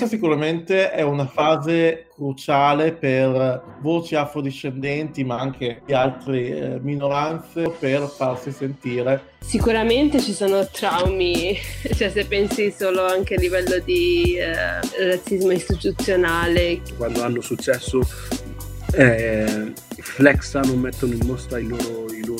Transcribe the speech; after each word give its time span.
Questa 0.00 0.16
sicuramente 0.16 0.92
è 0.92 1.02
una 1.02 1.26
fase 1.26 2.06
cruciale 2.14 2.92
per 2.92 3.76
voci 3.82 4.14
afrodiscendenti, 4.14 5.24
ma 5.24 5.38
anche 5.38 5.82
di 5.84 5.92
altre 5.92 6.38
eh, 6.38 6.80
minoranze, 6.80 7.70
per 7.78 8.08
farsi 8.08 8.50
sentire. 8.50 9.34
Sicuramente 9.40 10.18
ci 10.20 10.32
sono 10.32 10.66
traumi, 10.66 11.54
cioè 11.94 12.08
se 12.08 12.24
pensi 12.24 12.74
solo 12.74 13.04
anche 13.04 13.34
a 13.34 13.38
livello 13.38 13.78
di 13.84 14.36
eh, 14.38 14.80
razzismo 15.06 15.50
istituzionale. 15.50 16.80
Quando 16.96 17.22
hanno 17.22 17.42
successo 17.42 18.00
eh, 18.94 19.72
flexano, 19.98 20.76
mettono 20.76 21.12
in 21.12 21.26
mostra 21.26 21.58
i 21.58 21.66
loro, 21.66 22.06
i 22.10 22.24
loro 22.24 22.39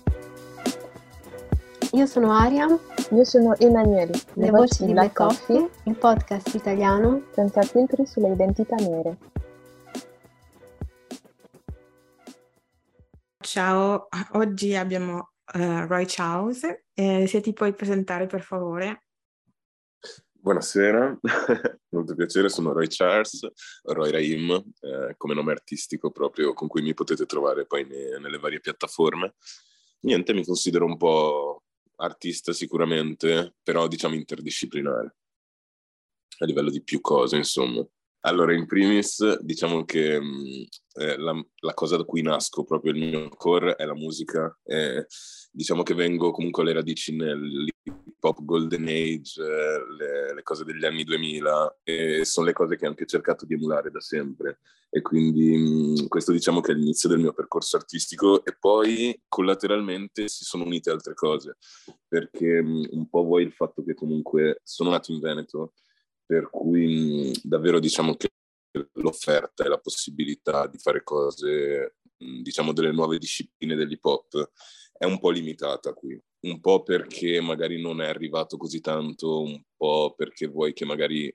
io 1.93 2.05
sono 2.05 2.31
Aria. 2.31 2.67
Io 3.11 3.23
sono 3.25 3.57
Emanuele. 3.57 4.13
Le, 4.33 4.45
Le 4.45 4.49
voci 4.51 4.85
di 4.85 4.93
Black 4.93 5.13
Coffee, 5.13 5.59
Coffee, 5.59 5.91
il 5.91 5.97
podcast 5.97 6.53
italiano 6.53 7.27
senza 7.33 7.61
filtri 7.63 8.05
sulle 8.05 8.31
identità 8.31 8.75
nere. 8.75 9.17
Ciao, 13.39 14.07
oggi 14.33 14.75
abbiamo 14.75 15.31
uh, 15.53 15.85
Roy 15.87 16.05
Charles. 16.07 16.61
Eh, 16.93 17.27
se 17.27 17.41
ti 17.41 17.51
puoi 17.51 17.73
presentare 17.73 18.27
per 18.27 18.41
favore. 18.41 19.05
Buonasera, 20.33 21.19
molto 21.89 22.15
piacere, 22.15 22.49
sono 22.49 22.71
Roy 22.71 22.87
Charles, 22.87 23.47
Roy 23.83 24.09
Raim, 24.09 24.51
eh, 24.51 25.13
come 25.15 25.35
nome 25.35 25.51
artistico 25.51 26.09
proprio 26.09 26.53
con 26.53 26.67
cui 26.67 26.81
mi 26.81 26.95
potete 26.95 27.27
trovare 27.27 27.67
poi 27.67 27.85
ne, 27.85 28.17
nelle 28.17 28.39
varie 28.39 28.59
piattaforme. 28.59 29.35
Niente, 29.99 30.33
mi 30.33 30.43
considero 30.43 30.85
un 30.85 30.97
po' 30.97 31.61
artista 32.01 32.53
sicuramente, 32.53 33.55
però 33.63 33.87
diciamo 33.87 34.15
interdisciplinare, 34.15 35.15
a 36.39 36.45
livello 36.45 36.69
di 36.69 36.83
più 36.83 37.01
cose, 37.01 37.37
insomma. 37.37 37.85
Allora, 38.23 38.53
in 38.53 38.67
primis, 38.67 39.39
diciamo 39.39 39.83
che 39.83 40.19
mh, 40.19 40.65
eh, 40.93 41.17
la, 41.17 41.33
la, 41.61 41.73
cosa 41.73 41.97
da 41.97 42.03
cui 42.03 42.21
nasco, 42.21 42.63
proprio 42.63 42.91
il 42.91 42.99
mio 42.99 43.29
core, 43.29 43.75
è 43.75 43.85
la 43.85 43.95
musica. 43.95 44.55
Eh, 44.63 45.05
diciamo 45.51 45.81
che 45.81 45.95
vengo 45.95 46.31
comunque 46.31 46.61
alle 46.61 46.73
radici 46.73 47.15
hop 48.21 48.43
golden 48.43 48.83
age, 48.87 49.41
eh, 49.41 49.93
le, 49.97 50.33
le, 50.33 50.43
cose 50.43 50.63
degli 50.63 50.85
anni 50.85 51.03
2000, 51.03 51.79
e 51.83 52.25
sono 52.25 52.47
le 52.47 52.53
cose 52.53 52.77
che 52.77 52.85
ho 52.85 52.89
anche 52.89 53.05
cercato 53.05 53.45
di 53.45 53.53
emulare 53.53 53.91
da 53.91 53.99
sempre. 53.99 54.59
E 54.89 55.01
quindi 55.01 55.57
mh, 56.03 56.07
questo 56.07 56.31
diciamo 56.31 56.61
che 56.61 56.71
è 56.71 56.75
l'inizio 56.75 57.09
del 57.09 57.19
mio 57.19 57.33
percorso 57.33 57.77
artistico 57.77 58.43
e 58.43 58.55
poi 58.59 59.19
collateralmente 59.27 60.27
si 60.27 60.43
sono 60.43 60.65
unite 60.65 60.89
altre 60.89 61.13
cose, 61.13 61.57
perché 62.07 62.61
mh, 62.61 62.89
un 62.91 63.09
po' 63.09 63.23
vuoi 63.23 63.43
il 63.43 63.53
fatto 63.53 63.83
che 63.83 63.93
comunque 63.93 64.61
sono 64.63 64.89
nato 64.89 65.11
in 65.11 65.19
Veneto, 65.19 65.73
per 66.25 66.49
cui 66.49 67.31
davvero 67.43 67.79
diciamo 67.79 68.15
che 68.15 68.29
l'offerta 68.93 69.65
e 69.65 69.67
la 69.67 69.79
possibilità 69.79 70.67
di 70.67 70.77
fare 70.77 71.03
cose, 71.03 71.95
diciamo 72.17 72.71
delle 72.73 72.91
nuove 72.91 73.17
discipline 73.17 73.75
dell'hip 73.75 74.05
hop 74.05 74.51
è 74.97 75.05
un 75.05 75.19
po' 75.19 75.31
limitata 75.31 75.93
qui, 75.93 76.21
un 76.41 76.59
po' 76.59 76.83
perché 76.83 77.39
magari 77.41 77.81
non 77.81 78.01
è 78.01 78.07
arrivato 78.07 78.57
così 78.57 78.79
tanto, 78.81 79.41
un 79.41 79.61
po' 79.75 80.13
perché 80.15 80.47
vuoi 80.47 80.73
che 80.73 80.85
magari 80.85 81.33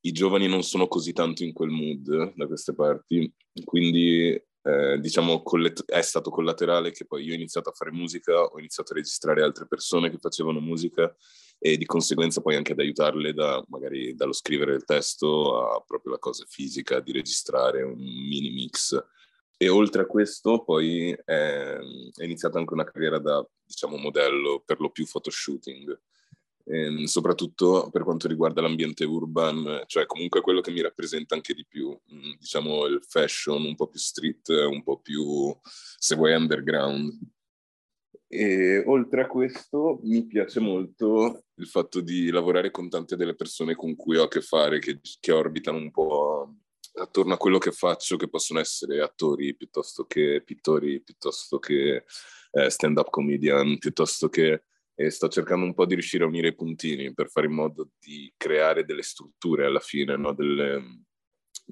i 0.00 0.12
giovani 0.12 0.46
non 0.46 0.62
sono 0.62 0.86
così 0.88 1.12
tanto 1.12 1.44
in 1.44 1.52
quel 1.52 1.70
mood 1.70 2.34
da 2.34 2.46
queste 2.46 2.74
parti, 2.74 3.32
quindi 3.64 4.40
eh, 4.62 4.98
diciamo 5.00 5.42
è 5.86 6.00
stato 6.02 6.30
collaterale 6.30 6.90
che 6.90 7.06
poi 7.06 7.24
io 7.24 7.32
ho 7.32 7.36
iniziato 7.36 7.70
a 7.70 7.72
fare 7.72 7.90
musica, 7.90 8.42
ho 8.42 8.58
iniziato 8.58 8.92
a 8.92 8.96
registrare 8.96 9.42
altre 9.42 9.66
persone 9.66 10.10
che 10.10 10.18
facevano 10.18 10.60
musica 10.60 11.14
e 11.58 11.76
di 11.76 11.86
conseguenza 11.86 12.40
poi 12.40 12.54
anche 12.54 12.72
ad 12.72 12.78
aiutarle 12.78 13.32
da, 13.32 13.64
magari 13.68 14.14
dallo 14.14 14.32
scrivere 14.32 14.74
il 14.74 14.84
testo 14.84 15.70
a 15.72 15.82
proprio 15.86 16.12
la 16.12 16.18
cosa 16.18 16.44
fisica 16.46 17.00
di 17.00 17.12
registrare 17.12 17.82
un 17.82 17.98
mini 17.98 18.50
mix. 18.50 18.96
E 19.60 19.68
oltre 19.68 20.02
a 20.02 20.06
questo 20.06 20.62
poi 20.62 21.10
è, 21.10 21.76
è 22.14 22.24
iniziata 22.24 22.58
anche 22.58 22.74
una 22.74 22.84
carriera 22.84 23.18
da, 23.18 23.44
diciamo, 23.66 23.96
modello 23.96 24.62
per 24.64 24.78
lo 24.78 24.88
più 24.90 25.04
photoshooting, 25.04 26.00
ehm, 26.62 27.04
soprattutto 27.04 27.88
per 27.90 28.04
quanto 28.04 28.28
riguarda 28.28 28.60
l'ambiente 28.60 29.04
urban, 29.04 29.82
cioè 29.86 30.06
comunque 30.06 30.42
quello 30.42 30.60
che 30.60 30.70
mi 30.70 30.80
rappresenta 30.80 31.34
anche 31.34 31.54
di 31.54 31.66
più, 31.66 31.90
mm, 31.90 32.34
diciamo 32.38 32.86
il 32.86 33.02
fashion 33.02 33.64
un 33.64 33.74
po' 33.74 33.88
più 33.88 33.98
street, 33.98 34.48
un 34.48 34.84
po' 34.84 35.00
più, 35.00 35.52
se 35.62 36.14
vuoi, 36.14 36.34
underground. 36.34 37.18
E 38.30 38.84
oltre 38.86 39.22
a 39.22 39.26
questo 39.26 39.98
mi 40.02 40.24
piace 40.26 40.60
molto 40.60 41.46
il 41.54 41.66
fatto 41.66 42.00
di 42.00 42.30
lavorare 42.30 42.70
con 42.70 42.88
tante 42.88 43.16
delle 43.16 43.34
persone 43.34 43.74
con 43.74 43.96
cui 43.96 44.18
ho 44.18 44.24
a 44.24 44.28
che 44.28 44.40
fare, 44.40 44.78
che, 44.78 45.00
che 45.18 45.32
orbitano 45.32 45.78
un 45.78 45.90
po' 45.90 46.54
attorno 47.00 47.34
a 47.34 47.36
quello 47.36 47.58
che 47.58 47.72
faccio, 47.72 48.16
che 48.16 48.28
possono 48.28 48.60
essere 48.60 49.00
attori 49.00 49.54
piuttosto 49.54 50.04
che 50.06 50.42
pittori, 50.44 51.00
piuttosto 51.02 51.58
che 51.58 52.04
eh, 52.52 52.70
stand-up 52.70 53.10
comedian, 53.10 53.78
piuttosto 53.78 54.28
che... 54.28 54.64
E 55.00 55.10
sto 55.10 55.28
cercando 55.28 55.64
un 55.64 55.74
po' 55.74 55.86
di 55.86 55.94
riuscire 55.94 56.24
a 56.24 56.26
unire 56.26 56.48
i 56.48 56.54
puntini 56.56 57.14
per 57.14 57.30
fare 57.30 57.46
in 57.46 57.52
modo 57.52 57.90
di 58.00 58.34
creare 58.36 58.84
delle 58.84 59.02
strutture 59.02 59.64
alla 59.64 59.78
fine, 59.78 60.16
no? 60.16 60.32
delle, 60.32 61.04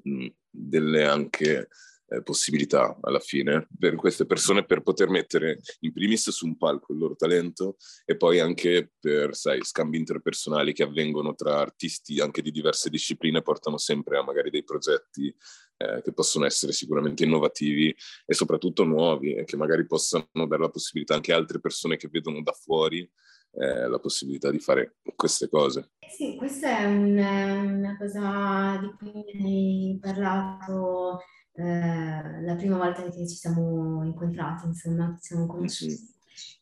mh, 0.03 0.23
mm, 0.23 0.27
delle 0.49 1.03
anche 1.03 1.67
eh, 2.09 2.23
possibilità 2.23 2.97
alla 3.01 3.19
fine 3.19 3.67
per 3.77 3.95
queste 3.95 4.25
persone 4.25 4.65
per 4.65 4.81
poter 4.81 5.09
mettere 5.09 5.59
in 5.81 5.91
primis 5.91 6.29
su 6.29 6.45
un 6.45 6.57
palco 6.57 6.93
il 6.93 6.99
loro 6.99 7.15
talento 7.15 7.77
e 8.05 8.15
poi 8.15 8.39
anche 8.39 8.93
per, 8.99 9.35
sai, 9.35 9.63
scambi 9.63 9.97
interpersonali 9.97 10.73
che 10.73 10.83
avvengono 10.83 11.35
tra 11.35 11.59
artisti 11.59 12.19
anche 12.19 12.41
di 12.41 12.51
diverse 12.51 12.89
discipline 12.89 13.41
portano 13.41 13.77
sempre 13.77 14.17
a 14.17 14.23
magari 14.23 14.49
dei 14.49 14.63
progetti 14.63 15.35
eh, 15.77 16.01
che 16.01 16.13
possono 16.13 16.45
essere 16.45 16.71
sicuramente 16.71 17.23
innovativi 17.23 17.95
e 18.25 18.33
soprattutto 18.33 18.83
nuovi 18.83 19.35
e 19.35 19.43
che 19.43 19.57
magari 19.57 19.85
possano 19.85 20.25
dare 20.33 20.61
la 20.61 20.69
possibilità 20.69 21.15
anche 21.15 21.33
a 21.33 21.35
altre 21.35 21.59
persone 21.59 21.97
che 21.97 22.09
vedono 22.09 22.41
da 22.41 22.53
fuori 22.53 23.09
eh, 23.51 23.87
la 23.87 23.99
possibilità 23.99 24.51
di 24.51 24.59
fare 24.59 24.97
queste 25.15 25.49
cose. 25.49 25.91
Sì, 26.07 26.35
questa 26.35 26.79
è 26.79 26.85
un, 26.85 27.17
una 27.17 27.97
cosa 27.97 28.77
di 28.79 28.91
cui 28.97 29.23
hai 29.43 29.97
parlato 29.99 31.19
eh, 31.57 32.41
la 32.43 32.55
prima 32.55 32.77
volta 32.77 33.01
che 33.01 33.27
ci 33.27 33.35
siamo 33.35 34.03
incontrati, 34.03 34.67
insomma, 34.67 35.11
ci 35.19 35.29
siamo 35.29 35.47
conosciuti. 35.47 36.15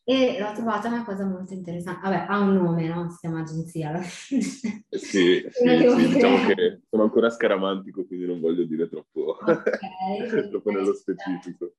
E 0.04 0.38
l'ho 0.38 0.52
trovata 0.54 0.88
una 0.88 1.04
cosa 1.04 1.26
molto 1.26 1.52
interessante. 1.52 2.00
Vabbè, 2.00 2.26
ha 2.28 2.38
un 2.38 2.54
nome, 2.54 2.88
no? 2.88 3.10
Si 3.10 3.18
chiama 3.18 3.40
agenzia 3.40 3.90
alla 3.90 4.00
fine. 4.00 4.84
Eh 4.88 4.98
sì, 4.98 5.44
sì, 5.52 5.68
sì 5.98 6.12
diciamo 6.14 6.46
che 6.46 6.80
sono 6.88 7.02
ancora 7.02 7.28
scaramantico, 7.28 8.06
quindi 8.06 8.24
non 8.24 8.40
voglio 8.40 8.64
dire 8.64 8.88
troppo, 8.88 9.36
okay, 9.38 10.48
troppo 10.48 10.70
nello 10.70 10.94
specifico. 10.94 11.74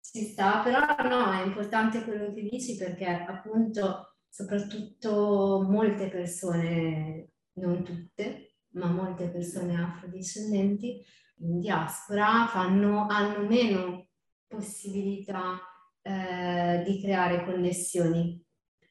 Ci 0.00 0.24
sta, 0.24 0.60
però 0.62 0.80
no, 1.08 1.32
è 1.32 1.46
importante 1.46 2.04
quello 2.04 2.34
che 2.34 2.42
dici 2.42 2.76
perché 2.76 3.06
appunto, 3.06 4.16
soprattutto 4.28 5.64
molte 5.66 6.08
persone, 6.08 7.30
non 7.54 7.82
tutte, 7.82 8.56
ma 8.72 8.88
molte 8.88 9.28
persone 9.28 9.74
afrodiscendenti, 9.80 11.02
in 11.40 11.60
diaspora 11.60 12.46
fanno, 12.48 13.06
hanno 13.08 13.46
meno 13.46 14.06
possibilità 14.46 15.60
eh, 16.02 16.82
di 16.84 17.00
creare 17.00 17.44
connessioni. 17.44 18.42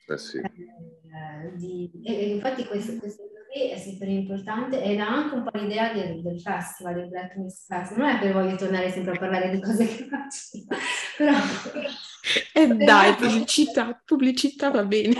Eh 0.09 0.17
sì. 0.17 0.37
eh, 0.37 1.55
di, 1.55 1.91
e, 2.05 2.29
infatti 2.29 2.65
questo, 2.65 2.95
questo 2.97 3.23
qui 3.51 3.71
è 3.71 3.77
super 3.77 4.07
importante 4.07 4.81
ed 4.81 4.99
ha 4.99 5.07
anche 5.07 5.35
un 5.35 5.43
po' 5.43 5.57
l'idea 5.57 5.91
del, 5.93 6.21
del 6.21 6.39
festival, 6.39 6.95
del 6.95 7.09
Black 7.09 7.35
Mist 7.35 7.65
Festival. 7.65 8.03
Non 8.03 8.15
è 8.15 8.19
per 8.19 8.33
voglio 8.33 8.55
tornare 8.55 8.89
sempre 8.91 9.15
a 9.15 9.19
parlare 9.19 9.49
di 9.49 9.61
cose 9.61 9.85
che 9.85 10.05
faccio, 10.05 10.65
però... 11.17 11.37
E 12.53 12.61
eh 12.61 12.67
dai, 12.85 13.15
pubblicità, 13.15 14.01
pubblicità 14.05 14.69
va 14.69 14.85
bene. 14.85 15.15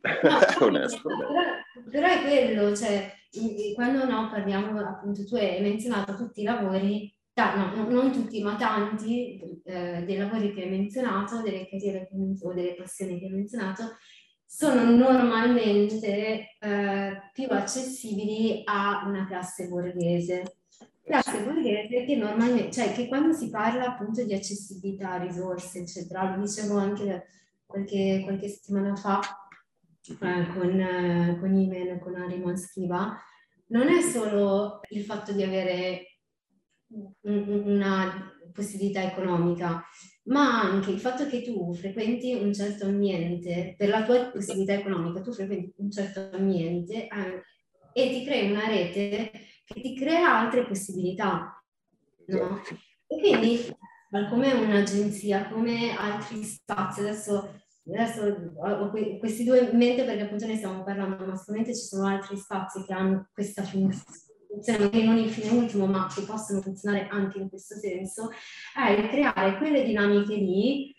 No, 0.00 0.38
onesto, 0.66 1.08
però, 1.08 1.30
però, 1.90 2.06
è 2.06 2.22
quello, 2.22 2.74
cioè, 2.76 3.12
quando 3.74 4.04
no, 4.04 4.28
parliamo, 4.30 4.78
appunto, 4.80 5.24
tu 5.24 5.34
hai 5.36 5.60
menzionato 5.60 6.14
tutti 6.16 6.40
i 6.40 6.44
lavori, 6.44 7.12
no, 7.34 7.88
non 7.88 8.12
tutti, 8.12 8.42
ma 8.42 8.56
tanti 8.56 9.60
eh, 9.64 10.02
dei 10.04 10.16
lavori 10.16 10.52
che 10.52 10.62
hai 10.62 10.70
menzionato, 10.70 11.42
delle 11.42 11.68
carriere 11.68 12.08
o 12.42 12.52
delle 12.52 12.74
passioni 12.74 13.18
che 13.18 13.26
hai 13.26 13.32
menzionato, 13.32 13.96
sono 14.44 14.82
normalmente 14.96 16.56
eh, 16.58 17.30
più 17.32 17.46
accessibili 17.50 18.62
a 18.64 19.04
una 19.06 19.26
classe 19.26 19.68
borghese. 19.68 20.54
Però 21.02 21.20
se 21.22 21.42
volete 21.42 22.04
che 22.04 22.16
normalmente, 22.16 22.70
cioè 22.70 22.92
che 22.92 23.08
quando 23.08 23.32
si 23.32 23.48
parla 23.48 23.86
appunto 23.86 24.22
di 24.24 24.34
accessibilità, 24.34 25.16
risorse, 25.16 25.80
eccetera, 25.80 26.34
lo 26.34 26.42
dicevo 26.42 26.76
anche 26.76 27.26
qualche, 27.64 28.20
qualche 28.24 28.48
settimana 28.48 28.94
fa 28.94 29.20
eh, 30.10 30.46
con, 30.52 30.80
eh, 30.80 31.36
con 31.38 31.54
Imen, 31.54 31.98
con 31.98 32.14
Arimon 32.14 32.56
Schiva, 32.56 33.16
non 33.68 33.88
è 33.88 34.00
solo 34.00 34.80
il 34.90 35.04
fatto 35.04 35.32
di 35.32 35.42
avere 35.42 36.18
una 37.22 38.32
possibilità 38.52 39.02
economica, 39.02 39.84
ma 40.24 40.62
anche 40.62 40.90
il 40.90 41.00
fatto 41.00 41.26
che 41.26 41.42
tu 41.42 41.74
frequenti 41.74 42.34
un 42.34 42.52
certo 42.52 42.86
ambiente, 42.86 43.74
per 43.76 43.88
la 43.88 44.04
tua 44.04 44.30
possibilità 44.30 44.74
economica, 44.74 45.20
tu 45.20 45.32
frequenti 45.32 45.74
un 45.76 45.90
certo 45.90 46.30
ambiente 46.32 47.08
eh, 47.08 47.42
e 47.92 48.08
ti 48.10 48.24
crei 48.24 48.50
una 48.50 48.66
rete 48.66 49.30
che 49.64 49.80
ti 49.80 49.94
crea 49.94 50.38
altre 50.38 50.66
possibilità. 50.66 51.62
No? 52.26 52.60
E 53.06 53.18
quindi, 53.18 53.74
come 54.30 54.52
un'agenzia, 54.52 55.48
come 55.48 55.96
altri 55.96 56.42
spazi, 56.42 57.00
adesso, 57.00 57.62
adesso 57.94 58.52
ho 58.56 58.90
questi 59.18 59.44
due 59.44 59.60
in 59.60 59.76
mente 59.76 60.04
perché 60.04 60.22
appunto 60.22 60.46
ne 60.46 60.56
stiamo 60.56 60.82
parlando, 60.82 61.24
ma 61.24 61.36
sicuramente 61.36 61.74
ci 61.74 61.86
sono 61.86 62.06
altri 62.06 62.36
spazi 62.36 62.84
che 62.84 62.92
hanno 62.92 63.28
questa 63.32 63.62
funzione 63.62 64.26
magari 64.66 65.04
non 65.04 65.18
il 65.18 65.30
fine 65.30 65.50
ultimo, 65.50 65.86
ma 65.86 66.10
che 66.12 66.22
possono 66.22 66.60
funzionare 66.60 67.06
anche 67.08 67.38
in 67.38 67.48
questo 67.48 67.76
senso, 67.76 68.30
è 68.74 68.90
il 68.90 69.08
creare 69.08 69.58
quelle 69.58 69.84
dinamiche 69.84 70.34
lì, 70.34 70.94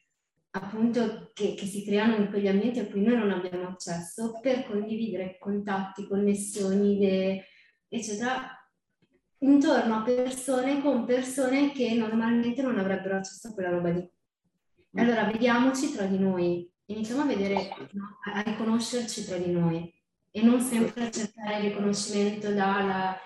appunto, 0.52 1.32
che, 1.34 1.56
che, 1.56 1.66
si 1.66 1.84
creano 1.84 2.16
in 2.16 2.30
quegli 2.30 2.48
ambienti 2.48 2.80
a 2.80 2.88
cui 2.88 3.02
noi 3.02 3.18
non 3.18 3.32
abbiamo 3.32 3.68
accesso, 3.68 4.40
per 4.42 4.66
condividere 4.66 5.38
contatti, 5.40 6.08
connessioni, 6.08 6.96
idee, 6.96 7.46
eccetera, 7.88 8.54
intorno 9.40 9.96
a 9.96 10.02
persone 10.04 10.82
con 10.82 11.06
persone 11.06 11.72
che 11.72 11.94
normalmente 11.94 12.62
non 12.62 12.78
avrebbero 12.78 13.18
accesso 13.18 13.50
a 13.50 13.54
quella 13.54 13.70
roba 13.70 13.90
lì. 13.90 14.12
Allora 14.96 15.24
vediamoci 15.26 15.94
tra 15.94 16.06
di 16.06 16.18
noi, 16.18 16.70
iniziamo 16.90 17.22
a 17.22 17.26
vedere, 17.26 17.70
a 18.34 18.42
riconoscerci 18.42 19.26
tra 19.26 19.38
di 19.38 19.52
noi 19.52 19.94
e 20.32 20.42
non 20.44 20.60
sempre 20.60 21.12
cercare 21.12 21.58
il 21.58 21.70
riconoscimento 21.70 22.54
dalla 22.54 23.18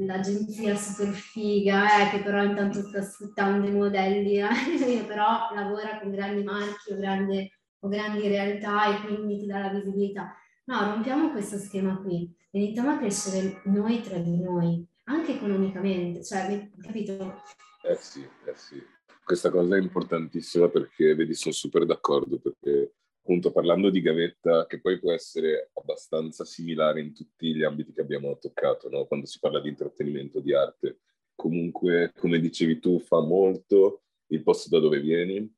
l'agenzia 0.00 0.74
super 0.74 1.12
figa 1.12 2.00
eh, 2.00 2.10
che 2.10 2.22
però 2.22 2.42
intanto 2.42 2.82
sta 2.82 3.00
sfruttando 3.02 3.66
i 3.66 3.72
modelli, 3.72 4.40
eh, 4.40 5.04
però 5.06 5.50
lavora 5.54 6.00
con 6.00 6.10
grandi 6.10 6.42
marchi 6.42 6.92
o, 6.92 6.96
grande, 6.96 7.50
o 7.80 7.88
grandi 7.88 8.26
realtà 8.26 8.96
e 8.96 9.06
quindi 9.06 9.38
ti 9.38 9.46
dà 9.46 9.60
la 9.60 9.68
visibilità. 9.68 10.34
No, 10.64 10.80
rompiamo 10.80 11.30
questo 11.30 11.58
schema 11.58 11.96
qui, 11.98 12.28
iniziamo 12.50 12.90
a 12.90 12.98
crescere 12.98 13.60
noi 13.66 14.00
tra 14.00 14.18
di 14.18 14.42
noi, 14.42 14.84
anche 15.04 15.34
economicamente, 15.34 16.24
cioè, 16.24 16.68
capito? 16.80 17.42
Eh 17.82 17.94
sì, 17.94 18.22
eh 18.22 18.54
sì. 18.56 18.82
Questa 19.26 19.50
cosa 19.50 19.74
è 19.74 19.80
importantissima 19.80 20.68
perché, 20.68 21.16
vedi, 21.16 21.34
sono 21.34 21.52
super 21.52 21.84
d'accordo 21.84 22.38
perché 22.38 22.92
appunto 23.18 23.50
parlando 23.50 23.90
di 23.90 24.00
gavetta, 24.00 24.66
che 24.66 24.80
poi 24.80 25.00
può 25.00 25.10
essere 25.10 25.72
abbastanza 25.72 26.44
similare 26.44 27.00
in 27.00 27.12
tutti 27.12 27.52
gli 27.52 27.64
ambiti 27.64 27.92
che 27.92 28.02
abbiamo 28.02 28.38
toccato, 28.38 28.88
no? 28.88 29.04
quando 29.06 29.26
si 29.26 29.40
parla 29.40 29.58
di 29.58 29.68
intrattenimento, 29.68 30.38
di 30.38 30.54
arte. 30.54 31.00
Comunque, 31.34 32.12
come 32.16 32.38
dicevi 32.38 32.78
tu, 32.78 33.00
fa 33.00 33.20
molto 33.20 34.04
il 34.28 34.44
posto 34.44 34.68
da 34.68 34.78
dove 34.78 35.00
vieni, 35.00 35.52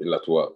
la 0.00 0.20
tua, 0.20 0.54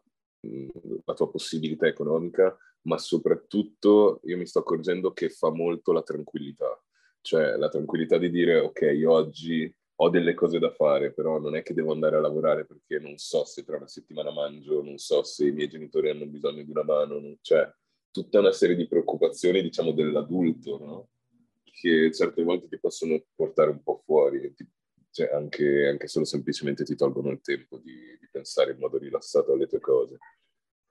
la 1.06 1.14
tua 1.14 1.30
possibilità 1.30 1.86
economica, 1.86 2.54
ma 2.82 2.98
soprattutto 2.98 4.20
io 4.24 4.36
mi 4.36 4.44
sto 4.44 4.58
accorgendo 4.58 5.14
che 5.14 5.30
fa 5.30 5.50
molto 5.50 5.92
la 5.92 6.02
tranquillità, 6.02 6.78
cioè 7.22 7.56
la 7.56 7.70
tranquillità 7.70 8.18
di 8.18 8.28
dire 8.28 8.58
ok, 8.58 9.02
oggi 9.06 9.74
ho 10.02 10.08
delle 10.08 10.34
cose 10.34 10.58
da 10.58 10.70
fare, 10.70 11.12
però 11.12 11.38
non 11.38 11.54
è 11.56 11.62
che 11.62 11.74
devo 11.74 11.92
andare 11.92 12.16
a 12.16 12.20
lavorare 12.20 12.64
perché 12.64 12.98
non 12.98 13.18
so 13.18 13.44
se 13.44 13.64
tra 13.64 13.76
una 13.76 13.86
settimana 13.86 14.32
mangio, 14.32 14.82
non 14.82 14.96
so 14.96 15.22
se 15.22 15.46
i 15.46 15.52
miei 15.52 15.68
genitori 15.68 16.08
hanno 16.08 16.26
bisogno 16.26 16.62
di 16.62 16.70
una 16.70 16.84
mano, 16.84 17.18
non... 17.18 17.36
cioè 17.42 17.70
tutta 18.10 18.38
una 18.38 18.52
serie 18.52 18.76
di 18.76 18.88
preoccupazioni, 18.88 19.60
diciamo, 19.60 19.92
dell'adulto, 19.92 20.78
no? 20.78 21.08
Che 21.62 22.10
certe 22.12 22.42
volte 22.42 22.68
ti 22.68 22.78
possono 22.78 23.22
portare 23.34 23.70
un 23.70 23.82
po' 23.82 24.00
fuori, 24.02 24.54
ti... 24.54 24.66
cioè 25.10 25.30
anche, 25.34 25.88
anche, 25.88 26.08
solo 26.08 26.24
semplicemente 26.24 26.82
ti 26.82 26.96
tolgono 26.96 27.30
il 27.30 27.42
tempo 27.42 27.76
di, 27.76 27.94
di 28.18 28.28
pensare 28.32 28.72
in 28.72 28.78
modo 28.78 28.96
rilassato 28.96 29.52
alle 29.52 29.66
tue 29.66 29.80
cose. 29.80 30.16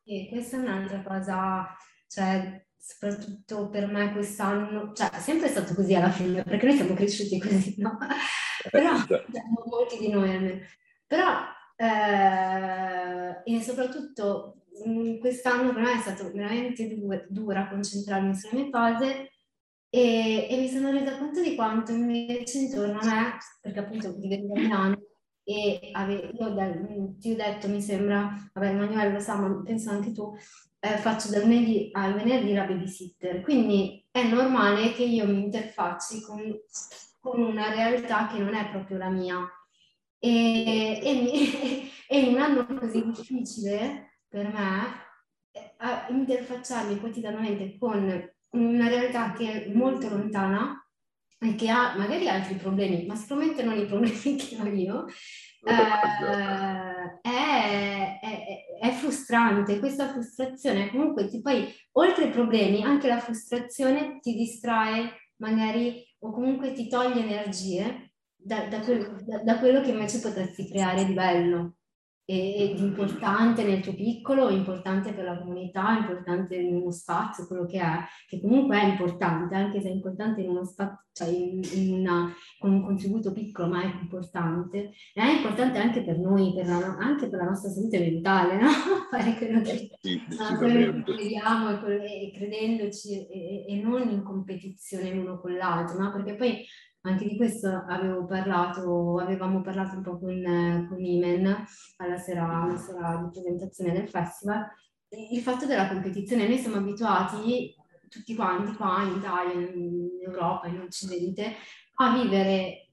E 0.04 0.28
questa 0.30 0.58
è 0.58 0.60
un'altra 0.60 1.02
cosa, 1.02 1.76
cioè 2.08 2.64
soprattutto 2.78 3.70
per 3.70 3.88
me 3.88 4.14
quest'anno, 4.14 4.94
cioè 4.94 5.10
è 5.10 5.20
sempre 5.20 5.50
stato 5.50 5.74
così 5.74 5.96
alla 5.96 6.12
fine, 6.12 6.44
perché 6.44 6.68
noi 6.68 6.76
siamo 6.76 6.94
cresciuti 6.94 7.40
così, 7.40 7.74
no? 7.80 7.98
Però, 8.70 8.96
cioè, 9.06 9.24
molti 9.66 9.98
di 10.00 10.10
noi 10.10 10.30
almeno. 10.30 10.60
Però, 11.08 11.40
eh, 11.76 13.42
e 13.44 13.62
soprattutto 13.62 14.56
quest'anno 15.20 15.74
per 15.74 15.84
me 15.84 15.94
è 15.94 16.00
stato 16.00 16.32
veramente 16.32 16.88
du- 16.88 17.26
dura 17.28 17.68
concentrarmi 17.68 18.34
sulle 18.36 18.62
mie 18.62 18.70
cose 18.70 19.32
e, 19.90 20.48
e, 20.50 20.58
mi 20.58 20.70
sono 20.70 20.92
resa 20.92 21.18
conto 21.18 21.42
di 21.42 21.56
quanto 21.56 21.92
invece 21.92 22.60
intorno 22.60 23.00
a 23.00 23.06
me, 23.06 23.38
perché 23.60 23.80
appunto 23.80 24.16
vivevo 24.18 24.54
a 24.54 24.60
Milano, 24.60 25.02
e 25.44 25.90
ave- 25.94 26.32
io 26.40 27.16
ti 27.18 27.32
ho 27.32 27.36
detto, 27.36 27.68
mi 27.68 27.82
sembra, 27.82 28.50
vabbè 28.54 28.68
Emanuele 28.70 29.14
lo 29.14 29.20
sa, 29.20 29.36
ma 29.36 29.62
penso 29.64 29.90
anche 29.90 30.12
tu, 30.12 30.32
eh, 30.80 30.98
faccio 30.98 31.30
dal 31.32 31.42
lunedì 31.42 31.90
al 31.92 32.14
venerdì 32.14 32.54
la 32.54 32.66
babysitter, 32.66 33.42
quindi 33.42 34.06
è 34.12 34.28
normale 34.28 34.94
che 34.94 35.04
io 35.04 35.26
mi 35.26 35.44
interfacci 35.44 36.22
con, 36.22 36.40
con 37.20 37.42
una 37.42 37.72
realtà 37.72 38.28
che 38.28 38.40
non 38.40 38.54
è 38.54 38.70
proprio 38.70 38.98
la 38.98 39.10
mia. 39.10 39.38
E, 40.18 41.00
e, 41.02 41.14
mi, 41.14 41.90
e 42.08 42.20
in 42.20 42.34
un 42.34 42.42
anno 42.42 42.66
così 42.66 43.04
difficile 43.04 44.22
per 44.28 44.52
me, 44.52 45.08
interfacciarmi 46.10 47.00
quotidianamente 47.00 47.78
con 47.78 48.30
una 48.52 48.88
realtà 48.88 49.34
che 49.34 49.66
è 49.66 49.74
molto 49.74 50.10
lontana 50.10 50.84
e 51.40 51.56
che 51.56 51.70
ha 51.70 51.96
magari 51.98 52.28
altri 52.28 52.56
problemi, 52.56 53.06
ma 53.06 53.16
sicuramente 53.16 53.64
non 53.64 53.78
i 53.78 53.86
problemi 53.86 54.12
che 54.36 54.58
ho 54.60 54.68
io, 54.68 55.08
eh, 55.08 55.14
è, 57.22 58.20
è, 58.20 58.66
è, 58.82 58.92
frustrante. 58.92 59.80
Questa 59.80 60.10
frustrazione 60.10 60.90
comunque 60.90 61.28
ti 61.28 61.42
poi, 61.42 61.74
oltre 61.94 62.26
ai 62.26 62.32
problemi, 62.32 62.84
anche 62.84 63.08
la 63.08 63.20
frustrazione 63.20 64.20
ti 64.20 64.36
distrae 64.36 65.32
magari 65.38 66.06
o 66.20 66.32
comunque 66.32 66.74
ti 66.74 66.88
toglie 66.88 67.22
energie 67.22 68.14
da, 68.36 68.68
da, 68.68 68.80
quello, 68.82 69.18
da, 69.26 69.44
da 69.44 69.60
quello 69.60 69.82
che 69.82 69.92
invece 69.92 70.20
potresti 70.20 70.68
creare 70.68 71.06
di 71.06 71.14
bello 71.14 71.79
ed 72.32 72.78
importante 72.78 73.64
nel 73.64 73.82
tuo 73.82 73.96
piccolo, 73.96 74.50
importante 74.50 75.14
per 75.14 75.24
la 75.24 75.40
comunità, 75.40 75.98
importante 75.98 76.58
in 76.58 76.76
uno 76.76 76.92
spazio, 76.92 77.48
quello 77.48 77.66
che 77.66 77.80
è, 77.80 78.04
che 78.28 78.40
comunque 78.40 78.80
è 78.80 78.86
importante, 78.86 79.56
anche 79.56 79.82
se 79.82 79.88
è 79.88 79.92
importante 79.92 80.42
in 80.42 80.50
uno 80.50 80.64
spazio, 80.64 81.06
cioè 81.12 81.28
in, 81.28 81.60
in 81.74 81.94
una, 82.02 82.32
con 82.60 82.72
un 82.72 82.84
contributo 82.84 83.32
piccolo, 83.32 83.70
ma 83.70 83.82
è 83.82 83.86
importante. 84.00 84.92
E 85.12 85.22
è 85.22 85.38
importante 85.38 85.80
anche 85.80 86.04
per 86.04 86.20
noi, 86.20 86.54
per 86.54 86.68
la, 86.68 86.98
anche 87.00 87.30
per 87.30 87.40
la 87.40 87.46
nostra 87.46 87.72
salute 87.72 87.98
mentale, 87.98 88.62
no? 88.62 88.70
Fare 89.10 89.34
quello 89.34 89.62
che, 89.62 89.90
sì, 90.00 90.22
quello 90.56 91.02
che 91.02 91.12
crediamo 91.12 91.84
e, 91.88 92.28
e 92.28 92.32
credendoci 92.32 93.28
e, 93.28 93.66
e, 93.70 93.82
non 93.82 94.08
in 94.08 94.22
competizione 94.22 95.12
l'uno 95.12 95.40
con 95.40 95.56
l'altro, 95.56 95.98
no? 95.98 96.12
Perché 96.12 96.36
poi 96.36 96.64
anche 97.02 97.28
di 97.28 97.38
questo 97.38 97.86
avevo 97.88 98.26
parlato, 98.26 99.20
avevamo 99.20 99.62
parlato 99.62 99.96
un 99.96 100.02
po' 100.02 100.20
con, 100.20 100.86
con 100.90 101.04
Imen 101.04 101.66
alla 101.98 102.18
sera, 102.18 102.64
alla 102.64 102.78
sera 102.78 103.22
di 103.24 103.40
presentazione 103.40 103.94
del 103.94 104.10
festival, 104.10 104.68
il 105.32 105.42
fatto 105.42 105.66
della 105.66 105.88
competizione. 105.88 106.48
Noi 106.48 106.58
siamo 106.58 106.78
abituati, 106.78 107.74
tutti 108.10 108.36
quanti 108.36 108.76
qua 108.76 109.04
in 109.04 109.18
Italia, 109.18 109.54
in 109.54 110.10
Europa, 110.26 110.68
in 110.68 110.82
Occidente, 110.82 111.54
a 111.96 112.22
vivere 112.22 112.90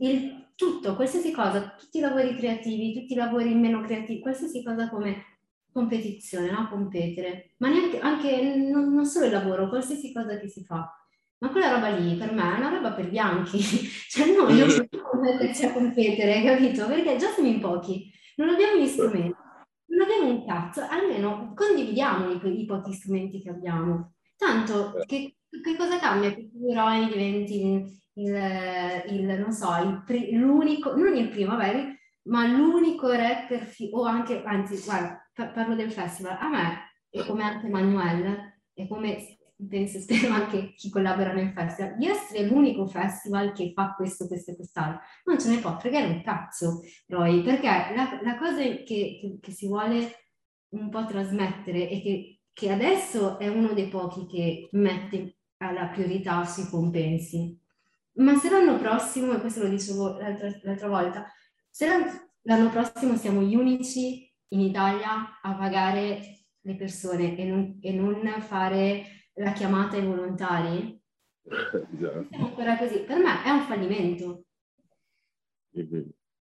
il 0.00 0.52
tutto, 0.56 0.96
qualsiasi 0.96 1.32
cosa, 1.32 1.74
tutti 1.78 1.98
i 1.98 2.00
lavori 2.00 2.36
creativi, 2.36 2.92
tutti 2.92 3.12
i 3.12 3.16
lavori 3.16 3.54
meno 3.54 3.82
creativi, 3.82 4.20
qualsiasi 4.20 4.62
cosa 4.62 4.88
come 4.88 5.32
competizione, 5.72 6.50
no? 6.50 6.68
competere, 6.68 7.54
ma 7.58 7.68
neanche 7.68 7.98
anche 7.98 8.56
non, 8.70 8.92
non 8.94 9.04
solo 9.06 9.26
il 9.26 9.32
lavoro, 9.32 9.68
qualsiasi 9.68 10.12
cosa 10.12 10.38
che 10.38 10.48
si 10.48 10.64
fa 10.64 10.88
ma 11.44 11.50
quella 11.50 11.74
roba 11.74 11.88
lì 11.88 12.16
per 12.16 12.32
me 12.32 12.54
è 12.54 12.58
una 12.58 12.70
roba 12.70 12.92
per 12.92 13.10
bianchi, 13.10 13.60
cioè 14.08 14.34
noi 14.34 14.58
non 14.58 14.66
possiamo 14.66 15.20
metterci 15.20 15.66
a 15.66 15.72
competere, 15.74 16.42
capito? 16.42 16.86
Perché 16.86 17.16
già 17.16 17.28
siamo 17.28 17.50
in 17.50 17.60
pochi, 17.60 18.10
non 18.36 18.48
abbiamo 18.48 18.80
gli 18.80 18.86
strumenti, 18.86 19.36
non 19.88 20.00
abbiamo 20.00 20.28
un 20.30 20.46
cazzo, 20.46 20.86
almeno 20.88 21.52
condividiamoli 21.54 22.40
quei 22.40 22.64
pochi 22.64 22.94
strumenti 22.94 23.42
che 23.42 23.50
abbiamo. 23.50 24.14
Tanto 24.36 24.94
che, 25.04 25.36
che 25.50 25.76
cosa 25.76 25.98
cambia 25.98 26.32
che 26.32 26.50
tu 26.50 26.66
eroi 26.66 27.08
diventi 27.08 27.92
il, 28.14 29.02
il, 29.08 29.38
non 29.38 29.52
so, 29.52 29.68
il, 30.08 30.38
l'unico, 30.38 30.96
non 30.96 31.14
il 31.14 31.28
primo, 31.28 31.56
vabbè, 31.56 31.94
ma 32.28 32.46
l'unico 32.46 33.10
rapper, 33.10 33.66
fi- 33.66 33.90
o 33.92 34.04
anche, 34.04 34.42
anzi, 34.46 34.82
guarda, 34.82 35.30
parlo 35.34 35.74
del 35.74 35.92
festival, 35.92 36.38
a 36.40 36.48
me, 36.48 36.78
e 37.10 37.22
come 37.26 37.42
anche 37.42 37.68
Manuel, 37.68 38.60
e 38.72 38.88
come 38.88 39.36
penso, 39.68 40.00
spero 40.00 40.32
anche 40.32 40.74
chi 40.74 40.90
collabora 40.90 41.32
nel 41.32 41.52
festival, 41.52 41.96
di 41.96 42.06
essere 42.06 42.46
l'unico 42.46 42.86
festival 42.86 43.52
che 43.52 43.72
fa 43.74 43.94
questo, 43.94 44.26
questo 44.26 44.52
e 44.52 44.56
quest'altro. 44.56 45.00
Non 45.24 45.38
ce 45.38 45.50
ne 45.50 45.58
può 45.58 45.78
fregare 45.78 46.06
un 46.06 46.22
cazzo, 46.22 46.82
Roy, 47.06 47.42
perché 47.42 47.66
la, 47.66 48.20
la 48.22 48.36
cosa 48.36 48.60
che, 48.62 48.84
che, 48.84 49.38
che, 49.40 49.52
si 49.52 49.66
vuole 49.66 50.28
un 50.70 50.90
po' 50.90 51.06
trasmettere 51.06 51.88
è 51.88 52.02
che, 52.02 52.40
che 52.52 52.72
adesso 52.72 53.38
è 53.38 53.48
uno 53.48 53.72
dei 53.72 53.88
pochi 53.88 54.26
che 54.26 54.68
mette 54.72 55.36
alla 55.58 55.86
priorità 55.86 56.44
sui 56.44 56.68
compensi. 56.68 57.58
Ma 58.16 58.36
se 58.36 58.50
l'anno 58.50 58.78
prossimo, 58.78 59.32
e 59.32 59.40
questo 59.40 59.62
lo 59.62 59.68
dicevo 59.68 60.18
l'altra, 60.18 60.48
l'altra 60.62 60.88
volta, 60.88 61.26
se 61.70 61.86
l'anno 62.42 62.70
prossimo 62.70 63.16
siamo 63.16 63.42
gli 63.42 63.56
unici 63.56 64.32
in 64.48 64.60
Italia 64.60 65.40
a 65.42 65.56
pagare 65.56 66.46
le 66.60 66.76
persone 66.76 67.36
e 67.36 67.44
non, 67.44 67.78
e 67.80 67.92
non 67.92 68.22
fare 68.40 69.23
la 69.34 69.52
chiamata 69.52 69.96
ai 69.96 70.06
volontari, 70.06 71.00
Esatto. 71.44 72.26
siamo 72.30 72.46
ancora 72.46 72.78
così. 72.78 73.00
Per 73.00 73.18
me 73.18 73.42
è 73.44 73.50
un 73.50 73.60
fallimento. 73.62 74.44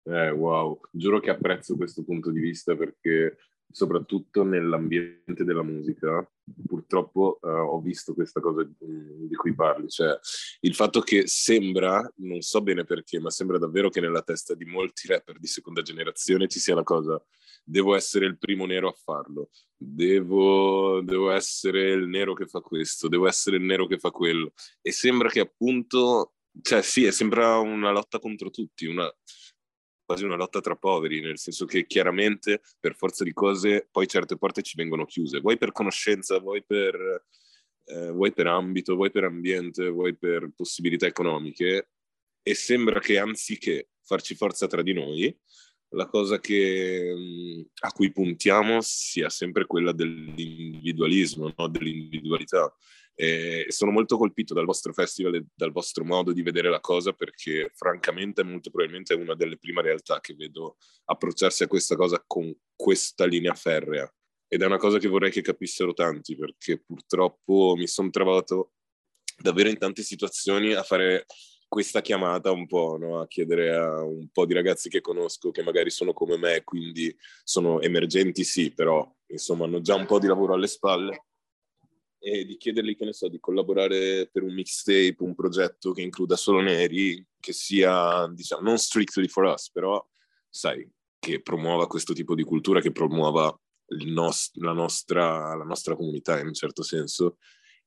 Eh, 0.04 0.30
wow, 0.30 0.80
giuro 0.90 1.20
che 1.20 1.30
apprezzo 1.30 1.76
questo 1.76 2.04
punto 2.04 2.30
di 2.30 2.40
vista 2.40 2.76
perché 2.76 3.36
soprattutto 3.72 4.44
nell'ambiente 4.44 5.44
della 5.44 5.62
musica, 5.62 6.24
purtroppo 6.66 7.40
eh, 7.42 7.48
ho 7.48 7.80
visto 7.80 8.14
questa 8.14 8.40
cosa 8.40 8.62
di, 8.62 9.28
di 9.28 9.34
cui 9.34 9.54
parli, 9.54 9.88
cioè 9.88 10.16
il 10.60 10.74
fatto 10.74 11.00
che 11.00 11.26
sembra, 11.26 12.08
non 12.16 12.40
so 12.40 12.60
bene 12.62 12.84
perché, 12.84 13.18
ma 13.18 13.30
sembra 13.30 13.58
davvero 13.58 13.88
che 13.88 14.00
nella 14.00 14.22
testa 14.22 14.54
di 14.54 14.64
molti 14.64 15.08
rapper 15.08 15.38
di 15.38 15.46
seconda 15.46 15.82
generazione 15.82 16.48
ci 16.48 16.60
sia 16.60 16.74
la 16.74 16.84
cosa 16.84 17.22
devo 17.64 17.94
essere 17.94 18.26
il 18.26 18.38
primo 18.38 18.66
nero 18.66 18.88
a 18.88 18.92
farlo, 18.92 19.50
devo, 19.76 21.00
devo 21.02 21.30
essere 21.30 21.90
il 21.90 22.06
nero 22.08 22.34
che 22.34 22.46
fa 22.46 22.60
questo, 22.60 23.08
devo 23.08 23.26
essere 23.26 23.56
il 23.56 23.62
nero 23.62 23.86
che 23.86 23.98
fa 23.98 24.10
quello. 24.10 24.52
E 24.80 24.92
sembra 24.92 25.28
che 25.28 25.40
appunto, 25.40 26.34
cioè 26.60 26.82
sì, 26.82 27.10
sembra 27.12 27.58
una 27.58 27.90
lotta 27.90 28.18
contro 28.18 28.50
tutti, 28.50 28.86
una, 28.86 29.10
quasi 30.12 30.24
una 30.26 30.36
lotta 30.36 30.60
tra 30.60 30.76
poveri, 30.76 31.20
nel 31.20 31.38
senso 31.38 31.64
che 31.64 31.86
chiaramente 31.86 32.60
per 32.78 32.94
forza 32.94 33.24
di 33.24 33.32
cose 33.32 33.88
poi 33.90 34.06
certe 34.06 34.36
porte 34.36 34.60
ci 34.60 34.76
vengono 34.76 35.06
chiuse, 35.06 35.40
vuoi 35.40 35.56
per 35.56 35.72
conoscenza, 35.72 36.38
vuoi 36.38 36.62
per, 36.62 37.24
eh, 37.84 38.10
vuoi 38.10 38.32
per 38.32 38.46
ambito, 38.46 38.94
vuoi 38.94 39.10
per 39.10 39.24
ambiente, 39.24 39.88
vuoi 39.88 40.14
per 40.14 40.50
possibilità 40.54 41.06
economiche 41.06 41.88
e 42.42 42.54
sembra 42.54 43.00
che 43.00 43.18
anziché 43.18 43.88
farci 44.02 44.34
forza 44.34 44.66
tra 44.66 44.82
di 44.82 44.92
noi, 44.92 45.34
la 45.94 46.06
cosa 46.06 46.38
che, 46.38 47.14
a 47.80 47.92
cui 47.92 48.12
puntiamo 48.12 48.80
sia 48.82 49.30
sempre 49.30 49.66
quella 49.66 49.92
dell'individualismo, 49.92 51.54
no? 51.56 51.68
dell'individualità. 51.68 52.74
E 53.14 53.66
sono 53.68 53.90
molto 53.90 54.16
colpito 54.16 54.54
dal 54.54 54.64
vostro 54.64 54.92
festival 54.92 55.34
e 55.34 55.44
dal 55.54 55.70
vostro 55.70 56.04
modo 56.04 56.32
di 56.32 56.42
vedere 56.42 56.70
la 56.70 56.80
cosa 56.80 57.12
perché 57.12 57.70
francamente 57.74 58.42
molto 58.42 58.70
probabilmente 58.70 59.14
è 59.14 59.16
una 59.16 59.34
delle 59.34 59.58
prime 59.58 59.82
realtà 59.82 60.20
che 60.20 60.34
vedo 60.34 60.76
approcciarsi 61.04 61.64
a 61.64 61.68
questa 61.68 61.94
cosa 61.94 62.22
con 62.26 62.52
questa 62.74 63.26
linea 63.26 63.54
ferrea 63.54 64.10
ed 64.48 64.62
è 64.62 64.66
una 64.66 64.78
cosa 64.78 64.98
che 64.98 65.08
vorrei 65.08 65.30
che 65.30 65.42
capissero 65.42 65.92
tanti 65.92 66.36
perché 66.36 66.78
purtroppo 66.78 67.74
mi 67.76 67.86
sono 67.86 68.10
trovato 68.10 68.72
davvero 69.38 69.68
in 69.68 69.78
tante 69.78 70.02
situazioni 70.02 70.72
a 70.72 70.82
fare 70.82 71.26
questa 71.68 72.02
chiamata 72.02 72.50
un 72.50 72.66
po', 72.66 72.98
no? 72.98 73.20
a 73.20 73.26
chiedere 73.26 73.74
a 73.74 74.02
un 74.02 74.28
po' 74.30 74.44
di 74.44 74.52
ragazzi 74.52 74.90
che 74.90 75.00
conosco 75.00 75.50
che 75.50 75.62
magari 75.62 75.88
sono 75.88 76.12
come 76.12 76.36
me, 76.36 76.62
quindi 76.64 77.16
sono 77.42 77.80
emergenti 77.80 78.44
sì, 78.44 78.74
però 78.74 79.10
insomma 79.28 79.64
hanno 79.64 79.80
già 79.80 79.94
un 79.94 80.04
po' 80.04 80.18
di 80.18 80.26
lavoro 80.26 80.52
alle 80.52 80.66
spalle 80.66 81.28
e 82.24 82.44
di 82.44 82.56
chiedergli, 82.56 82.96
che 82.96 83.04
ne 83.04 83.12
so, 83.12 83.28
di 83.28 83.40
collaborare 83.40 84.28
per 84.30 84.44
un 84.44 84.54
mixtape, 84.54 85.16
un 85.18 85.34
progetto 85.34 85.90
che 85.90 86.02
includa 86.02 86.36
solo 86.36 86.60
neri, 86.60 87.26
che 87.40 87.52
sia, 87.52 88.30
diciamo, 88.32 88.62
non 88.62 88.78
strictly 88.78 89.26
for 89.26 89.44
us, 89.44 89.70
però, 89.72 90.00
sai, 90.48 90.88
che 91.18 91.42
promuova 91.42 91.88
questo 91.88 92.12
tipo 92.12 92.36
di 92.36 92.44
cultura, 92.44 92.80
che 92.80 92.92
promuova 92.92 93.52
nost- 94.04 94.56
la, 94.58 94.72
nostra, 94.72 95.54
la 95.56 95.64
nostra 95.64 95.96
comunità 95.96 96.38
in 96.38 96.46
un 96.46 96.54
certo 96.54 96.82
senso 96.82 97.38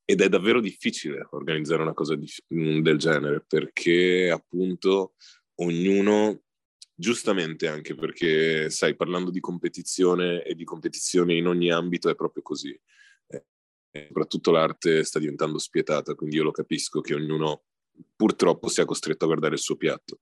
ed 0.03 0.21
è 0.21 0.29
davvero 0.29 0.59
difficile 0.59 1.27
organizzare 1.31 1.81
una 1.81 1.93
cosa 1.93 2.15
di, 2.15 2.27
del 2.47 2.97
genere 2.97 3.43
perché 3.47 4.29
appunto 4.29 5.15
ognuno, 5.55 6.43
giustamente 6.93 7.67
anche 7.67 7.95
perché 7.95 8.69
sai, 8.69 8.95
parlando 8.95 9.31
di 9.31 9.39
competizione 9.39 10.43
e 10.43 10.53
di 10.53 10.63
competizione 10.63 11.35
in 11.35 11.47
ogni 11.47 11.71
ambito 11.71 12.09
è 12.09 12.15
proprio 12.15 12.43
così. 12.43 12.79
Soprattutto 14.07 14.51
l'arte 14.51 15.03
sta 15.03 15.19
diventando 15.19 15.57
spietata, 15.57 16.15
quindi 16.15 16.35
io 16.35 16.43
lo 16.43 16.51
capisco 16.51 17.01
che 17.01 17.13
ognuno 17.13 17.63
purtroppo 18.15 18.67
sia 18.67 18.85
costretto 18.85 19.23
a 19.23 19.27
guardare 19.27 19.55
il 19.55 19.61
suo 19.61 19.75
piatto. 19.75 20.19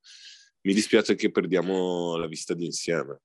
Mi 0.62 0.74
dispiace 0.74 1.16
che 1.16 1.32
perdiamo 1.32 2.16
la 2.18 2.28
vista 2.28 2.54
d'insieme. 2.54 3.22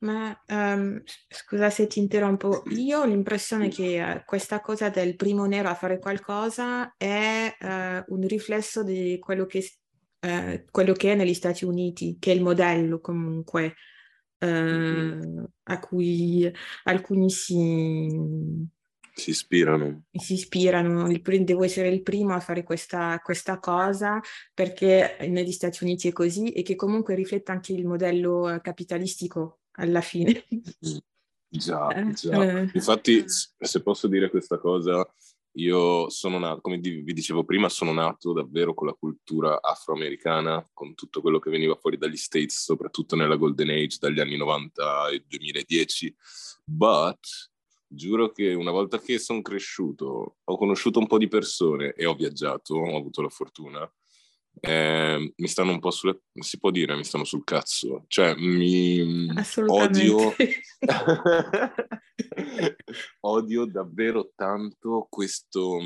Ma 0.00 0.38
um, 0.48 1.02
scusa 1.28 1.70
se 1.70 1.86
ti 1.86 2.00
interrompo, 2.00 2.62
io 2.70 3.00
ho 3.00 3.04
l'impressione 3.04 3.68
che 3.68 4.02
uh, 4.02 4.24
questa 4.26 4.60
cosa 4.60 4.90
del 4.90 5.16
primo 5.16 5.46
nero 5.46 5.68
a 5.68 5.74
fare 5.74 5.98
qualcosa 5.98 6.94
è 6.96 7.56
uh, 7.58 8.14
un 8.14 8.26
riflesso 8.26 8.82
di 8.82 9.18
quello 9.18 9.46
che, 9.46 9.70
uh, 10.20 10.64
quello 10.70 10.92
che, 10.92 11.12
è 11.12 11.14
negli 11.14 11.34
Stati 11.34 11.64
Uniti, 11.64 12.16
che 12.18 12.32
è 12.32 12.34
il 12.34 12.42
modello 12.42 13.00
comunque 13.00 13.74
mm-hmm. 14.44 15.44
a 15.64 15.78
cui 15.80 16.52
alcuni 16.84 17.30
si, 17.30 18.06
si 19.20 19.30
ispirano. 19.30 20.04
Si 20.10 20.32
ispirano, 20.32 21.06
devo 21.22 21.64
essere 21.64 21.88
il 21.88 22.02
primo 22.02 22.34
a 22.34 22.40
fare 22.40 22.62
questa, 22.62 23.20
questa, 23.22 23.58
cosa 23.58 24.20
perché 24.54 25.18
negli 25.28 25.52
Stati 25.52 25.84
Uniti 25.84 26.08
è 26.08 26.12
così 26.12 26.50
e 26.50 26.62
che 26.62 26.74
comunque 26.74 27.14
riflette 27.14 27.52
anche 27.52 27.72
il 27.72 27.86
modello 27.86 28.58
capitalistico 28.62 29.60
alla 29.72 30.00
fine. 30.00 30.44
Già, 31.48 31.88
eh, 31.94 32.12
già. 32.12 32.60
Eh. 32.60 32.70
Infatti, 32.72 33.24
se 33.26 33.82
posso 33.82 34.08
dire 34.08 34.30
questa 34.30 34.58
cosa, 34.58 35.06
io 35.54 36.08
sono 36.08 36.38
nato, 36.38 36.60
come 36.60 36.78
vi 36.78 37.12
dicevo 37.12 37.44
prima, 37.44 37.68
sono 37.68 37.92
nato 37.92 38.32
davvero 38.32 38.72
con 38.72 38.86
la 38.86 38.94
cultura 38.94 39.60
afroamericana, 39.60 40.66
con 40.72 40.94
tutto 40.94 41.20
quello 41.20 41.38
che 41.38 41.50
veniva 41.50 41.74
fuori 41.74 41.98
dagli 41.98 42.16
States, 42.16 42.62
soprattutto 42.62 43.16
nella 43.16 43.36
Golden 43.36 43.70
Age, 43.70 43.98
dagli 44.00 44.20
anni 44.20 44.36
90 44.36 45.08
e 45.10 45.24
2010. 45.26 46.16
But 46.64 47.50
giuro 47.92 48.30
che 48.30 48.54
una 48.54 48.70
volta 48.70 49.00
che 49.00 49.18
sono 49.18 49.42
cresciuto, 49.42 50.36
ho 50.42 50.56
conosciuto 50.56 50.98
un 50.98 51.06
po' 51.06 51.18
di 51.18 51.28
persone 51.28 51.92
e 51.92 52.06
ho 52.06 52.14
viaggiato, 52.14 52.76
ho 52.76 52.96
avuto 52.96 53.20
la 53.22 53.28
fortuna, 53.28 53.90
eh, 54.62 55.32
mi 55.34 55.48
stanno 55.48 55.72
un 55.72 55.78
po' 55.78 55.90
sulle... 55.90 56.22
si 56.32 56.58
può 56.58 56.70
dire, 56.70 56.94
mi 56.96 57.04
stanno 57.04 57.24
sul 57.24 57.44
cazzo. 57.44 58.04
Cioè, 58.08 58.34
mi 58.36 59.28
odio... 59.66 60.34
odio 63.20 63.64
davvero 63.66 64.32
tanto 64.34 65.06
questo, 65.08 65.78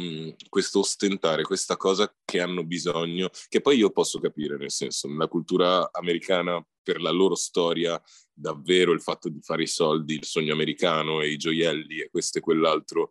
questo 0.48 0.80
ostentare, 0.80 1.42
questa 1.42 1.76
cosa 1.76 2.12
che 2.24 2.40
hanno 2.40 2.64
bisogno, 2.64 3.30
che 3.48 3.60
poi 3.60 3.76
io 3.76 3.90
posso 3.90 4.18
capire, 4.18 4.56
nel 4.56 4.70
senso, 4.70 5.08
nella 5.08 5.28
cultura 5.28 5.88
americana, 5.92 6.64
per 6.84 7.00
la 7.00 7.10
loro 7.10 7.34
storia, 7.34 8.00
davvero 8.32 8.92
il 8.92 9.00
fatto 9.00 9.28
di 9.28 9.40
fare 9.40 9.64
i 9.64 9.66
soldi, 9.66 10.14
il 10.14 10.24
sogno 10.24 10.52
americano 10.52 11.20
e 11.20 11.30
i 11.30 11.36
gioielli 11.36 11.98
e 12.00 12.10
questo 12.10 12.38
e 12.38 12.40
quell'altro, 12.40 13.10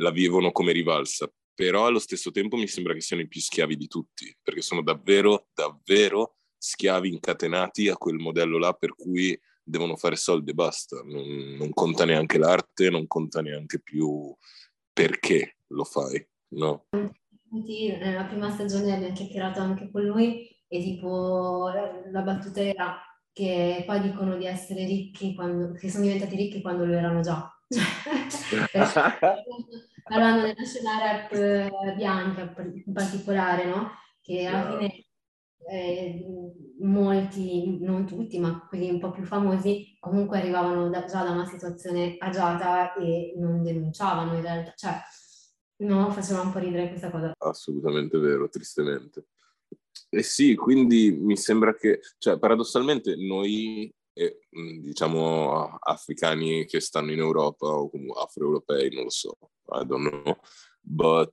la 0.00 0.10
vivono 0.10 0.50
come 0.50 0.72
rivalsa 0.72 1.32
però 1.60 1.84
allo 1.84 1.98
stesso 1.98 2.30
tempo 2.30 2.56
mi 2.56 2.66
sembra 2.66 2.94
che 2.94 3.02
siano 3.02 3.20
i 3.20 3.28
più 3.28 3.38
schiavi 3.38 3.76
di 3.76 3.86
tutti, 3.86 4.34
perché 4.42 4.62
sono 4.62 4.82
davvero, 4.82 5.48
davvero 5.52 6.36
schiavi 6.56 7.10
incatenati 7.10 7.88
a 7.88 7.98
quel 7.98 8.16
modello 8.16 8.56
là 8.56 8.72
per 8.72 8.94
cui 8.94 9.38
devono 9.62 9.94
fare 9.96 10.16
soldi 10.16 10.52
e 10.52 10.54
basta. 10.54 11.02
Non, 11.04 11.56
non 11.58 11.70
conta 11.74 12.06
neanche 12.06 12.38
l'arte, 12.38 12.88
non 12.88 13.06
conta 13.06 13.42
neanche 13.42 13.78
più 13.78 14.34
perché 14.90 15.58
lo 15.66 15.84
fai, 15.84 16.26
no? 16.54 16.86
Nella 17.50 18.24
prima 18.24 18.50
stagione 18.50 18.94
abbiamo 18.94 19.12
chiacchierato 19.12 19.60
anche 19.60 19.90
con 19.90 20.02
lui 20.02 20.48
e 20.66 20.82
tipo 20.82 21.68
la 22.10 22.22
battuta 22.22 22.62
era 22.62 23.02
che 23.32 23.82
poi 23.86 24.00
dicono 24.00 24.36
di 24.36 24.46
essere 24.46 24.84
ricchi 24.84 25.34
quando, 25.34 25.72
che 25.72 25.90
sono 25.90 26.04
diventati 26.04 26.36
ricchi 26.36 26.60
quando 26.60 26.84
lo 26.84 26.94
erano 26.94 27.20
già. 27.20 27.52
parlando 30.02 30.42
della 30.42 30.64
scena 30.64 30.98
rap 30.98 31.32
eh, 31.32 31.94
bianca 31.96 32.52
in 32.84 32.92
particolare, 32.92 33.64
no? 33.64 33.90
Che 34.20 34.46
alla 34.46 34.70
fine 34.70 35.04
eh, 35.70 36.24
molti, 36.80 37.78
non 37.80 38.06
tutti, 38.06 38.38
ma 38.38 38.66
quelli 38.68 38.90
un 38.90 38.98
po' 38.98 39.12
più 39.12 39.24
famosi, 39.24 39.96
comunque 40.00 40.38
arrivavano 40.38 40.88
da, 40.88 41.04
già 41.04 41.22
da 41.22 41.30
una 41.30 41.46
situazione 41.46 42.16
agiata 42.18 42.94
e 42.94 43.34
non 43.36 43.62
denunciavano 43.62 44.34
in 44.34 44.42
realtà. 44.42 44.72
Cioè, 44.74 44.98
no, 45.86 46.10
faceva 46.10 46.40
un 46.40 46.50
po' 46.50 46.58
ridere 46.58 46.88
questa 46.88 47.10
cosa. 47.10 47.32
Assolutamente 47.38 48.18
vero, 48.18 48.48
tristemente. 48.48 49.26
Eh 50.10 50.22
sì, 50.22 50.54
quindi 50.54 51.12
mi 51.12 51.36
sembra 51.36 51.74
che, 51.74 52.00
cioè, 52.18 52.38
paradossalmente 52.38 53.14
noi 53.16 53.92
e, 54.12 54.40
diciamo 54.50 55.76
africani 55.78 56.66
che 56.66 56.80
stanno 56.80 57.12
in 57.12 57.20
Europa 57.20 57.66
o 57.66 57.88
comunque 57.88 58.20
afro-europei, 58.20 58.90
non 58.92 59.04
lo 59.04 59.10
so, 59.10 59.36
I 59.72 59.86
don't 59.86 60.08
know, 60.08 60.36
but 60.80 61.32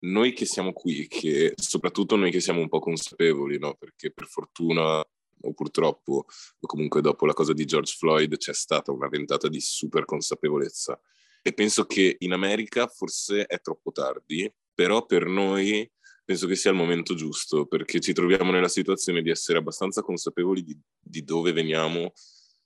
noi 0.00 0.32
che 0.32 0.44
siamo 0.44 0.72
qui, 0.72 1.06
che 1.08 1.54
soprattutto 1.56 2.16
noi 2.16 2.30
che 2.30 2.40
siamo 2.40 2.60
un 2.60 2.68
po' 2.68 2.78
consapevoli, 2.78 3.58
no? 3.58 3.74
perché 3.74 4.12
per 4.12 4.26
fortuna 4.26 5.04
o 5.40 5.52
purtroppo, 5.54 6.26
o 6.58 6.66
comunque 6.66 7.00
dopo 7.00 7.24
la 7.26 7.32
cosa 7.32 7.52
di 7.52 7.64
George 7.64 7.94
Floyd, 7.96 8.36
c'è 8.36 8.52
stata 8.52 8.92
una 8.92 9.08
ventata 9.08 9.48
di 9.48 9.60
super 9.60 10.04
consapevolezza. 10.04 11.00
E 11.42 11.52
penso 11.52 11.86
che 11.86 12.16
in 12.18 12.32
America 12.32 12.88
forse 12.88 13.46
è 13.46 13.60
troppo 13.60 13.92
tardi, 13.92 14.52
però 14.74 15.06
per 15.06 15.26
noi 15.26 15.88
penso 16.28 16.46
che 16.46 16.56
sia 16.56 16.72
il 16.72 16.76
momento 16.76 17.14
giusto, 17.14 17.64
perché 17.64 18.00
ci 18.00 18.12
troviamo 18.12 18.50
nella 18.50 18.68
situazione 18.68 19.22
di 19.22 19.30
essere 19.30 19.56
abbastanza 19.56 20.02
consapevoli 20.02 20.62
di, 20.62 20.78
di 21.00 21.24
dove 21.24 21.52
veniamo, 21.52 22.12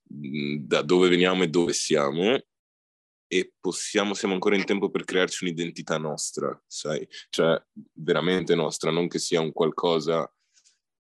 da 0.02 0.82
dove 0.82 1.08
veniamo 1.08 1.44
e 1.44 1.48
dove 1.48 1.72
siamo, 1.72 2.40
e 3.28 3.52
possiamo, 3.60 4.14
siamo 4.14 4.34
ancora 4.34 4.56
in 4.56 4.64
tempo 4.64 4.90
per 4.90 5.04
crearci 5.04 5.44
un'identità 5.44 5.96
nostra, 5.96 6.60
sai? 6.66 7.06
Cioè, 7.28 7.64
veramente 7.92 8.56
nostra, 8.56 8.90
non 8.90 9.06
che 9.06 9.20
sia 9.20 9.40
un 9.40 9.52
qualcosa 9.52 10.28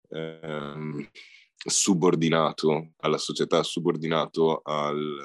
ehm, 0.09 1.09
subordinato 1.55 2.95
alla 2.97 3.19
società, 3.19 3.63
subordinato 3.63 4.61
al, 4.65 5.19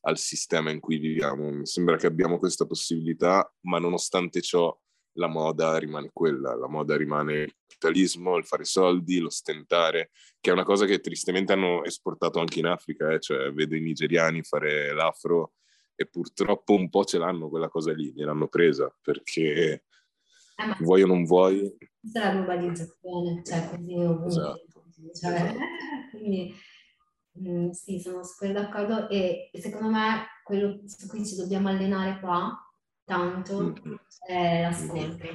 al 0.00 0.16
sistema 0.16 0.70
in 0.70 0.80
cui 0.80 0.96
viviamo. 0.96 1.50
Mi 1.50 1.66
sembra 1.66 1.98
che 1.98 2.06
abbiamo 2.06 2.38
questa 2.38 2.64
possibilità, 2.64 3.54
ma 3.66 3.78
nonostante 3.78 4.40
ciò 4.40 4.74
la 5.20 5.28
moda 5.28 5.78
rimane 5.78 6.10
quella, 6.12 6.56
la 6.56 6.66
moda 6.66 6.96
rimane 6.96 7.34
il 7.34 7.54
capitalismo, 7.66 8.36
il 8.36 8.46
fare 8.46 8.64
soldi, 8.64 9.18
l'ostentare, 9.18 10.10
che 10.40 10.50
è 10.50 10.52
una 10.52 10.64
cosa 10.64 10.86
che 10.86 11.00
tristemente 11.00 11.52
hanno 11.52 11.84
esportato 11.84 12.40
anche 12.40 12.58
in 12.58 12.66
Africa, 12.66 13.12
eh? 13.12 13.20
cioè 13.20 13.52
vedo 13.52 13.76
i 13.76 13.82
nigeriani 13.82 14.42
fare 14.42 14.92
l'afro 14.94 15.52
e 15.94 16.06
purtroppo 16.06 16.72
un 16.72 16.88
po' 16.88 17.04
ce 17.04 17.18
l'hanno 17.18 17.50
quella 17.50 17.68
cosa 17.68 17.92
lì, 17.92 18.12
gliel'hanno 18.14 18.48
presa 18.48 18.92
perché 19.02 19.52
eh, 19.52 19.82
vuoi 20.80 21.02
o 21.02 21.06
non 21.06 21.24
vuoi. 21.24 21.76
Questa 22.00 22.22
è 22.22 22.24
la 22.24 22.32
globalizzazione, 22.32 23.42
cioè 23.44 23.68
così 23.68 23.94
ovunque. 23.94 24.26
Esatto. 24.26 24.68
Cioè, 25.12 25.34
esatto. 25.34 25.58
quindi 26.16 26.54
mh, 27.32 27.50
mm, 27.50 27.70
sì, 27.70 28.00
sono 28.00 28.24
super 28.24 28.52
d'accordo 28.52 29.08
e 29.10 29.50
secondo 29.52 29.90
me 29.90 30.26
quello 30.42 30.80
su 30.86 31.06
cui 31.06 31.26
ci 31.26 31.36
dobbiamo 31.36 31.68
allenare 31.68 32.18
qua 32.20 32.69
tanto 33.10 33.74
è 34.26 34.62
l'ascolto. 34.62 35.26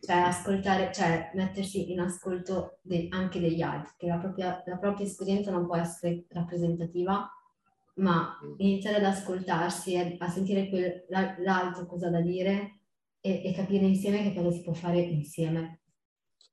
Cioè 0.00 0.16
ascoltare, 0.16 0.92
cioè 0.92 1.32
mettersi 1.34 1.90
in 1.90 1.98
ascolto 1.98 2.78
de- 2.82 3.08
anche 3.10 3.40
degli 3.40 3.60
altri, 3.60 3.94
che 3.96 4.06
la 4.06 4.18
propria, 4.18 4.62
la 4.64 4.76
propria 4.76 5.04
esperienza 5.04 5.50
non 5.50 5.66
può 5.66 5.74
essere 5.76 6.26
rappresentativa, 6.28 7.28
ma 7.96 8.38
mm. 8.44 8.54
iniziare 8.58 8.98
ad 8.98 9.04
ascoltarsi, 9.04 9.96
a, 9.96 10.06
a 10.18 10.28
sentire 10.28 10.68
quel, 10.68 11.06
l'altro 11.08 11.86
cosa 11.86 12.08
da 12.08 12.20
dire 12.20 12.82
e, 13.20 13.42
e 13.44 13.52
capire 13.52 13.84
insieme 13.84 14.22
che 14.22 14.32
cosa 14.32 14.52
si 14.52 14.62
può 14.62 14.74
fare 14.74 15.00
insieme 15.00 15.80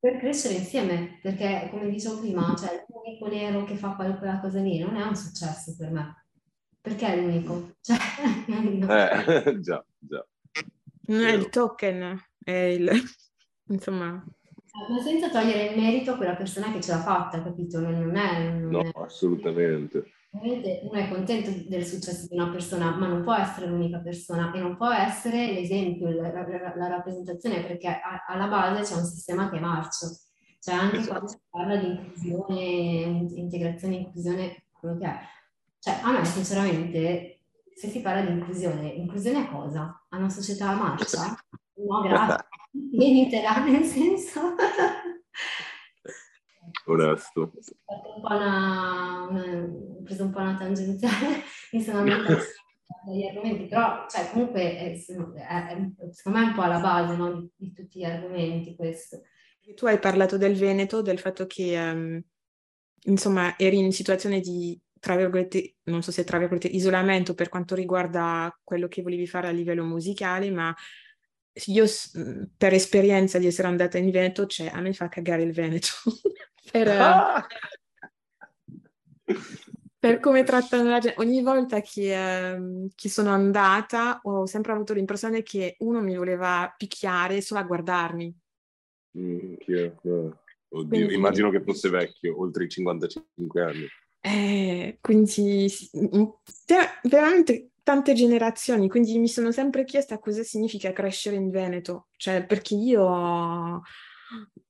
per 0.03 0.17
crescere 0.17 0.55
insieme, 0.55 1.17
perché 1.21 1.69
come 1.71 1.89
dicevo 1.89 2.19
prima, 2.19 2.53
cioè 2.57 2.83
l'unico 2.89 3.25
nero 3.27 3.63
che 3.63 3.77
fa 3.77 3.95
quella 3.95 4.41
cosa 4.41 4.59
lì 4.59 4.77
non 4.77 4.97
è 4.97 5.01
un 5.01 5.15
successo 5.15 5.77
per 5.77 5.91
me, 5.91 6.22
perché 6.83 7.07
è 7.07 7.15
l'unico. 7.15 7.71
Cioè, 7.81 9.45
eh, 9.45 9.59
già, 9.63 9.83
già. 9.97 10.27
Non 11.07 11.21
è 11.21 11.31
il 11.31 11.49
token, 11.49 12.21
è 12.43 12.51
il... 12.51 12.91
insomma... 13.69 14.23
Ma 14.89 14.99
senza 15.01 15.29
togliere 15.29 15.73
il 15.73 15.79
merito 15.79 16.11
a 16.11 16.17
quella 16.17 16.35
persona 16.35 16.71
che 16.71 16.81
ce 16.81 16.91
l'ha 16.91 17.01
fatta, 17.01 17.41
capito? 17.41 17.79
Non 17.79 18.15
è... 18.15 18.49
Non 18.49 18.69
no, 18.69 18.81
è... 18.81 18.91
assolutamente 18.95 20.11
uno 20.33 20.93
è 20.93 21.09
contento 21.09 21.51
del 21.67 21.85
successo 21.85 22.27
di 22.27 22.35
una 22.35 22.49
persona, 22.49 22.95
ma 22.95 23.07
non 23.07 23.23
può 23.23 23.35
essere 23.35 23.67
l'unica 23.67 23.99
persona 23.99 24.51
e 24.51 24.59
non 24.59 24.75
può 24.75 24.91
essere 24.91 25.53
l'esempio, 25.53 26.09
la, 26.09 26.31
la, 26.31 26.73
la 26.75 26.87
rappresentazione, 26.87 27.63
perché 27.63 27.87
a, 27.87 28.25
alla 28.27 28.47
base 28.47 28.81
c'è 28.81 28.99
un 28.99 29.05
sistema 29.05 29.49
che 29.49 29.57
è 29.57 29.59
marcio. 29.59 30.07
Cioè 30.59 30.75
anche 30.75 30.97
esatto. 30.97 31.09
quando 31.11 31.27
si 31.27 31.37
parla 31.49 31.75
di 31.75 31.87
inclusione, 31.87 33.27
integrazione, 33.35 33.95
inclusione, 33.95 34.65
quello 34.71 34.97
che 34.97 35.05
è. 35.05 35.19
Cioè 35.83 35.99
a 36.01 36.11
me 36.13 36.23
sinceramente, 36.23 37.41
se 37.75 37.89
si 37.89 37.99
parla 37.99 38.21
di 38.21 38.31
inclusione, 38.31 38.87
inclusione 38.87 39.39
a 39.39 39.49
cosa? 39.49 40.05
A 40.07 40.17
una 40.17 40.29
società 40.29 40.69
a 40.69 40.75
marcia? 40.75 41.37
No, 41.73 41.99
grazie. 42.03 42.47
Venitela, 42.97 43.65
nel 43.65 43.83
senso... 43.83 44.55
onesto. 46.85 47.51
Ho 47.83 48.33
preso 50.03 50.23
un 50.23 50.31
po' 50.31 50.39
una 50.39 50.55
tangenziale, 50.55 51.43
mi 51.73 51.81
sono 51.81 51.99
andata 51.99 52.37
dagli 53.05 53.27
argomenti, 53.27 53.65
però 53.65 54.05
cioè, 54.07 54.29
comunque 54.31 54.77
è, 54.77 54.93
è, 54.93 54.95
secondo 54.95 56.39
me 56.39 56.45
è 56.45 56.47
un 56.47 56.53
po' 56.53 56.61
alla 56.61 56.79
base 56.79 57.17
no, 57.17 57.41
di, 57.41 57.51
di, 57.57 57.73
tutti 57.73 57.99
gli 57.99 58.05
argomenti 58.05 58.73
questo. 58.77 59.23
Tu 59.75 59.85
hai 59.85 59.99
parlato 59.99 60.37
del 60.37 60.55
Veneto, 60.55 61.01
del 61.01 61.19
fatto 61.19 61.45
che 61.45 61.77
um, 61.77 62.23
insomma 63.01 63.57
eri 63.57 63.79
in 63.79 63.91
situazione 63.91 64.39
di 64.39 64.79
tra 65.03 65.17
virgolette, 65.17 65.75
non 65.83 66.01
so 66.01 66.13
se 66.13 66.23
tra 66.23 66.37
virgolette, 66.37 66.69
isolamento 66.69 67.33
per 67.33 67.49
quanto 67.49 67.75
riguarda 67.75 68.57
quello 68.63 68.87
che 68.87 69.01
volevi 69.01 69.27
fare 69.27 69.49
a 69.49 69.51
livello 69.51 69.83
musicale, 69.83 70.49
ma 70.49 70.73
io 71.65 71.85
per 72.55 72.71
esperienza 72.71 73.37
di 73.37 73.45
essere 73.45 73.67
andata 73.67 73.97
in 73.97 74.09
Veneto, 74.11 74.45
cioè 74.45 74.67
a 74.67 74.79
me 74.79 74.93
fa 74.93 75.09
cagare 75.09 75.43
il 75.43 75.51
Veneto. 75.51 75.89
per, 76.71 76.87
ah! 76.87 77.45
per, 79.99 80.21
come 80.21 80.43
trattano 80.43 80.89
la 80.89 80.99
gente. 80.99 81.19
Ogni 81.19 81.41
volta 81.41 81.81
che, 81.81 82.53
eh, 82.53 82.87
che, 82.95 83.09
sono 83.09 83.31
andata 83.31 84.21
ho 84.23 84.45
sempre 84.45 84.71
avuto 84.71 84.93
l'impressione 84.93 85.43
che 85.43 85.75
uno 85.79 85.99
mi 85.99 86.15
voleva 86.15 86.73
picchiare 86.77 87.41
solo 87.41 87.59
a 87.59 87.63
guardarmi. 87.63 88.37
Mm, 89.17 89.55
Oddio, 89.65 90.87
quindi, 90.87 91.13
immagino 91.13 91.49
che 91.49 91.61
fosse 91.61 91.89
vecchio, 91.89 92.39
oltre 92.39 92.63
i 92.63 92.69
55 92.69 93.61
anni. 93.61 93.87
Eh, 94.25 94.99
quindi 95.01 95.67
veramente 97.03 97.71
tante 97.83 98.13
generazioni, 98.13 98.87
quindi 98.87 99.17
mi 99.19 99.27
sono 99.27 99.51
sempre 99.51 99.83
chiesta 99.83 100.17
cosa 100.17 100.43
significa 100.43 100.93
crescere 100.93 101.35
in 101.35 101.49
Veneto, 101.49 102.07
cioè 102.15 102.45
perché 102.45 102.75
io 102.75 103.81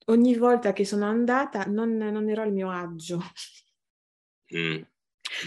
ogni 0.06 0.36
volta 0.38 0.74
che 0.74 0.86
sono 0.86 1.06
andata 1.06 1.66
non, 1.66 1.96
non 1.96 2.28
ero 2.30 2.42
al 2.42 2.52
mio 2.52 2.72
agio. 2.72 3.22
Mm, 4.58 4.82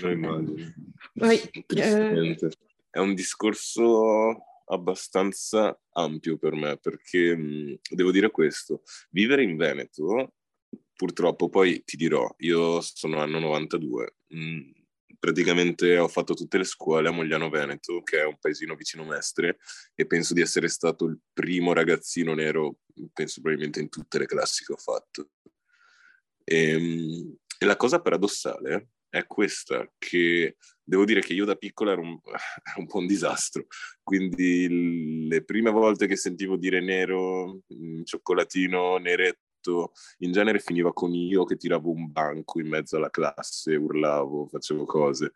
lo 0.03 0.11
immagino. 0.11 0.73
Poi, 1.13 1.41
eh... 1.75 2.37
È 2.89 2.99
un 2.99 3.15
discorso 3.15 4.63
abbastanza 4.67 5.77
ampio 5.95 6.39
per 6.39 6.53
me 6.53 6.77
perché 6.77 7.37
mh, 7.37 7.43
mm, 7.43 7.75
devo 7.91 8.13
dire 8.13 8.31
questo, 8.31 8.83
vivere 9.11 9.43
in 9.43 9.57
Veneto 9.57 10.35
purtroppo 10.97 11.49
poi 11.49 11.85
ti 11.85 11.97
dirò, 11.97 12.29
io 12.39 12.81
sono 12.81 13.21
anno 13.21 13.39
92, 13.39 14.17
mh, 14.29 14.71
praticamente 15.19 15.99
ho 15.99 16.09
fatto 16.09 16.35
tutte 16.35 16.59
le 16.59 16.65
scuole 16.65 17.09
a 17.09 17.13
Mogliano 17.13 17.49
Veneto, 17.49 18.03
che 18.03 18.21
è 18.21 18.25
un 18.25 18.39
paesino 18.39 18.75
vicino 18.75 19.05
Mestre, 19.05 19.59
e 19.95 20.07
penso 20.07 20.35
di 20.35 20.41
essere 20.41 20.69
stato 20.69 21.05
il 21.07 21.19
primo 21.33 21.73
ragazzino 21.73 22.35
nero, 22.35 22.79
penso 23.13 23.41
probabilmente 23.41 23.81
in 23.81 23.89
tutte 23.89 24.19
le 24.19 24.27
classi 24.27 24.65
che 24.65 24.73
ho 24.73 24.77
fatto. 24.77 25.31
E, 26.45 26.71
ehm, 26.71 27.37
e 27.59 27.65
la 27.67 27.77
cosa 27.77 28.01
paradossale 28.01 28.91
è 29.09 29.27
questa, 29.27 29.91
che 29.99 30.57
devo 30.83 31.05
dire 31.05 31.21
che 31.21 31.33
io 31.33 31.45
da 31.45 31.57
piccola 31.57 31.93
ero 31.93 32.03
un, 32.03 32.19
ero 32.65 32.81
un 32.81 32.87
po' 32.87 32.99
un 32.99 33.07
disastro, 33.07 33.67
quindi 34.03 35.27
le 35.29 35.45
prime 35.45 35.71
volte 35.71 36.07
che 36.07 36.17
sentivo 36.17 36.57
dire 36.57 36.81
nero, 36.81 37.63
mm, 37.73 38.03
cioccolatino, 38.05 38.99
neretto, 38.99 39.46
tutto, 39.67 39.93
in 40.19 40.33
genere 40.33 40.61
finiva 40.61 40.93
con 40.93 41.13
io 41.13 41.45
che 41.45 41.57
tiravo 41.57 41.91
un 41.91 42.11
banco 42.13 42.61
in 42.61 42.69
mezzo 42.69 42.97
alla 42.97 43.11
classe, 43.11 43.75
urlavo, 43.75 44.47
facevo 44.47 44.85
cose. 44.85 45.33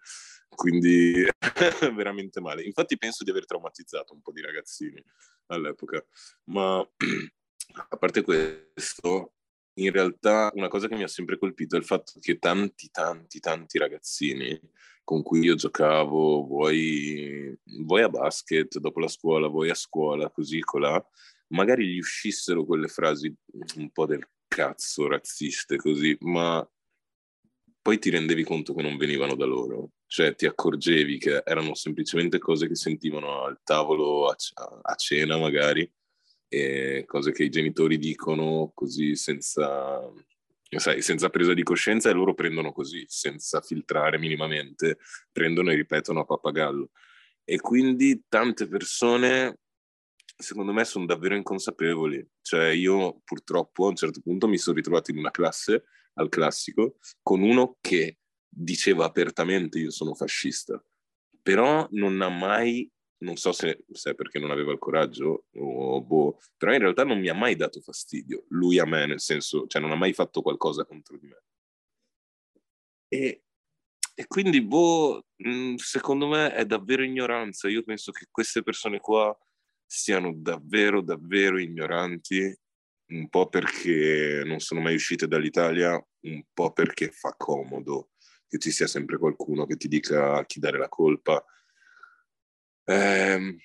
Quindi 0.48 1.24
veramente 1.94 2.40
male. 2.40 2.62
Infatti 2.62 2.96
penso 2.96 3.24
di 3.24 3.30
aver 3.30 3.46
traumatizzato 3.46 4.14
un 4.14 4.20
po' 4.20 4.32
di 4.32 4.40
ragazzini 4.40 5.02
all'epoca. 5.46 6.04
Ma 6.44 6.78
a 7.88 7.96
parte 7.96 8.22
questo, 8.22 9.34
in 9.74 9.90
realtà 9.90 10.50
una 10.54 10.68
cosa 10.68 10.88
che 10.88 10.96
mi 10.96 11.02
ha 11.02 11.08
sempre 11.08 11.38
colpito 11.38 11.76
è 11.76 11.78
il 11.78 11.84
fatto 11.84 12.18
che 12.20 12.38
tanti, 12.38 12.90
tanti, 12.90 13.40
tanti 13.40 13.78
ragazzini 13.78 14.60
con 15.02 15.22
cui 15.22 15.40
io 15.40 15.56
giocavo, 15.56 16.44
vuoi, 16.44 17.56
vuoi 17.84 18.02
a 18.02 18.08
basket 18.08 18.78
dopo 18.78 19.00
la 19.00 19.08
scuola, 19.08 19.48
vuoi 19.48 19.70
a 19.70 19.74
scuola, 19.74 20.30
così 20.30 20.60
colà, 20.60 21.04
magari 21.50 21.86
gli 21.86 21.98
uscissero 21.98 22.64
quelle 22.64 22.88
frasi 22.88 23.34
un 23.76 23.90
po' 23.90 24.06
del 24.06 24.26
cazzo 24.48 25.06
razziste 25.06 25.76
così, 25.76 26.16
ma 26.20 26.68
poi 27.82 27.98
ti 27.98 28.10
rendevi 28.10 28.44
conto 28.44 28.74
che 28.74 28.82
non 28.82 28.96
venivano 28.96 29.34
da 29.34 29.46
loro, 29.46 29.92
cioè 30.06 30.34
ti 30.34 30.46
accorgevi 30.46 31.18
che 31.18 31.42
erano 31.44 31.74
semplicemente 31.74 32.38
cose 32.38 32.68
che 32.68 32.74
sentivano 32.74 33.44
al 33.44 33.60
tavolo 33.62 34.28
a, 34.28 34.36
a 34.82 34.94
cena 34.96 35.38
magari, 35.38 35.90
e 36.48 37.04
cose 37.06 37.30
che 37.30 37.44
i 37.44 37.48
genitori 37.48 37.96
dicono 37.96 38.72
così 38.74 39.14
senza, 39.14 40.02
sai, 40.76 41.00
senza 41.00 41.30
presa 41.30 41.54
di 41.54 41.62
coscienza 41.62 42.10
e 42.10 42.12
loro 42.12 42.34
prendono 42.34 42.72
così, 42.72 43.04
senza 43.06 43.60
filtrare 43.60 44.18
minimamente, 44.18 44.98
prendono 45.30 45.70
e 45.70 45.76
ripetono 45.76 46.20
a 46.20 46.24
pappagallo. 46.24 46.90
E 47.44 47.60
quindi 47.60 48.24
tante 48.28 48.66
persone 48.66 49.59
secondo 50.40 50.72
me 50.72 50.84
sono 50.84 51.06
davvero 51.06 51.36
inconsapevoli. 51.36 52.26
Cioè 52.42 52.68
io 52.68 53.20
purtroppo 53.24 53.86
a 53.86 53.88
un 53.88 53.96
certo 53.96 54.20
punto 54.20 54.48
mi 54.48 54.58
sono 54.58 54.76
ritrovato 54.76 55.10
in 55.10 55.18
una 55.18 55.30
classe 55.30 55.84
al 56.14 56.28
classico 56.28 56.96
con 57.22 57.42
uno 57.42 57.76
che 57.80 58.18
diceva 58.48 59.04
apertamente 59.04 59.78
io 59.78 59.90
sono 59.90 60.14
fascista, 60.14 60.82
però 61.42 61.86
non 61.92 62.20
ha 62.20 62.28
mai, 62.28 62.90
non 63.18 63.36
so 63.36 63.52
se, 63.52 63.84
se 63.92 64.14
perché 64.14 64.38
non 64.38 64.50
aveva 64.50 64.72
il 64.72 64.78
coraggio 64.78 65.44
o 65.52 66.02
boh, 66.02 66.38
però 66.56 66.72
in 66.72 66.80
realtà 66.80 67.04
non 67.04 67.20
mi 67.20 67.28
ha 67.28 67.34
mai 67.34 67.54
dato 67.54 67.80
fastidio, 67.80 68.44
lui 68.48 68.78
a 68.78 68.86
me, 68.86 69.06
nel 69.06 69.20
senso, 69.20 69.66
cioè 69.66 69.80
non 69.80 69.92
ha 69.92 69.96
mai 69.96 70.12
fatto 70.12 70.42
qualcosa 70.42 70.84
contro 70.84 71.16
di 71.16 71.26
me. 71.28 71.42
E, 73.12 73.44
e 74.14 74.26
quindi, 74.26 74.60
boh, 74.62 75.24
secondo 75.76 76.28
me 76.28 76.52
è 76.52 76.64
davvero 76.64 77.02
ignoranza. 77.02 77.68
Io 77.68 77.82
penso 77.82 78.12
che 78.12 78.26
queste 78.30 78.62
persone 78.62 79.00
qua 79.00 79.36
siano 79.92 80.32
davvero, 80.32 81.02
davvero 81.02 81.58
ignoranti, 81.58 82.56
un 83.08 83.28
po' 83.28 83.48
perché 83.48 84.42
non 84.46 84.60
sono 84.60 84.80
mai 84.80 84.94
uscite 84.94 85.26
dall'Italia, 85.26 86.00
un 86.26 86.44
po' 86.54 86.72
perché 86.72 87.10
fa 87.10 87.34
comodo 87.36 88.10
che 88.46 88.58
ci 88.58 88.70
sia 88.70 88.86
sempre 88.86 89.18
qualcuno 89.18 89.66
che 89.66 89.76
ti 89.76 89.88
dica 89.88 90.36
a 90.36 90.46
chi 90.46 90.60
dare 90.60 90.78
la 90.78 90.88
colpa. 90.88 91.44
Eh, 92.84 93.56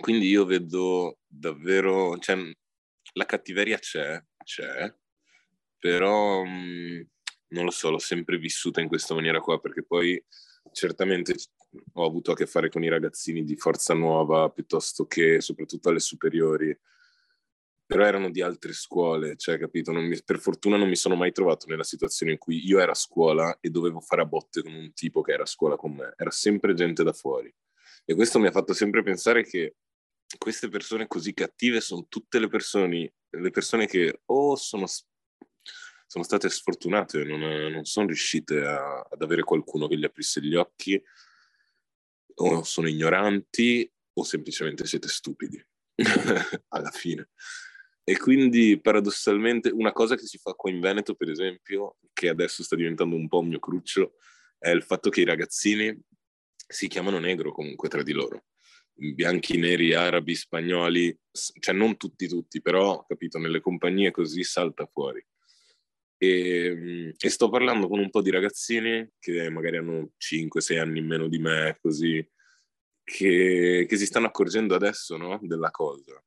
quindi 0.00 0.28
io 0.28 0.46
vedo 0.46 1.18
davvero, 1.26 2.16
cioè, 2.18 2.38
la 3.12 3.26
cattiveria 3.26 3.78
c'è, 3.78 4.18
c'è, 4.42 4.94
però 5.78 6.42
mh, 6.42 6.48
mm, 6.48 7.00
non 7.48 7.64
lo 7.64 7.70
so, 7.70 7.90
l'ho 7.90 7.98
sempre 7.98 8.38
vissuta 8.38 8.80
in 8.80 8.88
questa 8.88 9.14
maniera 9.14 9.40
qua, 9.40 9.60
perché 9.60 9.84
poi 9.84 10.22
certamente 10.72 11.34
ho 11.92 12.04
avuto 12.04 12.32
a 12.32 12.34
che 12.34 12.46
fare 12.46 12.68
con 12.68 12.82
i 12.84 12.88
ragazzini 12.88 13.44
di 13.44 13.56
Forza 13.56 13.94
Nuova 13.94 14.50
piuttosto 14.50 15.06
che 15.06 15.40
soprattutto 15.40 15.88
alle 15.88 16.00
superiori, 16.00 16.76
però 17.86 18.04
erano 18.04 18.30
di 18.30 18.40
altre 18.40 18.72
scuole, 18.72 19.36
cioè, 19.36 19.58
capito? 19.58 19.92
Mi, 19.92 20.18
per 20.24 20.38
fortuna 20.38 20.76
non 20.76 20.88
mi 20.88 20.96
sono 20.96 21.16
mai 21.16 21.32
trovato 21.32 21.66
nella 21.68 21.84
situazione 21.84 22.32
in 22.32 22.38
cui 22.38 22.66
io 22.66 22.78
ero 22.78 22.92
a 22.92 22.94
scuola 22.94 23.58
e 23.60 23.68
dovevo 23.70 24.00
fare 24.00 24.22
a 24.22 24.26
botte 24.26 24.62
con 24.62 24.72
un 24.72 24.92
tipo 24.94 25.20
che 25.20 25.32
era 25.32 25.42
a 25.42 25.46
scuola 25.46 25.76
con 25.76 25.94
me, 25.94 26.14
era 26.16 26.30
sempre 26.30 26.74
gente 26.74 27.02
da 27.02 27.12
fuori. 27.12 27.54
E 28.04 28.14
questo 28.14 28.38
mi 28.38 28.46
ha 28.46 28.52
fatto 28.52 28.72
sempre 28.72 29.02
pensare 29.02 29.44
che 29.44 29.76
queste 30.38 30.68
persone 30.68 31.06
così 31.06 31.34
cattive 31.34 31.80
sono 31.80 32.06
tutte 32.08 32.38
le 32.38 32.48
persone, 32.48 33.14
le 33.30 33.50
persone 33.50 33.86
che 33.86 34.20
o 34.26 34.56
sono 34.56 34.86
sono 36.06 36.24
state 36.24 36.48
sfortunate, 36.48 37.24
non, 37.24 37.40
non 37.40 37.84
sono 37.84 38.06
riuscite 38.06 38.64
a, 38.64 39.00
ad 39.00 39.20
avere 39.20 39.42
qualcuno 39.42 39.88
che 39.88 39.98
gli 39.98 40.04
aprisse 40.04 40.40
gli 40.40 40.54
occhi 40.54 41.02
o 42.36 42.62
sono 42.62 42.88
ignoranti 42.88 43.90
o 44.16 44.24
semplicemente 44.24 44.86
siete 44.86 45.08
stupidi 45.08 45.62
alla 46.68 46.90
fine. 46.90 47.30
E 48.06 48.18
quindi 48.18 48.78
paradossalmente 48.80 49.70
una 49.70 49.92
cosa 49.92 50.14
che 50.14 50.26
si 50.26 50.36
fa 50.38 50.52
qua 50.52 50.70
in 50.70 50.80
Veneto, 50.80 51.14
per 51.14 51.30
esempio, 51.30 51.96
che 52.12 52.28
adesso 52.28 52.62
sta 52.62 52.76
diventando 52.76 53.16
un 53.16 53.28
po' 53.28 53.38
un 53.38 53.48
mio 53.48 53.58
cruccio, 53.58 54.16
è 54.58 54.70
il 54.70 54.82
fatto 54.82 55.08
che 55.08 55.22
i 55.22 55.24
ragazzini 55.24 55.98
si 56.66 56.86
chiamano 56.86 57.18
negro 57.18 57.52
comunque 57.52 57.88
tra 57.88 58.02
di 58.02 58.12
loro. 58.12 58.44
Bianchi, 58.92 59.56
neri, 59.56 59.94
arabi, 59.94 60.34
spagnoli, 60.34 61.18
cioè 61.58 61.74
non 61.74 61.96
tutti 61.96 62.28
tutti, 62.28 62.60
però, 62.60 63.04
capito, 63.06 63.38
nelle 63.38 63.60
compagnie 63.60 64.10
così 64.10 64.44
salta 64.44 64.86
fuori. 64.86 65.24
E, 66.24 67.14
e, 67.18 67.28
sto 67.28 67.50
parlando 67.50 67.88
con 67.88 67.98
un 67.98 68.10
po' 68.10 68.22
di 68.22 68.30
ragazzini 68.30 69.08
che 69.18 69.50
magari 69.50 69.76
hanno 69.76 70.12
5-6 70.18 70.78
anni 70.78 71.00
in 71.00 71.06
meno 71.06 71.28
di 71.28 71.38
me, 71.38 71.76
così, 71.80 72.26
che, 73.02 73.86
che 73.88 73.96
si 73.96 74.06
stanno 74.06 74.26
accorgendo 74.26 74.74
adesso 74.74 75.16
no? 75.16 75.38
della 75.42 75.70
cosa. 75.70 76.22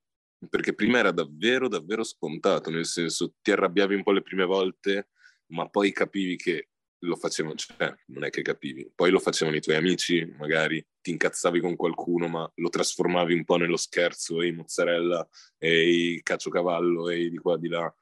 Perché 0.49 0.75
prima 0.75 0.99
era 0.99 1.11
davvero, 1.11 1.67
davvero 1.67 2.03
scontato, 2.03 2.69
nel 2.69 2.85
senso 2.85 3.33
ti 3.41 3.51
arrabbiavi 3.51 3.95
un 3.95 4.03
po' 4.03 4.11
le 4.11 4.21
prime 4.21 4.45
volte, 4.45 5.09
ma 5.47 5.67
poi 5.67 5.91
capivi 5.91 6.35
che 6.35 6.69
lo 7.01 7.15
facevano, 7.15 7.55
cioè 7.55 7.95
non 8.07 8.23
è 8.23 8.29
che 8.29 8.41
capivi, 8.41 8.91
poi 8.93 9.11
lo 9.11 9.19
facevano 9.19 9.57
i 9.57 9.61
tuoi 9.61 9.75
amici, 9.75 10.25
magari 10.37 10.83
ti 11.01 11.11
incazzavi 11.11 11.59
con 11.59 11.75
qualcuno, 11.75 12.27
ma 12.27 12.51
lo 12.55 12.69
trasformavi 12.69 13.33
un 13.33 13.43
po' 13.43 13.57
nello 13.57 13.77
scherzo, 13.77 14.41
e 14.41 14.51
mozzarella, 14.51 15.27
e 15.57 16.19
caciocavallo, 16.23 17.09
e 17.09 17.29
di 17.29 17.37
qua 17.37 17.57
di 17.57 17.67
là. 17.67 17.93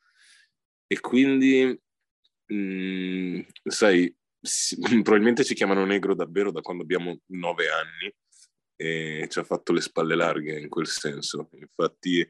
E 0.88 1.00
quindi, 1.00 1.78
mm, 2.54 3.42
sai, 3.64 4.14
si, 4.42 4.78
probabilmente 5.04 5.44
ci 5.44 5.56
chiamano 5.56 5.86
negro 5.86 6.16
davvero 6.16 6.52
da 6.52 6.62
quando 6.62 6.84
abbiamo 6.84 7.18
nove 7.28 7.70
anni 7.70 8.14
e 8.78 9.28
ci 9.30 9.40
ha 9.40 9.44
fatto 9.44 9.72
le 9.72 9.82
spalle 9.82 10.16
larghe 10.16 10.60
in 10.60 10.70
quel 10.70 10.88
senso. 10.88 11.50
Infatti, 11.54 12.28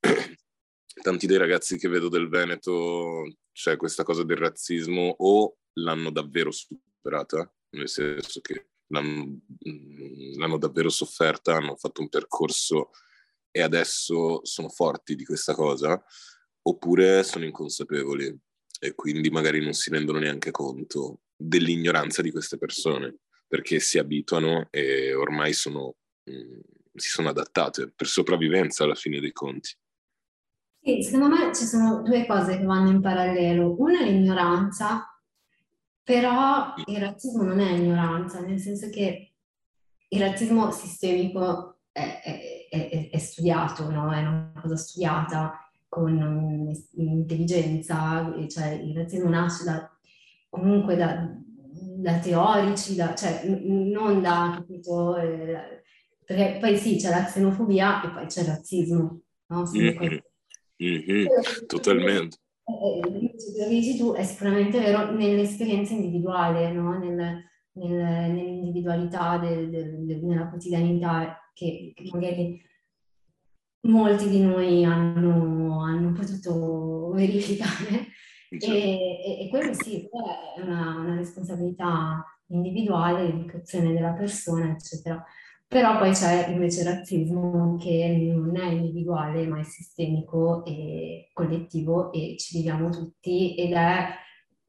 tanti 1.02 1.26
dei 1.26 1.38
ragazzi 1.38 1.78
che 1.78 1.88
vedo 1.88 2.08
del 2.08 2.28
Veneto, 2.28 3.36
c'è 3.52 3.76
questa 3.76 4.02
cosa 4.02 4.24
del 4.24 4.36
razzismo, 4.36 5.14
o 5.18 5.56
l'hanno 5.74 6.10
davvero 6.10 6.50
superata, 6.50 7.52
nel 7.70 7.88
senso 7.88 8.40
che 8.40 8.70
l'hanno, 8.88 9.40
l'hanno 10.36 10.58
davvero 10.58 10.88
sofferta, 10.88 11.56
hanno 11.56 11.76
fatto 11.76 12.00
un 12.00 12.08
percorso 12.08 12.90
e 13.50 13.62
adesso 13.62 14.44
sono 14.44 14.68
forti 14.68 15.14
di 15.14 15.24
questa 15.24 15.54
cosa, 15.54 16.02
oppure 16.62 17.22
sono 17.22 17.44
inconsapevoli 17.44 18.36
e 18.84 18.94
quindi 18.94 19.30
magari 19.30 19.62
non 19.62 19.72
si 19.72 19.88
rendono 19.88 20.18
neanche 20.18 20.50
conto 20.50 21.20
dell'ignoranza 21.34 22.20
di 22.20 22.30
queste 22.30 22.58
persone 22.58 23.16
perché 23.46 23.80
si 23.80 23.98
abituano 23.98 24.66
e 24.70 25.14
ormai 25.14 25.54
sono, 25.54 25.94
mh, 26.24 26.36
mm, 26.36 26.60
si 26.94 27.08
sono 27.08 27.30
adattate 27.30 27.92
per 27.94 28.06
sopravvivenza 28.06 28.84
alla 28.84 28.94
fine 28.94 29.20
dei 29.20 29.32
conti. 29.32 29.74
Sì, 30.82 31.02
secondo 31.02 31.28
me 31.28 31.54
ci 31.54 31.64
sono 31.64 32.02
due 32.02 32.26
cose 32.26 32.58
che 32.58 32.64
vanno 32.64 32.90
in 32.90 33.00
parallelo. 33.00 33.74
Una 33.78 34.00
è 34.00 34.04
l'ignoranza, 34.04 35.18
però 36.02 36.74
il 36.84 36.98
razzismo 36.98 37.42
non 37.42 37.60
è 37.60 37.70
ignoranza, 37.70 38.40
nel 38.40 38.58
senso 38.58 38.90
che 38.90 39.32
il 40.08 40.20
razzismo 40.20 40.70
sistemico 40.70 41.80
è, 41.90 42.20
è, 42.22 42.68
è, 42.68 43.08
è 43.10 43.18
studiato, 43.18 43.90
no? 43.90 44.12
è 44.12 44.18
una 44.18 44.52
cosa 44.60 44.76
studiata 44.76 45.63
con 45.94 46.72
intelligenza, 46.96 48.34
cioè 48.48 48.70
il 48.72 48.96
razzismo 48.96 49.28
nasce 49.28 49.62
da, 49.62 49.88
comunque 50.48 50.96
da, 50.96 51.32
da 51.98 52.18
teorici, 52.18 52.96
da, 52.96 53.14
cioè 53.14 53.44
non 53.46 54.20
da, 54.20 54.54
capito, 54.56 55.16
eh, 55.16 55.84
perché 56.24 56.58
poi 56.60 56.76
sì, 56.76 56.96
c'è 56.96 57.10
la 57.10 57.24
xenofobia 57.24 58.02
e 58.02 58.10
poi 58.10 58.26
c'è 58.26 58.40
il 58.40 58.46
razzismo, 58.48 59.20
no? 59.46 59.70
Mm-hmm. 59.72 60.18
Mm-hmm. 60.82 61.26
Totalmente. 61.68 62.38
Eh, 62.64 63.68
dici 63.68 63.96
tu 63.96 64.14
è 64.14 64.24
sicuramente 64.24 64.80
vero 64.80 65.12
nell'esperienza 65.12 65.92
individuale, 65.94 66.72
no? 66.72 66.98
Nel, 66.98 67.14
nel, 67.72 67.90
nell'individualità, 67.92 69.38
del, 69.38 69.70
del, 69.70 70.24
nella 70.24 70.48
quotidianità 70.48 71.38
che, 71.54 71.92
che, 71.94 72.10
magari 72.12 72.60
molti 73.84 74.28
di 74.28 74.40
noi 74.40 74.84
hanno, 74.84 75.82
hanno 75.82 76.12
potuto 76.12 77.10
verificare 77.14 78.08
e, 78.50 78.68
e, 78.68 79.44
e, 79.44 79.48
quello 79.48 79.72
sì, 79.74 80.02
è 80.02 80.60
una, 80.60 80.96
una 80.98 81.16
responsabilità 81.16 82.24
individuale, 82.48 83.24
l'educazione 83.24 83.92
della 83.92 84.12
persona, 84.12 84.70
eccetera. 84.70 85.22
Però 85.66 85.98
poi 85.98 86.12
c'è 86.12 86.50
invece 86.50 86.82
il 86.82 86.86
razzismo 86.86 87.76
che 87.78 88.32
non 88.32 88.56
è 88.56 88.66
individuale, 88.66 89.46
ma 89.46 89.58
è 89.58 89.64
sistemico 89.64 90.64
e 90.64 91.30
collettivo 91.32 92.12
e 92.12 92.36
ci 92.38 92.58
viviamo 92.58 92.90
tutti 92.90 93.56
ed 93.56 93.72
è 93.72 94.08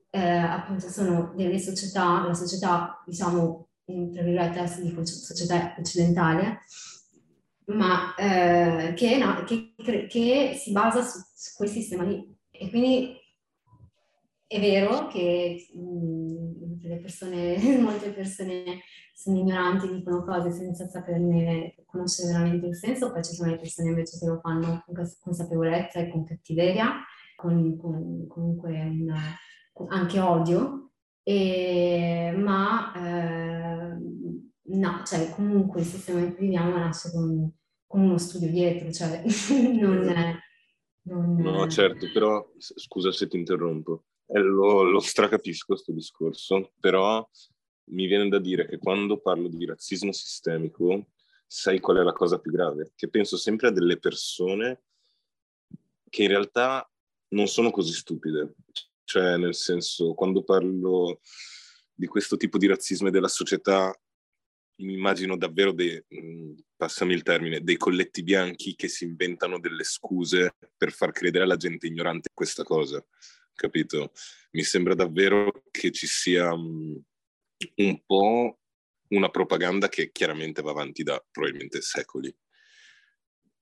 eh, 0.10 0.20
appunto 0.20 0.90
sono 0.90 1.34
delle 1.36 1.60
società, 1.60 2.26
la 2.26 2.34
società 2.34 3.04
diciamo, 3.06 3.68
tra 3.86 4.24
virgolette, 4.24 4.82
dico 4.82 5.06
società 5.06 5.76
occidentale, 5.78 6.62
ma 7.68 8.14
eh, 8.16 8.94
che, 8.94 9.18
no, 9.18 9.44
che, 9.44 9.74
che, 10.08 10.56
si 10.58 10.72
basa 10.72 11.02
su, 11.02 11.20
su 11.34 11.56
quel 11.56 11.70
sistema 11.70 12.04
lì. 12.04 12.34
E 12.52 12.70
quindi 12.70 13.16
è 14.48 14.60
vero 14.60 15.08
che 15.08 15.68
mh, 15.74 16.88
le 16.88 17.00
persone, 17.00 17.58
molte 17.82 18.12
persone 18.12 18.82
sono 19.14 19.38
ignoranti, 19.38 19.92
dicono 19.92 20.24
cose 20.24 20.52
senza 20.52 20.88
saperne 20.88 21.76
conoscere 21.86 22.34
veramente 22.34 22.68
il 22.68 22.76
senso, 22.76 23.12
poi 23.12 23.24
ci 23.24 23.34
sono 23.34 23.52
le 23.52 23.58
persone 23.58 23.90
invece 23.90 24.20
che 24.20 24.26
lo 24.26 24.40
fanno 24.42 24.84
con 24.86 24.96
consapevolezza 25.20 26.00
e 26.00 26.10
con 26.10 26.26
cattiveria, 26.26 27.04
con, 27.36 27.78
con 27.78 28.28
comunque 28.28 28.72
una, 28.72 29.36
anche 29.90 30.20
odio, 30.20 30.92
e, 31.24 32.34
ma 32.38 32.94
eh, 32.94 33.98
no, 34.68 35.04
cioè 35.06 35.30
comunque 35.32 35.82
il 35.82 35.88
sistema 35.88 36.20
in 36.20 36.36
cui 36.36 36.46
viviamo 36.46 36.78
nasce 36.78 37.12
con, 37.12 37.52
con 37.86 38.02
uno 38.02 38.18
studio 38.18 38.50
dietro, 38.50 38.92
cioè 38.92 39.24
non 39.80 40.08
è... 40.10 40.36
Non... 41.08 41.36
No, 41.36 41.68
certo, 41.68 42.10
però 42.12 42.52
scusa 42.58 43.12
se 43.12 43.28
ti 43.28 43.38
interrompo 43.38 44.06
eh, 44.28 44.40
lo, 44.40 44.84
lo 44.84 45.00
stracapisco 45.00 45.68
questo 45.68 45.92
discorso, 45.92 46.74
però 46.80 47.28
mi 47.90 48.08
viene 48.08 48.28
da 48.28 48.40
dire 48.40 48.68
che 48.68 48.80
quando 48.80 49.20
parlo 49.20 49.48
di 49.48 49.66
razzismo 49.66 50.12
sistemico 50.12 51.12
sai 51.46 51.80
qual 51.80 51.98
è 51.98 52.04
la 52.04 52.14
cosa 52.14 52.40
più 52.40 52.52
grave? 52.52 52.94
Che 52.96 53.08
penso 53.10 53.38
sempre 53.38 53.68
a 53.68 53.72
delle 53.72 54.00
persone 54.00 54.84
che 56.10 56.24
in 56.24 56.30
realtà 56.30 56.90
non 57.30 57.48
sono 57.48 57.70
così 57.72 57.94
stupide. 57.94 58.56
Cioè, 59.04 59.38
nel 59.38 59.54
senso, 59.54 60.14
quando 60.14 60.44
parlo 60.44 61.20
di 61.94 62.08
questo 62.08 62.38
tipo 62.38 62.58
di 62.58 62.68
razzismo 62.68 63.10
e 63.10 63.12
della 63.12 63.28
società, 63.28 63.94
mi 64.78 64.94
immagino 64.94 65.38
davvero 65.38 65.72
dei, 65.72 66.04
mm, 66.14 66.54
passami 66.76 67.14
il 67.14 67.24
termine, 67.24 67.62
dei 67.62 67.78
colletti 67.78 68.24
bianchi 68.24 68.76
che 68.76 68.88
si 68.88 69.06
inventano 69.06 69.60
delle 69.60 69.84
scuse 69.84 70.56
per 70.76 70.92
far 70.92 71.12
credere 71.12 71.44
alla 71.44 71.56
gente 71.56 71.88
ignorante 71.88 72.30
questa 72.34 72.64
cosa, 72.64 73.06
capito? 73.54 74.12
Mi 74.52 74.64
sembra 74.64 74.96
davvero 74.96 75.64
che 75.72 75.92
ci 75.92 76.08
sia 76.08 76.54
um, 76.54 77.02
un 77.76 78.02
po' 78.06 78.60
una 79.10 79.30
propaganda 79.30 79.88
che 79.88 80.12
chiaramente 80.12 80.62
va 80.62 80.72
avanti 80.72 81.04
da 81.04 81.24
probabilmente 81.32 81.82
secoli 81.82 82.36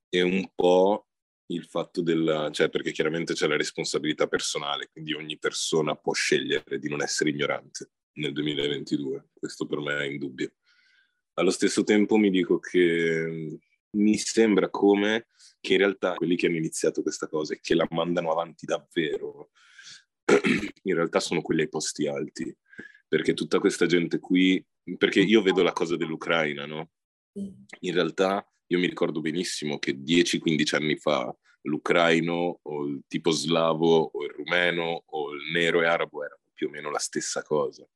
e 0.09 0.21
un 0.21 0.49
po' 0.55 1.07
il 1.47 1.65
fatto 1.65 2.01
del, 2.01 2.49
cioè 2.51 2.69
perché 2.69 2.91
chiaramente 2.91 3.33
c'è 3.33 3.47
la 3.47 3.57
responsabilità 3.57 4.27
personale, 4.27 4.89
quindi 4.91 5.13
ogni 5.13 5.37
persona 5.37 5.95
può 5.95 6.13
scegliere 6.13 6.79
di 6.79 6.87
non 6.87 7.01
essere 7.01 7.29
ignorante 7.29 7.91
nel 8.13 8.31
2022, 8.31 9.29
questo 9.33 9.65
per 9.65 9.79
me 9.79 9.97
è 9.97 10.05
indubbio. 10.05 10.53
Allo 11.35 11.49
stesso 11.49 11.83
tempo 11.83 12.17
mi 12.17 12.29
dico 12.29 12.59
che 12.59 13.59
mi 13.89 14.17
sembra 14.17 14.69
come 14.69 15.27
che 15.59 15.73
in 15.73 15.79
realtà 15.79 16.13
quelli 16.13 16.35
che 16.35 16.45
hanno 16.45 16.57
iniziato 16.57 17.01
questa 17.01 17.27
cosa 17.27 17.53
e 17.53 17.59
che 17.59 17.73
la 17.73 17.87
mandano 17.89 18.31
avanti 18.31 18.67
davvero, 18.67 19.49
in 20.83 20.93
realtà 20.93 21.19
sono 21.19 21.41
quelli 21.41 21.61
ai 21.61 21.69
posti 21.69 22.05
alti, 22.05 22.55
perché 23.07 23.33
tutta 23.33 23.59
questa 23.59 23.87
gente 23.87 24.19
qui, 24.19 24.63
perché 24.97 25.21
io 25.21 25.41
vedo 25.41 25.63
la 25.63 25.73
cosa 25.73 25.95
dell'Ucraina, 25.95 26.67
no? 26.67 26.91
In 27.33 27.93
realtà 27.93 28.47
io 28.67 28.77
mi 28.77 28.87
ricordo 28.87 29.19
benissimo 29.19 29.79
che 29.79 29.97
10-15 29.97 30.75
anni 30.75 30.97
fa 30.97 31.35
l'ucraino 31.61 32.59
o 32.61 32.85
il 32.85 33.03
tipo 33.07 33.31
slavo 33.31 34.11
o 34.13 34.23
il 34.23 34.31
rumeno 34.31 35.03
o 35.03 35.33
il 35.33 35.51
nero 35.51 35.81
e 35.81 35.85
arabo 35.85 36.23
erano 36.23 36.41
più 36.53 36.67
o 36.67 36.69
meno 36.69 36.91
la 36.91 36.99
stessa 36.99 37.41
cosa. 37.41 37.87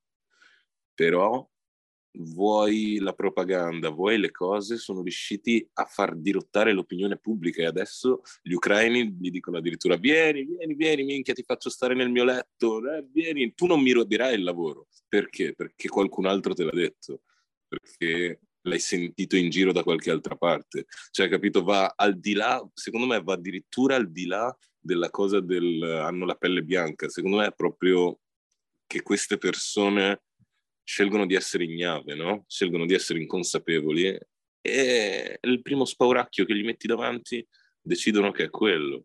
Però 0.92 1.48
vuoi 2.18 2.98
la 2.98 3.12
propaganda, 3.12 3.90
vuoi 3.90 4.18
le 4.18 4.30
cose, 4.30 4.76
sono 4.76 5.02
riusciti 5.02 5.66
a 5.74 5.84
far 5.84 6.16
dirottare 6.16 6.72
l'opinione 6.72 7.18
pubblica 7.18 7.62
e 7.62 7.66
adesso 7.66 8.22
gli 8.42 8.52
ucraini 8.52 9.16
gli 9.18 9.30
dicono 9.30 9.58
addirittura 9.58 9.96
vieni, 9.96 10.44
vieni, 10.44 10.74
vieni, 10.74 11.04
minchia, 11.04 11.34
ti 11.34 11.42
faccio 11.42 11.70
stare 11.70 11.94
nel 11.94 12.10
mio 12.10 12.24
letto, 12.24 12.78
eh, 12.90 13.06
vieni, 13.10 13.54
tu 13.54 13.66
non 13.66 13.80
mi 13.80 13.92
roderai 13.92 14.34
il 14.34 14.42
lavoro. 14.42 14.88
Perché? 15.08 15.54
Perché 15.54 15.88
qualcun 15.88 16.26
altro 16.26 16.54
te 16.54 16.64
l'ha 16.64 16.72
detto, 16.72 17.22
perché 17.66 18.40
l'hai 18.62 18.80
sentito 18.80 19.36
in 19.36 19.50
giro 19.50 19.72
da 19.72 19.82
qualche 19.82 20.10
altra 20.10 20.36
parte. 20.36 20.86
Cioè, 21.10 21.28
capito, 21.28 21.62
va 21.62 21.94
al 21.96 22.18
di 22.18 22.34
là, 22.34 22.66
secondo 22.74 23.06
me 23.06 23.22
va 23.22 23.34
addirittura 23.34 23.96
al 23.96 24.10
di 24.10 24.26
là 24.26 24.54
della 24.78 25.10
cosa 25.10 25.40
del 25.40 25.82
hanno 25.82 26.24
la 26.24 26.34
pelle 26.34 26.62
bianca, 26.62 27.08
secondo 27.08 27.38
me 27.38 27.46
è 27.46 27.54
proprio 27.54 28.20
che 28.86 29.02
queste 29.02 29.36
persone 29.36 30.22
scelgono 30.88 31.26
di 31.26 31.34
essere 31.34 31.64
ignave, 31.64 32.14
no? 32.14 32.44
Scelgono 32.48 32.86
di 32.86 32.94
essere 32.94 33.20
inconsapevoli 33.20 34.18
e 34.62 35.38
il 35.38 35.60
primo 35.60 35.84
spauracchio 35.84 36.46
che 36.46 36.56
gli 36.56 36.64
metti 36.64 36.86
davanti 36.86 37.46
decidono 37.78 38.30
che 38.30 38.44
è 38.44 38.50
quello. 38.50 39.04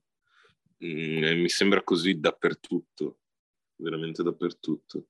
Mm, 0.85 1.41
mi 1.41 1.49
sembra 1.49 1.83
così 1.83 2.21
dappertutto, 2.21 3.19
veramente 3.75 4.23
dappertutto. 4.23 5.07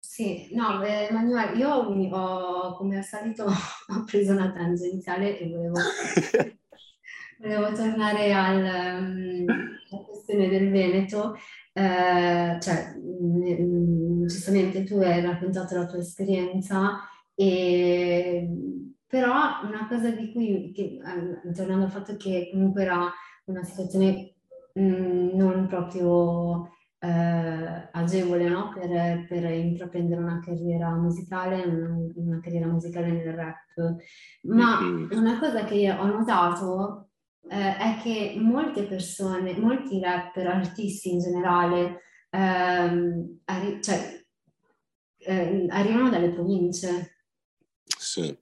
Sì, 0.00 0.48
no, 0.52 0.78
beh, 0.80 1.06
Emanuele, 1.08 1.58
io 1.58 1.70
ho, 1.70 2.76
come 2.76 2.96
al 2.96 3.04
solito 3.04 3.44
ho 3.46 4.04
preso 4.04 4.32
una 4.32 4.50
tangenziale 4.50 5.38
e 5.38 5.48
volevo, 5.48 5.78
volevo 7.38 7.72
tornare 7.72 8.32
al, 8.32 8.56
um, 9.00 9.46
alla 9.90 10.02
questione 10.02 10.48
del 10.48 10.72
Veneto 10.72 11.36
eh, 11.78 12.58
cioè, 12.58 12.94
giustamente 14.24 14.82
tu 14.84 14.96
hai 14.96 15.20
raccontato 15.20 15.76
la 15.76 15.84
tua 15.84 15.98
esperienza, 15.98 17.00
e, 17.34 18.48
però 19.06 19.60
una 19.62 19.86
cosa 19.86 20.08
di 20.08 20.32
cui, 20.32 20.72
che, 20.74 20.98
tornando 21.54 21.84
al 21.84 21.90
fatto 21.90 22.16
che 22.16 22.48
comunque 22.50 22.80
era 22.82 23.12
una 23.44 23.62
situazione 23.62 24.36
mh, 24.72 25.36
non 25.36 25.66
proprio 25.66 26.70
eh, 26.98 27.88
agevole 27.92 28.48
no? 28.48 28.72
per, 28.72 29.26
per, 29.28 29.50
intraprendere 29.50 30.22
una 30.22 30.40
carriera 30.42 30.94
musicale, 30.94 31.62
una, 31.62 31.94
una 32.14 32.40
carriera 32.40 32.68
musicale 32.68 33.10
nel 33.10 33.34
rap, 33.34 33.98
ma 34.44 34.80
mm-hmm. 34.80 35.10
una 35.12 35.38
cosa 35.38 35.64
che 35.64 35.90
ho 35.90 36.06
notato 36.06 37.10
eh, 37.48 37.76
è 37.76 37.98
che 38.02 38.34
molte 38.38 38.84
persone, 38.84 39.56
molti 39.56 40.00
rapper, 40.00 40.46
artisti 40.46 41.12
in 41.12 41.20
generale, 41.20 42.00
ehm, 42.30 43.40
arri- 43.44 43.82
cioè, 43.82 44.24
eh, 45.18 45.66
arrivano 45.68 46.10
dalle 46.10 46.32
province. 46.32 47.16
Sì. 47.84 48.36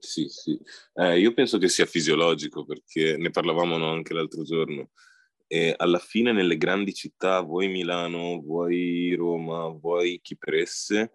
Sì, 0.00 0.28
sì. 0.28 0.56
Eh, 0.94 1.18
io 1.18 1.34
penso 1.34 1.58
che 1.58 1.68
sia 1.68 1.84
fisiologico 1.84 2.64
perché 2.64 3.16
ne 3.16 3.30
parlavamo 3.30 3.84
anche 3.84 4.14
l'altro 4.14 4.42
giorno. 4.44 4.90
E 5.46 5.74
alla 5.76 5.98
fine 5.98 6.32
nelle 6.32 6.56
grandi 6.56 6.94
città, 6.94 7.40
vuoi 7.40 7.68
Milano, 7.68 8.40
vuoi 8.40 9.14
Roma, 9.16 9.66
vuoi 9.68 10.20
chi 10.22 10.36
per 10.36 10.54
esse, 10.54 11.12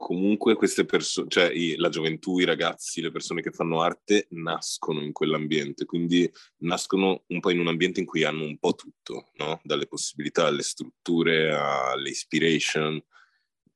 comunque 0.00 0.54
queste 0.54 0.86
persone, 0.86 1.28
cioè 1.28 1.52
la 1.76 1.90
gioventù, 1.90 2.38
i 2.38 2.46
ragazzi, 2.46 3.02
le 3.02 3.10
persone 3.10 3.42
che 3.42 3.50
fanno 3.50 3.82
arte 3.82 4.28
nascono 4.30 5.02
in 5.02 5.12
quell'ambiente, 5.12 5.84
quindi 5.84 6.28
nascono 6.60 7.24
un 7.26 7.38
po' 7.38 7.50
in 7.50 7.60
un 7.60 7.68
ambiente 7.68 8.00
in 8.00 8.06
cui 8.06 8.24
hanno 8.24 8.44
un 8.44 8.58
po' 8.58 8.74
tutto, 8.74 9.28
no? 9.36 9.60
Dalle 9.62 9.86
possibilità 9.86 10.46
alle 10.46 10.62
strutture, 10.62 11.52
alle 11.54 12.08
inspiration. 12.08 12.98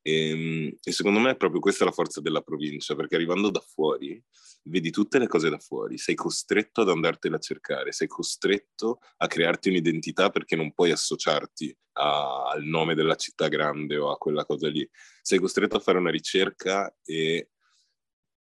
E, 0.06 0.28
ehm, 0.28 0.76
e 0.82 0.92
secondo 0.92 1.18
me 1.18 1.30
è 1.30 1.36
proprio 1.36 1.60
questa 1.60 1.86
la 1.86 1.90
forza 1.90 2.20
della 2.20 2.42
provincia, 2.42 2.94
perché 2.94 3.14
arrivando 3.14 3.50
da 3.50 3.60
fuori 3.60 4.22
vedi 4.64 4.90
tutte 4.90 5.18
le 5.18 5.26
cose 5.26 5.48
da 5.48 5.58
fuori, 5.58 5.98
sei 5.98 6.14
costretto 6.14 6.82
ad 6.82 6.90
andartene 6.90 7.36
a 7.36 7.38
cercare, 7.38 7.92
sei 7.92 8.06
costretto 8.06 9.00
a 9.18 9.26
crearti 9.26 9.70
un'identità 9.70 10.30
perché 10.30 10.56
non 10.56 10.72
puoi 10.72 10.90
associarti 10.90 11.74
a, 11.92 12.50
al 12.50 12.64
nome 12.64 12.94
della 12.94 13.14
città 13.14 13.48
grande 13.48 13.96
o 13.96 14.10
a 14.10 14.18
quella 14.18 14.44
cosa 14.44 14.68
lì. 14.68 14.88
Sei 15.22 15.38
costretto 15.38 15.76
a 15.76 15.80
fare 15.80 15.98
una 15.98 16.10
ricerca 16.10 16.94
e, 17.02 17.50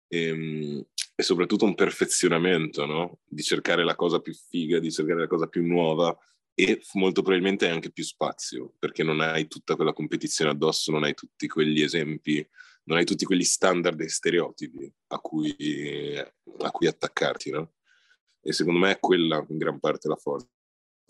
e, 0.08 0.22
ehm, 0.26 0.84
e 1.14 1.22
soprattutto 1.22 1.66
un 1.66 1.74
perfezionamento, 1.74 2.86
no? 2.86 3.18
Di 3.26 3.42
cercare 3.42 3.84
la 3.84 3.96
cosa 3.96 4.20
più 4.20 4.32
figa, 4.34 4.78
di 4.78 4.90
cercare 4.90 5.20
la 5.20 5.26
cosa 5.26 5.46
più 5.46 5.66
nuova 5.66 6.16
e 6.64 6.82
molto 6.94 7.22
probabilmente 7.22 7.66
hai 7.66 7.72
anche 7.72 7.90
più 7.90 8.04
spazio 8.04 8.74
perché 8.78 9.02
non 9.02 9.20
hai 9.20 9.46
tutta 9.46 9.76
quella 9.76 9.92
competizione 9.92 10.50
addosso, 10.50 10.90
non 10.90 11.04
hai 11.04 11.14
tutti 11.14 11.46
quegli 11.48 11.82
esempi 11.82 12.46
non 12.84 12.98
hai 12.98 13.04
tutti 13.04 13.24
quegli 13.24 13.44
standard 13.44 14.00
e 14.00 14.08
stereotipi 14.08 14.92
a 15.08 15.18
cui, 15.18 16.16
a 16.16 16.70
cui 16.70 16.86
attaccarti, 16.88 17.50
no? 17.50 17.74
E 18.42 18.52
secondo 18.52 18.80
me 18.80 18.92
è 18.92 18.98
quella 18.98 19.44
in 19.48 19.58
gran 19.58 19.78
parte 19.78 20.08
la 20.08 20.16
forza. 20.16 20.48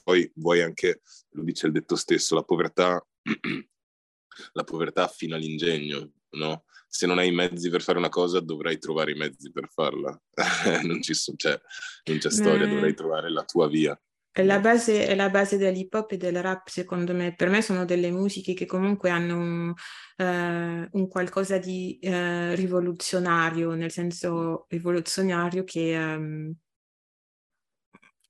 Poi 0.02 0.30
vuoi 0.36 0.62
anche, 0.62 1.02
lo 1.30 1.42
dice 1.42 1.66
il 1.66 1.72
detto 1.72 1.96
stesso, 1.96 2.34
la 2.34 2.42
povertà, 2.42 3.02
la 4.52 4.64
povertà 4.64 5.04
affina 5.04 5.36
l'ingegno, 5.36 6.12
no? 6.30 6.64
Se 6.86 7.06
non 7.06 7.18
hai 7.18 7.28
i 7.28 7.34
mezzi 7.34 7.70
per 7.70 7.82
fare 7.82 7.98
una 7.98 8.08
cosa, 8.08 8.40
dovrai 8.40 8.78
trovare 8.78 9.12
i 9.12 9.16
mezzi 9.16 9.50
per 9.52 9.68
farla. 9.70 10.20
non, 10.82 11.00
ci 11.00 11.14
so, 11.14 11.34
cioè, 11.36 11.58
non 12.06 12.18
c'è 12.18 12.30
storia, 12.30 12.66
dovrai 12.66 12.94
trovare 12.94 13.30
la 13.30 13.44
tua 13.44 13.68
via. 13.68 13.98
È 14.32 14.44
la, 14.44 14.60
base, 14.60 15.06
è 15.08 15.16
la 15.16 15.28
base 15.28 15.56
dell'hip 15.56 15.92
hop 15.92 16.12
e 16.12 16.16
del 16.16 16.40
rap, 16.40 16.68
secondo 16.68 17.12
me. 17.12 17.34
Per 17.34 17.48
me 17.48 17.62
sono 17.62 17.84
delle 17.84 18.12
musiche 18.12 18.54
che 18.54 18.64
comunque 18.64 19.10
hanno 19.10 19.36
un, 19.36 19.74
eh, 20.16 20.88
un 20.92 21.08
qualcosa 21.08 21.58
di 21.58 21.98
eh, 21.98 22.54
rivoluzionario, 22.54 23.74
nel 23.74 23.90
senso 23.90 24.66
rivoluzionario 24.68 25.64
che 25.64 25.96
um, 25.96 26.54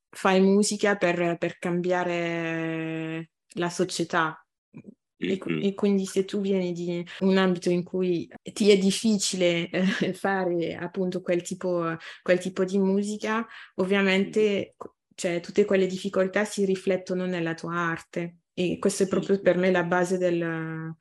fai 0.09 0.41
musica 0.41 0.97
per, 0.97 1.37
per, 1.39 1.59
cambiare 1.59 3.31
la 3.55 3.69
società. 3.69 4.43
E, 5.19 5.39
mm-hmm. 5.47 5.63
e, 5.63 5.75
quindi 5.75 6.07
se 6.07 6.25
tu 6.25 6.41
vieni 6.41 6.73
di 6.73 7.07
un 7.21 7.37
ambito 7.37 7.69
in 7.69 7.83
cui 7.83 8.27
ti 8.55 8.71
è 8.71 8.79
difficile 8.79 9.69
eh, 9.69 10.15
fare 10.15 10.77
appunto 10.77 11.21
quel 11.21 11.43
tipo, 11.43 11.95
quel 12.23 12.39
tipo 12.39 12.65
di 12.65 12.79
musica, 12.79 13.47
ovviamente 13.75 14.77
cioè 15.14 15.40
tutte 15.40 15.64
quelle 15.64 15.87
difficoltà 15.87 16.44
si 16.44 16.64
riflettono 16.64 17.27
nella 17.27 17.55
tua 17.55 17.75
arte 17.75 18.37
e 18.55 18.79
questo 18.79 19.05
è 19.05 19.09
proprio 19.09 19.40
per 19.40 19.57
me 19.57 19.70
la 19.70 19.85
base 19.85 20.18
del, 20.18 20.94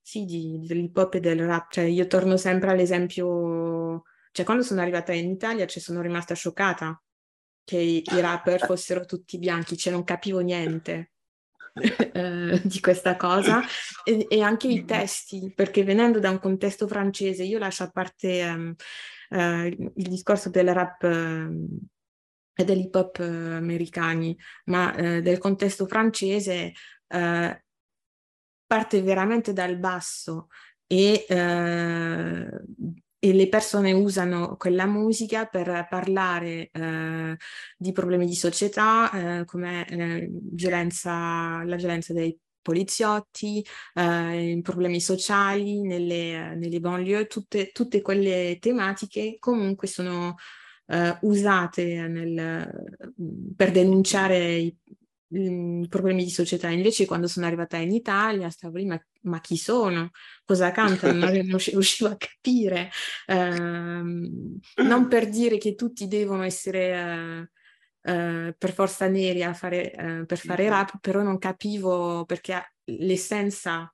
sì, 0.00 0.24
di, 0.24 0.60
dell'hip 0.64 0.96
hop 0.96 1.14
e 1.14 1.20
del 1.20 1.44
rap. 1.46 1.70
Cioè 1.70 1.84
io 1.84 2.06
torno 2.06 2.36
sempre 2.36 2.70
all'esempio, 2.70 4.04
cioè 4.32 4.44
quando 4.44 4.62
sono 4.62 4.80
arrivata 4.80 5.12
in 5.12 5.30
Italia 5.30 5.66
cioè, 5.66 5.82
sono 5.82 6.00
rimasta 6.00 6.34
scioccata 6.34 7.00
che 7.64 7.76
i, 7.78 8.02
i 8.04 8.20
rapper 8.20 8.60
fossero 8.66 9.04
tutti 9.04 9.38
bianchi, 9.38 9.76
cioè 9.76 9.92
non 9.92 10.04
capivo 10.04 10.40
niente. 10.40 11.10
Eh, 12.16 12.62
di 12.64 12.80
questa 12.80 13.16
cosa 13.16 13.60
e, 14.02 14.24
e, 14.30 14.40
anche 14.40 14.66
i 14.66 14.86
testi 14.86 15.52
perché 15.54 15.84
venendo 15.84 16.18
da 16.18 16.30
un 16.30 16.38
contesto 16.38 16.88
francese 16.88 17.42
io 17.42 17.58
lascio 17.58 17.82
a 17.82 17.90
parte 17.90 18.42
um, 18.48 18.74
eh, 19.28 19.66
il 19.66 20.08
discorso 20.08 20.48
del 20.48 20.72
rap 20.72 21.02
e 21.02 21.95
dell'hip 22.64 22.94
hop 22.94 23.18
eh, 23.20 23.24
americani, 23.24 24.36
ma 24.66 24.94
eh, 24.94 25.22
del 25.22 25.38
contesto 25.38 25.86
francese 25.86 26.72
eh, 27.08 27.64
parte 28.66 29.02
veramente 29.02 29.52
dal 29.52 29.78
basso 29.78 30.48
e, 30.86 31.24
eh, 31.28 32.48
e, 33.18 33.32
le 33.32 33.48
persone 33.48 33.92
usano 33.92 34.56
quella 34.56 34.86
musica 34.86 35.46
per 35.46 35.86
parlare 35.88 36.70
eh, 36.72 37.36
di 37.76 37.92
problemi 37.92 38.26
di 38.26 38.34
società 38.34 39.44
come 39.46 40.28
violenza, 40.52 41.62
la 41.64 41.76
violenza 41.76 42.12
dei 42.12 42.38
poliziotti, 42.66 43.64
eh, 43.94 44.58
problemi 44.60 45.00
sociali 45.00 45.82
nelle, 45.82 46.56
nelle 46.56 46.80
banlieue, 46.80 47.28
tutte, 47.28 47.70
tutte, 47.70 48.02
quelle 48.02 48.58
tematiche 48.60 49.36
comunque 49.38 49.86
sono 49.86 50.34
eh, 50.86 51.18
usate 51.22 52.06
nel, 52.08 53.14
per 53.56 53.70
denunciare 53.70 54.54
i, 54.56 54.76
i, 55.28 55.86
problemi 55.88 56.24
di 56.24 56.30
società. 56.30 56.68
Invece 56.68 57.06
quando 57.06 57.26
sono 57.26 57.46
arrivata 57.46 57.76
in 57.76 57.92
Italia 57.92 58.50
stavo 58.50 58.76
lì, 58.76 58.86
ma, 58.86 59.00
ma 59.22 59.40
chi 59.40 59.56
sono? 59.56 60.10
Cosa 60.44 60.70
cantano? 60.70 61.30
Non 61.30 61.58
riuscivo 61.58 62.10
a 62.10 62.16
capire. 62.16 62.90
Eh, 63.26 63.50
non 64.82 65.08
per 65.08 65.28
dire 65.28 65.58
che 65.58 65.74
tutti 65.74 66.06
devono 66.06 66.42
essere... 66.42 67.50
Uh, 68.06 68.54
per 68.56 68.72
forza 68.72 69.08
neri 69.08 69.42
a 69.42 69.52
fare, 69.52 69.92
uh, 69.98 70.26
per 70.26 70.38
fare 70.38 70.68
rap, 70.68 71.00
però 71.00 71.22
non 71.22 71.38
capivo 71.38 72.24
perché 72.24 72.76
l'essenza, 72.84 73.92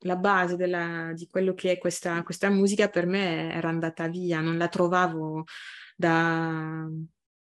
la 0.00 0.16
base 0.16 0.56
della, 0.56 1.12
di 1.14 1.26
quello 1.28 1.54
che 1.54 1.72
è 1.72 1.78
questa, 1.78 2.22
questa, 2.22 2.48
musica 2.48 2.88
per 2.88 3.06
me 3.06 3.52
era 3.52 3.68
andata 3.68 4.08
via, 4.08 4.40
non 4.40 4.56
la 4.56 4.68
trovavo 4.68 5.44
da, 5.96 6.88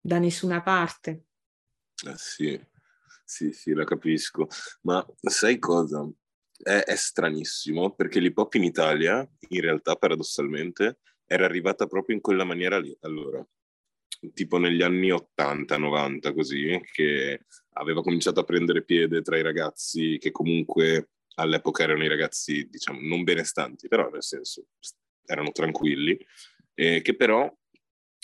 da 0.01 0.19
nessuna 0.19 0.62
parte. 0.62 1.25
Eh 2.07 2.17
sì, 2.17 2.61
sì, 3.25 3.53
sì, 3.53 3.73
la 3.73 3.85
capisco. 3.85 4.49
Ma 4.83 5.05
sai 5.21 5.59
cosa? 5.59 6.09
È, 6.57 6.79
è 6.85 6.97
stranissimo 6.97 7.95
perché 7.95 8.21
l'hip 8.21 8.38
hop 8.38 8.55
in 8.55 8.65
Italia, 8.65 9.27
in 9.49 9.61
realtà, 9.61 9.95
paradossalmente, 9.97 10.99
era 11.25 11.45
arrivata 11.45 11.87
proprio 11.87 12.17
in 12.17 12.23
quella 12.23 12.45
maniera 12.45 12.79
lì. 12.79 12.95
Allora, 13.01 13.45
tipo 14.35 14.59
negli 14.59 14.83
anni 14.83 15.11
80, 15.11 15.79
90 15.79 16.35
così, 16.35 16.81
che 16.93 17.47
aveva 17.75 18.03
cominciato 18.03 18.41
a 18.41 18.45
prendere 18.45 18.85
piede 18.85 19.23
tra 19.23 19.38
i 19.38 19.43
ragazzi 19.43 20.19
che 20.19 20.31
comunque 20.31 21.09
all'epoca 21.37 21.83
erano 21.83 22.05
i 22.05 22.09
ragazzi, 22.09 22.68
diciamo, 22.68 23.01
non 23.01 23.23
benestanti, 23.25 23.88
però 23.88 24.09
nel 24.11 24.23
senso 24.23 24.66
erano 25.25 25.53
tranquilli, 25.53 26.18
eh, 26.75 27.01
che 27.03 27.16
però 27.16 27.53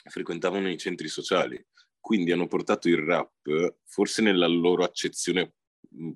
frequentavano 0.09 0.68
i 0.71 0.79
centri 0.79 1.09
sociali. 1.09 1.62
Quindi 2.01 2.33
hanno 2.33 2.47
portato 2.47 2.88
il 2.88 2.99
rap, 2.99 3.77
forse 3.85 4.23
nella 4.23 4.47
loro 4.47 4.85
accezione 4.85 5.55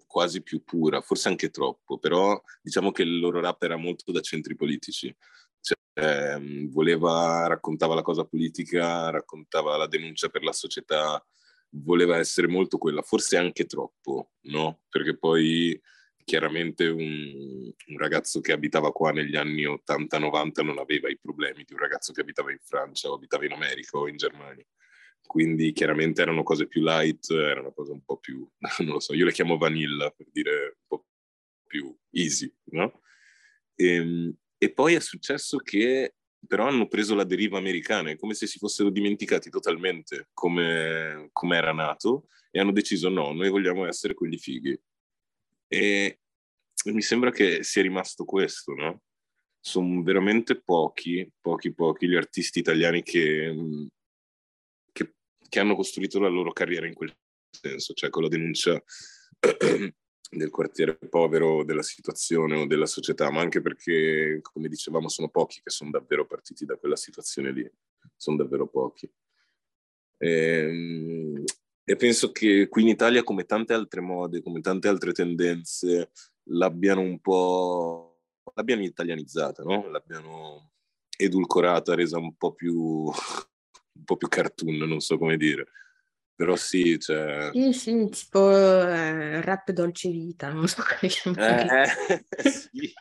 quasi 0.06 0.42
più 0.42 0.62
pura, 0.64 1.00
forse 1.00 1.28
anche 1.28 1.50
troppo, 1.50 1.98
però 1.98 2.40
diciamo 2.60 2.90
che 2.92 3.02
il 3.02 3.18
loro 3.18 3.40
rap 3.40 3.62
era 3.62 3.76
molto 3.76 4.12
da 4.12 4.20
centri 4.20 4.54
politici. 4.54 5.14
Cioè, 5.60 5.76
ehm, 5.94 6.70
voleva, 6.70 7.46
raccontava 7.46 7.94
la 7.94 8.02
cosa 8.02 8.24
politica, 8.24 9.10
raccontava 9.10 9.76
la 9.76 9.86
denuncia 9.86 10.28
per 10.28 10.42
la 10.42 10.52
società, 10.52 11.24
voleva 11.70 12.18
essere 12.18 12.48
molto 12.48 12.78
quella, 12.78 13.02
forse 13.02 13.36
anche 13.36 13.64
troppo, 13.66 14.32
no? 14.42 14.82
Perché 14.88 15.16
poi 15.16 15.80
chiaramente 16.24 16.88
un, 16.88 17.72
un, 17.86 17.98
ragazzo 17.98 18.40
che 18.40 18.52
abitava 18.52 18.92
qua 18.92 19.12
negli 19.12 19.36
anni 19.36 19.64
80-90 19.64 20.64
non 20.64 20.78
aveva 20.78 21.08
i 21.08 21.18
problemi 21.18 21.64
di 21.64 21.72
un 21.72 21.78
ragazzo 21.78 22.12
che 22.12 22.20
abitava 22.20 22.50
in 22.50 22.58
Francia 22.60 23.08
o 23.08 23.14
abitava 23.14 23.44
in 23.44 23.52
America 23.52 23.98
o 23.98 24.08
in 24.08 24.16
Germania. 24.16 24.64
Quindi 25.24 25.72
chiaramente 25.72 26.20
erano 26.20 26.42
cose 26.42 26.66
più 26.66 26.82
light, 26.82 27.30
erano 27.30 27.72
cose 27.72 27.92
un 27.92 28.04
po' 28.04 28.18
più, 28.18 28.46
non 28.80 28.94
lo 28.94 29.00
so, 29.00 29.14
io 29.14 29.24
le 29.24 29.32
chiamo 29.32 29.56
vanilla 29.56 30.10
per 30.10 30.26
dire 30.30 30.76
un 30.78 30.86
po' 30.86 31.06
più 31.66 31.96
easy, 32.10 32.52
no? 32.70 33.00
E, 33.74 33.86
ehm, 33.86 34.36
e 34.58 34.72
poi 34.72 34.94
è 34.94 35.00
successo 35.00 35.58
che 35.58 36.14
però 36.46 36.66
hanno 36.66 36.88
preso 36.88 37.14
la 37.14 37.24
deriva 37.24 37.58
americana, 37.58 38.10
è 38.10 38.16
come 38.16 38.34
se 38.34 38.46
si 38.46 38.58
fossero 38.58 38.90
dimenticati 38.90 39.50
totalmente 39.50 40.28
come, 40.32 41.30
era 41.50 41.72
nato 41.72 42.26
e 42.50 42.60
hanno 42.60 42.72
deciso 42.72 43.08
no, 43.08 43.32
noi 43.32 43.48
vogliamo 43.48 43.86
essere 43.86 44.14
quelli 44.14 44.38
fighi. 44.38 44.78
E 45.72 46.18
mi 46.92 47.00
sembra 47.00 47.30
che 47.30 47.62
sia 47.62 47.80
rimasto 47.80 48.26
questo, 48.26 48.74
no? 48.74 49.00
Sono 49.58 50.02
veramente 50.02 50.60
pochi, 50.60 51.26
pochi, 51.40 51.72
pochi 51.72 52.06
gli 52.06 52.14
artisti 52.14 52.58
italiani 52.58 53.02
che, 53.02 53.54
che, 54.92 55.14
che 55.48 55.60
hanno 55.60 55.74
costruito 55.74 56.20
la 56.20 56.28
loro 56.28 56.52
carriera 56.52 56.86
in 56.86 56.92
quel 56.92 57.16
senso, 57.48 57.94
cioè 57.94 58.10
con 58.10 58.22
la 58.22 58.28
denuncia 58.28 58.82
del 60.30 60.50
quartiere 60.50 60.98
povero, 60.98 61.64
della 61.64 61.82
situazione 61.82 62.54
o 62.56 62.66
della 62.66 62.84
società, 62.84 63.30
ma 63.30 63.40
anche 63.40 63.62
perché, 63.62 64.40
come 64.42 64.68
dicevamo, 64.68 65.08
sono 65.08 65.30
pochi 65.30 65.62
che 65.62 65.70
sono 65.70 65.88
davvero 65.88 66.26
partiti 66.26 66.66
da 66.66 66.76
quella 66.76 66.96
situazione 66.96 67.50
lì, 67.50 67.66
sono 68.14 68.36
davvero 68.36 68.68
pochi. 68.68 69.10
E, 70.18 70.28
ehm, 70.28 71.44
e 71.84 71.96
penso 71.96 72.30
che 72.32 72.68
qui 72.68 72.82
in 72.82 72.88
Italia, 72.88 73.22
come 73.22 73.44
tante 73.44 73.72
altre 73.72 74.00
mode, 74.00 74.42
come 74.42 74.60
tante 74.60 74.88
altre 74.88 75.12
tendenze, 75.12 76.10
l'abbiano 76.44 77.00
un 77.00 77.20
po' 77.20 78.12
l'abbiano 78.54 78.82
italianizzata, 78.82 79.62
no? 79.62 79.88
L'abbiano 79.88 80.72
edulcorata, 81.16 81.94
resa 81.94 82.18
un 82.18 82.34
po' 82.36 82.52
più 82.52 82.74
un 83.94 84.04
po' 84.04 84.16
più 84.16 84.28
cartoon, 84.28 84.76
non 84.76 85.00
so 85.00 85.18
come 85.18 85.36
dire. 85.36 85.66
Però 86.34 86.56
sì, 86.56 86.98
cioè... 86.98 87.50
Sì, 87.52 87.72
sì, 87.72 88.08
tipo 88.10 88.50
eh, 88.50 89.40
rap 89.42 89.70
dolce 89.70 90.10
vita, 90.10 90.50
non 90.50 90.66
so 90.66 90.82
come 90.98 91.12
chiamare. 91.12 91.86
Eh, 92.06 92.50
sì. 92.50 92.94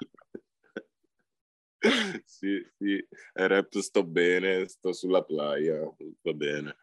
sì, 2.26 2.72
sì, 2.78 3.08
rap 3.34 3.78
sto 3.80 4.04
bene, 4.04 4.67
sto 4.67 4.91
sulla 4.91 5.24
playa, 5.24 5.80
va 6.22 6.34
bene. 6.34 6.78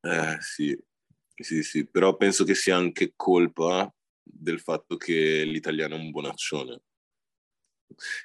Eh, 0.00 0.36
sì, 0.40 0.78
sì, 1.44 1.62
sì, 1.62 1.86
però 1.88 2.16
penso 2.16 2.44
che 2.44 2.54
sia 2.54 2.76
anche 2.76 3.12
colpa 3.14 3.92
del 4.22 4.60
fatto 4.60 4.96
che 4.96 5.44
l'italiano 5.44 5.94
è 5.94 5.98
un 5.98 6.10
bonaccione. 6.10 6.80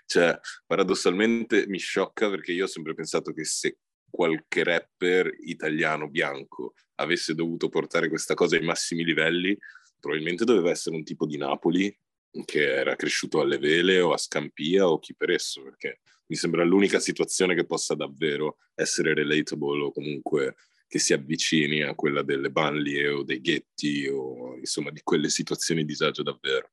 Cioè, 0.06 0.40
paradossalmente 0.66 1.68
mi 1.68 1.78
sciocca 1.80 2.30
perché 2.30 2.52
io 2.52 2.66
ho 2.66 2.68
sempre 2.68 2.94
pensato 2.94 3.32
che 3.32 3.46
se 3.46 3.78
qualche 4.10 4.64
rapper 4.64 5.32
italiano 5.40 6.10
bianco 6.10 6.74
avesse 6.96 7.34
dovuto 7.34 7.70
portare 7.70 8.10
questa 8.10 8.34
cosa 8.34 8.56
ai 8.56 8.64
massimi 8.64 9.04
livelli, 9.04 9.58
probabilmente 10.00 10.44
doveva 10.44 10.70
essere 10.70 10.96
un 10.96 11.04
tipo 11.04 11.26
di 11.26 11.38
Napoli 11.38 11.98
che 12.46 12.72
era 12.72 12.96
cresciuto 12.96 13.40
alle 13.40 13.58
vele 13.58 14.02
o 14.02 14.12
a 14.12 14.18
Scampia 14.18 14.88
o 14.88 15.00
chi 15.00 15.16
per 15.16 15.32
esso, 15.32 15.64
perché 15.64 16.02
mi 16.28 16.36
sembra 16.36 16.64
l'unica 16.64 17.00
situazione 17.00 17.56
che 17.56 17.66
possa 17.66 17.96
davvero 17.96 18.58
essere 18.76 19.14
relatable 19.14 19.84
o 19.84 19.92
comunque 19.92 20.56
che 20.94 21.00
si 21.00 21.14
avvicini 21.14 21.82
a 21.82 21.96
quella 21.96 22.22
delle 22.22 22.52
banlie 22.52 23.08
o 23.08 23.24
dei 23.24 23.42
ghetti 23.42 24.08
o 24.08 24.56
insomma 24.58 24.92
di 24.92 25.02
quelle 25.04 25.28
situazioni 25.28 25.82
di 25.82 25.88
disagio 25.88 26.22
davvero. 26.22 26.70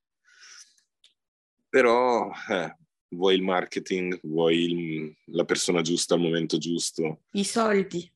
Però 1.70 2.30
eh, 2.50 2.76
vuoi 3.14 3.36
il 3.36 3.42
marketing, 3.42 4.20
vuoi 4.24 4.64
il, 4.64 5.16
la 5.28 5.46
persona 5.46 5.80
giusta 5.80 6.16
al 6.16 6.20
momento 6.20 6.58
giusto. 6.58 7.22
I 7.30 7.44
soldi. 7.44 8.12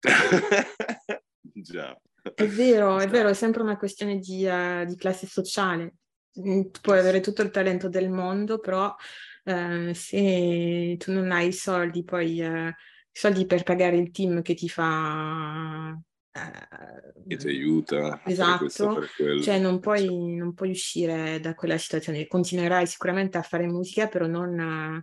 Già. 1.52 2.00
È 2.34 2.46
vero, 2.46 2.98
è 2.98 3.06
vero, 3.06 3.28
è 3.28 3.34
sempre 3.34 3.60
una 3.60 3.76
questione 3.76 4.18
di, 4.18 4.46
uh, 4.46 4.86
di 4.86 4.96
classe 4.96 5.26
sociale. 5.26 5.96
Mm, 6.40 6.62
tu 6.70 6.80
puoi 6.80 6.98
avere 6.98 7.20
tutto 7.20 7.42
il 7.42 7.50
talento 7.50 7.90
del 7.90 8.08
mondo, 8.08 8.58
però 8.58 8.86
uh, 9.44 9.92
se 9.92 10.96
tu 10.98 11.12
non 11.12 11.30
hai 11.30 11.48
i 11.48 11.52
soldi, 11.52 12.04
poi 12.04 12.40
uh, 12.40 12.72
soldi 13.16 13.46
per 13.46 13.62
pagare 13.62 13.96
il 13.96 14.10
team 14.10 14.42
che 14.42 14.52
ti 14.52 14.68
fa 14.68 15.98
che 17.26 17.36
ti 17.36 17.48
aiuta 17.48 18.20
esatto. 18.26 19.06
cioè 19.40 19.58
non 19.58 19.80
puoi, 19.80 20.34
non 20.34 20.52
puoi, 20.52 20.68
uscire 20.68 21.40
da 21.40 21.54
quella 21.54 21.78
situazione. 21.78 22.26
Continuerai 22.26 22.86
sicuramente 22.86 23.38
a 23.38 23.42
fare 23.42 23.66
musica 23.66 24.08
però 24.08 24.26
non 24.26 25.02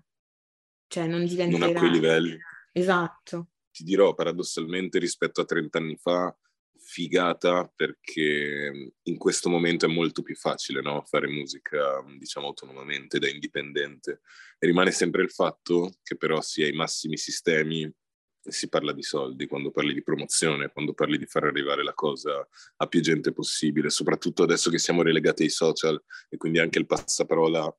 cioè 0.86 1.07
non 1.07 1.26
diventerai 1.26 1.74
non 1.74 1.76
a 1.76 1.80
quei 1.80 1.91
livelli. 1.91 2.38
Esatto. 2.72 3.47
Ti 3.72 3.84
dirò 3.84 4.14
paradossalmente 4.14 4.99
rispetto 4.99 5.41
a 5.41 5.45
30 5.45 5.78
anni 5.80 5.97
fa 5.97 6.38
figata 6.78 7.72
perché 7.76 8.93
in 9.01 9.18
questo 9.18 9.49
momento 9.49 9.88
è 9.88 9.89
molto 9.89 10.22
più 10.22 10.36
facile 10.36 10.82
no? 10.82 11.01
fare 11.07 11.28
musica 11.28 12.03
diciamo 12.16 12.45
autonomamente 12.45 13.18
da 13.18 13.28
indipendente. 13.28 14.22
E 14.59 14.68
rimane 14.68 14.91
sempre 14.91 15.24
il 15.24 15.32
fatto 15.32 15.93
che 16.03 16.16
però 16.16 16.41
si 16.41 16.61
è 16.61 16.66
ai 16.66 16.74
massimi 16.74 17.18
sistemi 17.18 17.91
si 18.45 18.67
parla 18.69 18.91
di 18.91 19.03
soldi, 19.03 19.47
quando 19.47 19.71
parli 19.71 19.93
di 19.93 20.03
promozione, 20.03 20.69
quando 20.69 20.93
parli 20.93 21.17
di 21.17 21.25
far 21.25 21.45
arrivare 21.45 21.83
la 21.83 21.93
cosa 21.93 22.47
a 22.77 22.87
più 22.87 23.01
gente 23.01 23.31
possibile, 23.31 23.89
soprattutto 23.89 24.43
adesso 24.43 24.69
che 24.69 24.79
siamo 24.79 25.01
relegati 25.01 25.43
ai 25.43 25.49
social 25.49 26.01
e 26.29 26.37
quindi 26.37 26.59
anche 26.59 26.79
il 26.79 26.85
passaparola 26.85 27.73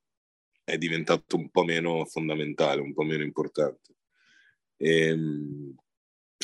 è 0.65 0.79
diventato 0.79 1.37
un 1.37 1.51
po' 1.51 1.65
meno 1.65 2.05
fondamentale, 2.07 2.81
un 2.81 2.95
po' 2.95 3.03
meno 3.03 3.23
importante. 3.23 3.97
E, 4.77 5.09
ehm, 5.09 5.75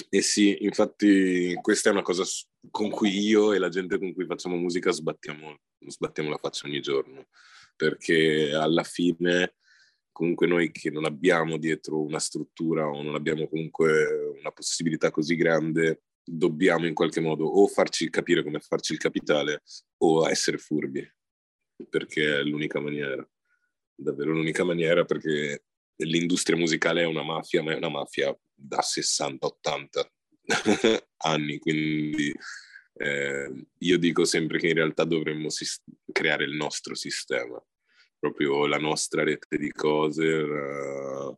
e 0.08 0.22
sì, 0.22 0.64
infatti 0.64 1.54
questa 1.60 1.90
è 1.90 1.92
una 1.92 2.02
cosa 2.02 2.24
con 2.70 2.90
cui 2.90 3.10
io 3.18 3.52
e 3.52 3.58
la 3.58 3.68
gente 3.68 3.98
con 3.98 4.12
cui 4.12 4.26
facciamo 4.26 4.56
musica 4.56 4.90
sbattiamo, 4.90 5.60
sbattiamo 5.86 6.30
la 6.30 6.38
faccia 6.38 6.66
ogni 6.66 6.80
giorno, 6.80 7.28
perché 7.76 8.52
alla 8.52 8.84
fine 8.84 9.54
comunque 10.12 10.46
noi 10.46 10.70
che 10.70 10.90
non 10.90 11.04
abbiamo 11.04 11.56
dietro 11.56 12.00
una 12.02 12.18
struttura 12.18 12.88
o 12.88 13.02
non 13.02 13.14
abbiamo 13.14 13.48
comunque 13.48 14.34
una 14.38 14.50
possibilità 14.50 15.10
così 15.10 15.36
grande, 15.36 16.02
dobbiamo 16.22 16.86
in 16.86 16.94
qualche 16.94 17.20
modo 17.20 17.44
o 17.44 17.66
farci 17.66 18.10
capire 18.10 18.42
come 18.42 18.60
farci 18.60 18.92
il 18.92 18.98
capitale 18.98 19.62
o 19.98 20.28
essere 20.28 20.58
furbi, 20.58 21.08
perché 21.88 22.38
è 22.38 22.42
l'unica 22.42 22.80
maniera, 22.80 23.26
davvero 23.94 24.32
l'unica 24.32 24.64
maniera 24.64 25.04
perché 25.04 25.64
l'industria 25.96 26.56
musicale 26.56 27.02
è 27.02 27.06
una 27.06 27.22
mafia, 27.22 27.62
ma 27.62 27.72
è 27.72 27.76
una 27.76 27.88
mafia 27.88 28.36
da 28.54 28.80
60-80 28.80 30.06
anni, 31.18 31.58
quindi 31.58 32.34
eh, 32.94 33.66
io 33.78 33.98
dico 33.98 34.24
sempre 34.24 34.58
che 34.58 34.68
in 34.68 34.74
realtà 34.74 35.04
dovremmo 35.04 35.48
sis- 35.48 35.82
creare 36.12 36.44
il 36.44 36.52
nostro 36.52 36.94
sistema, 36.94 37.62
proprio 38.20 38.66
la 38.66 38.76
nostra 38.76 39.24
rete 39.24 39.56
di 39.56 39.72
cose, 39.72 40.46
la... 40.46 41.34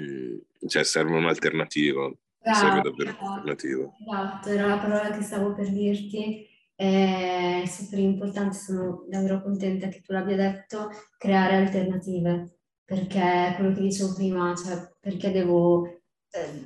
Mm, 0.00 0.38
cioè 0.66 0.84
serve 0.84 1.16
un'alternativa, 1.16 2.10
esatto, 2.40 2.58
serve 2.58 2.80
davvero 2.80 3.10
esatto, 3.10 3.24
un'alternativa. 3.24 3.92
Esatto, 4.00 4.48
era 4.48 4.66
la 4.66 4.78
parola 4.78 5.10
che 5.10 5.22
stavo 5.22 5.54
per 5.54 5.68
dirti, 5.70 6.46
è 6.76 7.62
super 7.66 7.98
importante, 7.98 8.56
sono 8.56 9.04
davvero 9.08 9.42
contenta 9.42 9.88
che 9.88 10.00
tu 10.00 10.12
l'abbia 10.12 10.36
detto, 10.36 10.90
creare 11.18 11.56
alternative, 11.56 12.58
perché 12.84 13.54
quello 13.56 13.74
che 13.74 13.80
dicevo 13.82 14.14
prima, 14.14 14.54
cioè 14.54 14.88
perché 15.00 15.30
devo, 15.30 15.86
eh, 15.86 16.62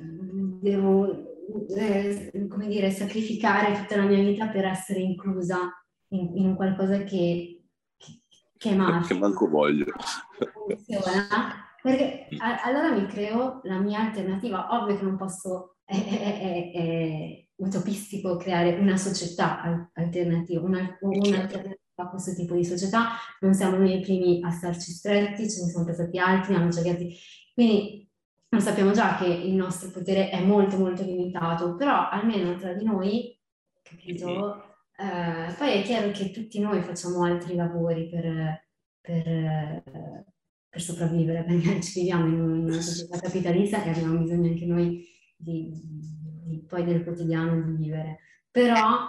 devo 0.61 1.37
eh, 1.75 2.47
come 2.47 2.67
dire, 2.67 2.91
sacrificare 2.91 3.75
tutta 3.79 3.97
la 3.97 4.05
mia 4.05 4.23
vita 4.23 4.47
per 4.47 4.65
essere 4.65 4.99
inclusa 4.99 5.71
in, 6.09 6.37
in 6.37 6.55
qualcosa 6.55 7.03
che, 7.03 7.58
che, 8.59 8.75
magico. 8.75 9.07
Che 9.13 9.19
manco 9.19 9.47
voglio. 9.47 9.85
Funziona. 10.67 11.65
Perché 11.81 12.27
a, 12.37 12.61
allora 12.61 12.91
mi 12.91 13.07
creo 13.07 13.61
la 13.63 13.79
mia 13.79 14.01
alternativa. 14.01 14.67
Ovvio 14.71 14.97
che 14.97 15.03
non 15.03 15.17
posso, 15.17 15.77
è, 15.85 15.95
è, 15.95 16.71
è, 16.71 17.47
utopistico 17.55 18.37
creare 18.37 18.77
una 18.77 18.95
società 18.95 19.89
alternativa, 19.93 20.61
una, 20.61 20.97
un'alternativa 21.01 21.75
a 21.95 22.09
questo 22.09 22.33
tipo 22.33 22.53
di 22.53 22.65
società. 22.65 23.11
Non 23.39 23.53
siamo 23.53 23.77
noi 23.77 23.97
i 23.97 24.01
primi 24.01 24.41
a 24.43 24.51
starci 24.51 24.91
stretti, 24.91 25.49
ce 25.49 25.63
ne 25.63 25.71
sono 25.71 25.91
stati 25.93 26.19
altri, 26.19 26.55
hanno 26.55 26.69
giocato. 26.69 27.05
Quindi 27.53 28.09
lo 28.49 28.59
sappiamo 28.59 28.91
già 28.91 29.15
che 29.15 29.25
il 29.25 29.53
nostro 29.53 29.89
potere 29.89 30.29
è 30.29 30.43
molto 30.43 30.77
molto 30.77 31.03
limitato, 31.03 31.75
però 31.75 32.09
almeno 32.09 32.55
tra 32.57 32.73
di 32.73 32.83
noi, 32.83 33.39
capito? 33.81 34.68
Eh, 35.01 35.53
poi 35.57 35.79
è 35.79 35.83
chiaro 35.83 36.11
che 36.11 36.29
tutti 36.31 36.59
noi 36.59 36.81
facciamo 36.81 37.23
altri 37.23 37.55
lavori 37.55 38.09
per, 38.09 38.67
per, 38.99 39.81
per 40.67 40.81
sopravvivere, 40.81 41.45
perché 41.45 41.79
ci 41.81 41.99
viviamo 42.01 42.27
in 42.27 42.39
una 42.65 42.81
società 42.81 43.17
capitalista 43.17 43.81
e 43.81 43.91
abbiamo 43.91 44.19
bisogno 44.19 44.49
anche 44.49 44.65
noi 44.65 45.07
di, 45.37 45.71
di, 46.45 46.65
poi 46.67 46.83
del 46.83 47.03
quotidiano 47.05 47.61
di 47.61 47.77
vivere. 47.77 48.19
Però 48.51 49.07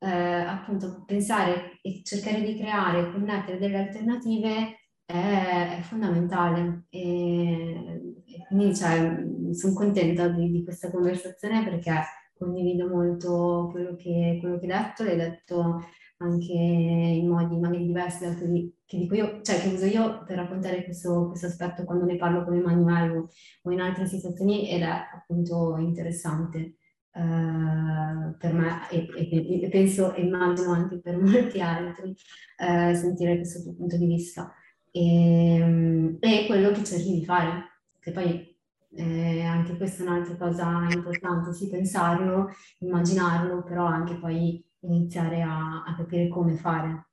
eh, 0.00 0.08
appunto 0.08 1.04
pensare 1.06 1.78
e 1.82 2.02
cercare 2.02 2.42
di 2.42 2.56
creare, 2.56 3.12
connettere 3.12 3.58
delle 3.58 3.78
alternative 3.78 4.88
è, 5.04 5.76
è 5.78 5.80
fondamentale. 5.82 6.86
E, 6.90 8.02
e 8.26 8.44
quindi 8.48 8.74
cioè, 8.74 9.24
sono 9.52 9.74
contenta 9.74 10.26
di, 10.26 10.50
di, 10.50 10.64
questa 10.64 10.90
conversazione 10.90 11.62
perché 11.62 12.02
condivido 12.38 12.88
molto 12.88 13.68
quello 13.70 13.94
che, 13.96 14.38
quello 14.40 14.58
che 14.58 14.66
hai 14.72 14.82
detto, 14.82 15.04
l'hai 15.04 15.16
detto 15.16 15.82
anche 16.18 16.52
in 16.52 17.28
modi 17.28 17.56
magari 17.58 17.86
diversi 17.86 18.24
da 18.24 18.34
quelli 18.34 18.74
che 18.84 18.98
dico 18.98 19.14
io, 19.14 19.40
cioè 19.42 19.60
che 19.60 19.68
uso 19.68 19.84
io 19.84 20.24
per 20.24 20.36
raccontare 20.36 20.84
questo, 20.84 21.28
questo 21.28 21.46
aspetto 21.46 21.84
quando 21.84 22.04
ne 22.04 22.16
parlo 22.16 22.44
con 22.44 22.54
Emanuele 22.54 23.28
o, 23.62 23.70
in 23.70 23.80
altre 23.80 24.06
situazioni 24.06 24.68
ed 24.70 24.82
è 24.82 24.90
appunto 25.14 25.76
interessante 25.78 26.76
uh, 27.12 28.36
per 28.36 28.52
me 28.52 28.88
e, 28.90 29.08
e, 29.14 29.62
e, 29.62 29.68
penso 29.68 30.14
e 30.14 30.22
immagino 30.22 30.72
anche 30.72 30.98
per 31.00 31.18
molti 31.20 31.60
altri 31.60 32.10
uh, 32.10 32.94
sentire 32.94 33.36
questo 33.36 33.62
tuo 33.62 33.74
punto 33.74 33.96
di 33.96 34.06
vista. 34.06 34.52
E, 34.90 35.54
ehm, 35.54 36.16
e 36.20 36.46
quello 36.46 36.70
che 36.72 36.82
cerchi 36.82 37.12
di 37.12 37.24
fare, 37.24 37.80
che 38.00 38.10
poi 38.10 38.57
eh, 38.94 39.42
anche 39.42 39.76
questa 39.76 40.02
è 40.02 40.06
un'altra 40.06 40.36
cosa 40.36 40.86
importante, 40.90 41.52
sì 41.52 41.68
pensarlo, 41.68 42.54
immaginarlo, 42.78 43.62
però 43.62 43.84
anche 43.84 44.16
poi 44.16 44.64
iniziare 44.80 45.42
a, 45.42 45.84
a 45.84 45.94
capire 45.96 46.28
come 46.28 46.56
fare. 46.56 47.06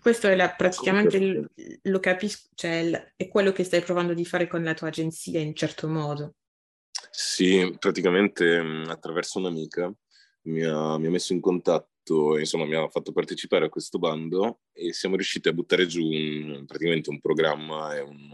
Questo 0.00 0.28
è 0.28 0.36
la, 0.36 0.50
praticamente 0.50 1.16
il, 1.16 1.50
lo 1.82 2.00
capisco, 2.00 2.48
cioè 2.54 3.12
è 3.16 3.28
quello 3.28 3.52
che 3.52 3.64
stai 3.64 3.82
provando 3.82 4.14
di 4.14 4.24
fare 4.24 4.46
con 4.46 4.62
la 4.62 4.74
tua 4.74 4.88
agenzia 4.88 5.40
in 5.40 5.54
certo 5.54 5.88
modo. 5.88 6.34
Sì, 7.10 7.74
praticamente 7.78 8.56
attraverso 8.86 9.38
un'amica 9.38 9.92
mi 10.42 10.62
ha, 10.62 10.96
mi 10.98 11.06
ha 11.06 11.10
messo 11.10 11.32
in 11.32 11.40
contatto 11.40 12.38
insomma, 12.38 12.64
mi 12.64 12.74
ha 12.74 12.88
fatto 12.88 13.12
partecipare 13.12 13.66
a 13.66 13.68
questo 13.68 13.98
bando 13.98 14.62
e 14.72 14.92
siamo 14.92 15.16
riusciti 15.16 15.48
a 15.48 15.52
buttare 15.52 15.86
giù 15.86 16.04
un, 16.04 16.64
praticamente 16.66 17.10
un 17.10 17.20
programma 17.20 17.94
e 17.94 18.00
un, 18.00 18.30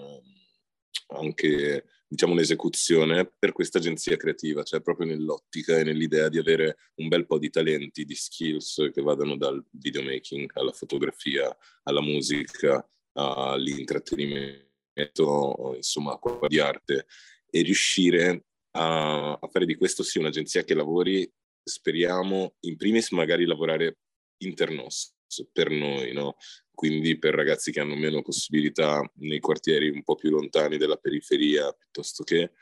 anche 1.09 1.85
diciamo 2.09 2.33
un'esecuzione 2.33 3.31
per 3.39 3.53
questa 3.53 3.77
agenzia 3.79 4.17
creativa, 4.17 4.63
cioè 4.63 4.81
proprio 4.81 5.07
nell'ottica 5.07 5.79
e 5.79 5.85
nell'idea 5.85 6.31
di 6.31 6.39
avere 6.39 6.79
un 6.97 7.09
bel 7.09 7.27
po' 7.27 7.39
di 7.39 7.51
talenti, 7.51 8.05
di 8.05 8.15
skills 8.15 8.91
che 8.93 9.03
vadano 9.03 9.37
dal 9.37 9.63
videomaking 9.71 10.51
alla 10.55 10.73
fotografia, 10.73 11.55
alla 11.83 12.01
musica, 12.01 12.89
all'intrattenimento, 13.13 15.75
insomma, 15.77 16.19
di 16.47 16.59
arte 16.59 17.07
e 17.51 17.63
riuscire 17.63 18.45
a, 18.73 19.33
a 19.33 19.49
fare 19.49 19.67
di 19.67 19.77
questo 19.77 20.03
sì 20.03 20.19
un'agenzia 20.19 20.65
che 20.65 20.75
lavori 20.75 21.31
speriamo 21.63 22.57
in 22.61 22.77
primis 22.77 23.11
magari 23.11 23.45
lavorare 23.45 23.99
internos 24.39 25.15
per 25.53 25.71
noi, 25.71 26.13
no? 26.13 26.37
Quindi 26.79 27.19
per 27.19 27.35
ragazzi 27.35 27.73
che 27.73 27.81
hanno 27.81 27.97
meno 27.97 28.23
possibilità 28.23 29.03
nei 29.15 29.41
quartieri 29.41 29.89
un 29.89 30.05
po' 30.05 30.15
più 30.15 30.31
lontani 30.31 30.77
della 30.77 30.95
periferia 30.95 31.73
piuttosto 31.73 32.23
che, 32.23 32.53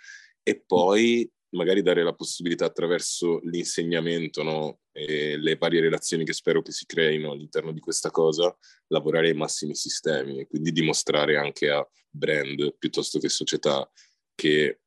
e 0.42 0.58
poi 0.58 1.30
magari 1.50 1.82
dare 1.82 2.02
la 2.02 2.14
possibilità 2.14 2.64
attraverso 2.64 3.40
l'insegnamento 3.42 4.42
no? 4.42 4.80
e 4.90 5.36
le 5.36 5.56
varie 5.56 5.82
relazioni 5.82 6.24
che 6.24 6.32
spero 6.32 6.62
che 6.62 6.72
si 6.72 6.86
creino 6.86 7.30
all'interno 7.30 7.72
di 7.72 7.80
questa 7.80 8.10
cosa, 8.10 8.56
lavorare 8.86 9.28
ai 9.28 9.34
massimi 9.34 9.74
sistemi 9.74 10.40
e 10.40 10.46
quindi 10.46 10.72
dimostrare 10.72 11.36
anche 11.36 11.68
a 11.68 11.86
brand 12.08 12.74
piuttosto 12.78 13.18
che 13.18 13.28
società 13.28 13.86
che 14.34 14.80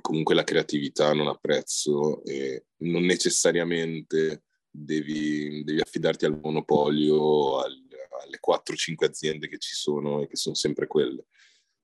comunque 0.00 0.36
la 0.36 0.44
creatività 0.44 1.12
non 1.12 1.26
ha 1.26 1.34
prezzo 1.34 2.22
e 2.22 2.66
non 2.82 3.02
necessariamente 3.02 4.44
devi, 4.70 5.64
devi 5.64 5.80
affidarti 5.80 6.24
al 6.24 6.38
monopolio, 6.40 7.58
al, 7.58 7.85
alle 8.22 8.38
4-5 8.40 9.04
aziende 9.04 9.48
che 9.48 9.58
ci 9.58 9.74
sono 9.74 10.22
e 10.22 10.26
che 10.26 10.36
sono 10.36 10.54
sempre 10.54 10.86
quelle. 10.86 11.26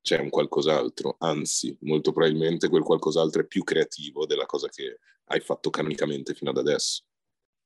C'è 0.00 0.18
un 0.18 0.30
qualcos'altro, 0.30 1.16
anzi, 1.18 1.76
molto 1.82 2.12
probabilmente 2.12 2.68
quel 2.68 2.82
qualcos'altro 2.82 3.42
è 3.42 3.46
più 3.46 3.62
creativo 3.62 4.26
della 4.26 4.46
cosa 4.46 4.68
che 4.68 4.98
hai 5.26 5.40
fatto 5.40 5.70
canonicamente 5.70 6.34
fino 6.34 6.50
ad 6.50 6.58
adesso. 6.58 7.04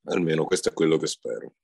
Almeno 0.04 0.44
questo 0.44 0.68
è 0.68 0.72
quello 0.72 0.98
che 0.98 1.06
spero. 1.06 1.54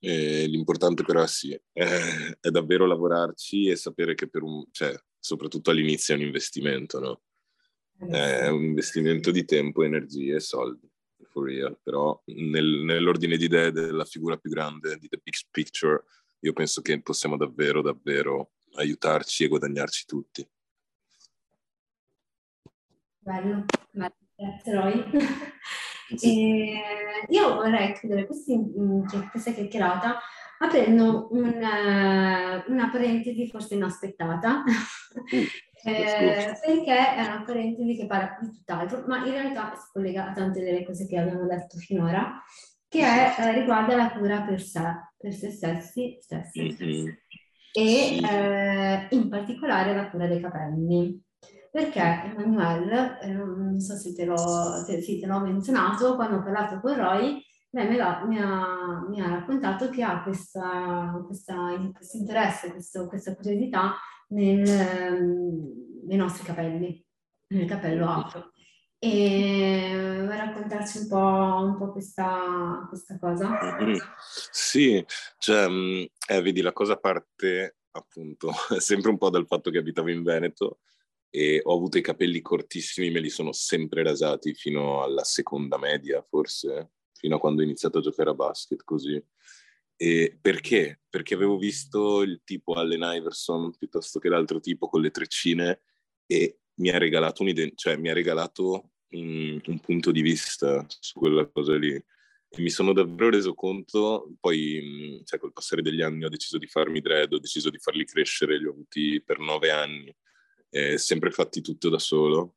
E 0.00 0.46
l'importante 0.46 1.02
però 1.02 1.26
sì, 1.26 1.52
è, 1.72 2.36
è, 2.40 2.50
davvero 2.50 2.86
lavorarci 2.86 3.68
e 3.68 3.76
sapere 3.76 4.14
che 4.14 4.28
per 4.28 4.42
un, 4.42 4.64
cioè, 4.70 4.94
soprattutto 5.18 5.70
all'inizio 5.70 6.14
è 6.14 6.16
un 6.16 6.24
investimento, 6.24 7.00
no? 7.00 7.22
È 7.98 8.46
un 8.46 8.62
investimento 8.62 9.32
di 9.32 9.44
tempo, 9.44 9.82
energie 9.82 10.36
e 10.36 10.40
soldi, 10.40 10.88
for 11.30 11.46
real. 11.46 11.78
Però 11.82 12.20
nel, 12.26 12.82
nell'ordine 12.84 13.36
di 13.36 13.46
idee 13.46 13.72
della 13.72 14.04
figura 14.04 14.36
più 14.36 14.50
grande, 14.50 14.96
di 14.98 15.08
the 15.08 15.18
big 15.20 15.34
picture, 15.50 16.04
io 16.40 16.52
penso 16.52 16.82
che 16.82 17.00
possiamo 17.00 17.36
davvero, 17.36 17.82
davvero 17.82 18.52
aiutarci 18.74 19.44
e 19.44 19.48
guadagnarci 19.48 20.06
tutti. 20.06 20.48
Bello, 23.18 23.64
grazie 23.90 24.74
Roy. 24.74 25.04
e 26.22 26.82
io 27.28 27.54
vorrei 27.54 27.92
chiudere 27.94 28.26
mm, 28.26 29.02
questa 29.30 29.52
chiacchierata 29.52 30.18
aprendo 30.60 31.28
un, 31.30 31.44
una 31.44 32.90
parentesi 32.90 33.48
forse 33.48 33.74
inaspettata, 33.74 34.62
mm. 34.64 35.44
Eh, 35.84 36.58
perché 36.60 37.14
è 37.14 37.24
una 37.24 37.44
parentesi 37.46 37.94
che 37.94 38.06
parla 38.06 38.36
di 38.40 38.50
tutt'altro, 38.50 39.04
ma 39.06 39.24
in 39.24 39.30
realtà 39.30 39.76
si 39.76 39.86
collega 39.92 40.28
a 40.28 40.32
tante 40.32 40.60
delle 40.60 40.84
cose 40.84 41.06
che 41.06 41.16
abbiamo 41.16 41.46
detto 41.46 41.78
finora, 41.78 42.42
che 42.88 43.00
è, 43.00 43.34
eh, 43.38 43.52
riguarda 43.52 43.94
la 43.94 44.10
cura 44.10 44.42
per 44.42 44.60
sé, 44.60 44.82
per 45.18 45.34
se 45.34 45.50
stessi, 45.50 46.16
stessi, 46.20 46.62
mm-hmm. 46.62 47.06
e 47.72 48.18
eh, 48.22 49.06
in 49.10 49.28
particolare 49.28 49.94
la 49.94 50.08
cura 50.08 50.26
dei 50.26 50.40
capelli. 50.40 51.20
perché 51.70 52.00
Emanuele, 52.00 53.20
eh, 53.20 53.32
non 53.32 53.78
so 53.80 53.96
se 53.96 54.14
te 54.14 54.24
l'ho, 54.24 54.82
te, 54.86 55.02
sì, 55.02 55.18
te 55.18 55.26
l'ho 55.26 55.40
menzionato, 55.40 56.14
quando 56.14 56.36
ho 56.36 56.42
parlato 56.42 56.80
con 56.80 56.94
Roy, 56.94 57.42
lei 57.70 57.88
mi 57.88 57.98
ha, 57.98 58.24
mi 58.24 58.38
ha, 58.38 59.06
mi 59.08 59.20
ha 59.20 59.28
raccontato 59.28 59.90
che 59.90 60.02
ha 60.02 60.22
questa, 60.22 61.20
questa, 61.26 61.90
questo 61.92 62.16
interesse, 62.16 62.70
questo, 62.70 63.06
questa 63.08 63.34
curiosità 63.34 63.94
nel, 64.28 64.62
nei 66.06 66.16
nostri 66.16 66.44
capelli, 66.44 67.04
nel 67.48 67.66
capello 67.66 68.08
afro. 68.08 68.52
E 69.00 70.26
raccontarci 70.26 70.98
un 70.98 71.08
po', 71.08 71.16
un 71.16 71.76
po 71.76 71.92
questa, 71.92 72.84
questa, 72.88 73.18
cosa? 73.18 73.58
Sì, 74.50 75.04
cioè, 75.38 75.68
eh, 76.28 76.42
vedi, 76.42 76.60
la 76.60 76.72
cosa 76.72 76.96
parte 76.96 77.76
appunto 77.92 78.50
sempre 78.78 79.10
un 79.10 79.18
po' 79.18 79.30
dal 79.30 79.46
fatto 79.46 79.70
che 79.70 79.78
abitavo 79.78 80.10
in 80.10 80.22
Veneto 80.22 80.80
e 81.30 81.60
ho 81.62 81.74
avuto 81.74 81.98
i 81.98 82.02
capelli 82.02 82.40
cortissimi, 82.40 83.10
me 83.10 83.20
li 83.20 83.28
sono 83.28 83.52
sempre 83.52 84.02
rasati 84.02 84.54
fino 84.54 85.02
alla 85.02 85.24
seconda 85.24 85.78
media, 85.78 86.22
forse, 86.22 86.92
fino 87.12 87.36
a 87.36 87.38
quando 87.38 87.60
ho 87.60 87.64
iniziato 87.64 87.98
a 87.98 88.00
giocare 88.00 88.30
a 88.30 88.34
basket, 88.34 88.82
così. 88.82 89.22
E 89.94 90.38
perché? 90.40 91.02
Perché 91.08 91.34
avevo 91.34 91.58
visto 91.58 92.22
il 92.22 92.40
tipo 92.44 92.74
Allen 92.74 93.02
Iverson 93.02 93.76
piuttosto 93.76 94.18
che 94.18 94.28
l'altro 94.28 94.58
tipo 94.60 94.88
con 94.88 95.02
le 95.02 95.10
treccine 95.10 95.82
e 96.24 96.60
mi 96.78 96.90
ha 96.90 96.98
regalato, 96.98 97.42
un, 97.42 97.72
cioè, 97.74 97.96
mi 97.96 98.10
ha 98.10 98.14
regalato 98.14 98.90
un, 99.10 99.60
un, 99.64 99.80
punto 99.80 100.10
di 100.10 100.22
vista 100.22 100.84
su 100.88 101.18
quella 101.18 101.46
cosa 101.46 101.76
lì. 101.76 101.92
E 102.50 102.62
mi 102.62 102.70
sono 102.70 102.92
davvero 102.92 103.30
reso 103.30 103.54
conto, 103.54 104.34
poi 104.40 105.20
cioè, 105.24 105.38
col 105.38 105.52
passare 105.52 105.82
degli 105.82 106.00
anni 106.00 106.24
ho 106.24 106.30
deciso 106.30 106.56
di 106.56 106.66
farmi 106.66 107.00
dread, 107.00 107.32
ho 107.32 107.38
deciso 107.38 107.68
di 107.68 107.78
farli 107.78 108.06
crescere, 108.06 108.58
li 108.58 108.66
ho 108.66 108.70
avuti 108.70 109.22
per 109.22 109.38
nove 109.38 109.70
anni, 109.70 110.14
eh, 110.70 110.96
sempre 110.96 111.30
fatti 111.30 111.60
tutto 111.60 111.88
da 111.90 111.98
solo. 111.98 112.56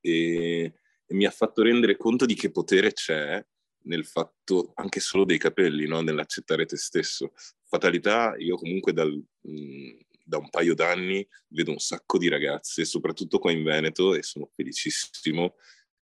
E, 0.00 0.72
e 1.06 1.14
mi 1.14 1.26
ha 1.26 1.30
fatto 1.30 1.62
rendere 1.62 1.96
conto 1.96 2.24
di 2.24 2.34
che 2.34 2.50
potere 2.50 2.92
c'è 2.92 3.44
nel 3.82 4.04
fatto 4.04 4.72
anche 4.74 5.00
solo 5.00 5.24
dei 5.24 5.38
capelli, 5.38 5.86
no? 5.86 6.00
nell'accettare 6.00 6.66
te 6.66 6.76
stesso. 6.76 7.32
Fatalità, 7.64 8.34
io 8.38 8.56
comunque 8.56 8.92
dal, 8.92 9.12
mh, 9.12 9.96
da 10.28 10.36
un 10.36 10.50
paio 10.50 10.74
d'anni 10.74 11.26
vedo 11.48 11.70
un 11.70 11.78
sacco 11.78 12.18
di 12.18 12.28
ragazze, 12.28 12.84
soprattutto 12.84 13.38
qua 13.38 13.50
in 13.50 13.62
Veneto, 13.62 14.14
e 14.14 14.22
sono 14.22 14.50
felicissimo, 14.54 15.54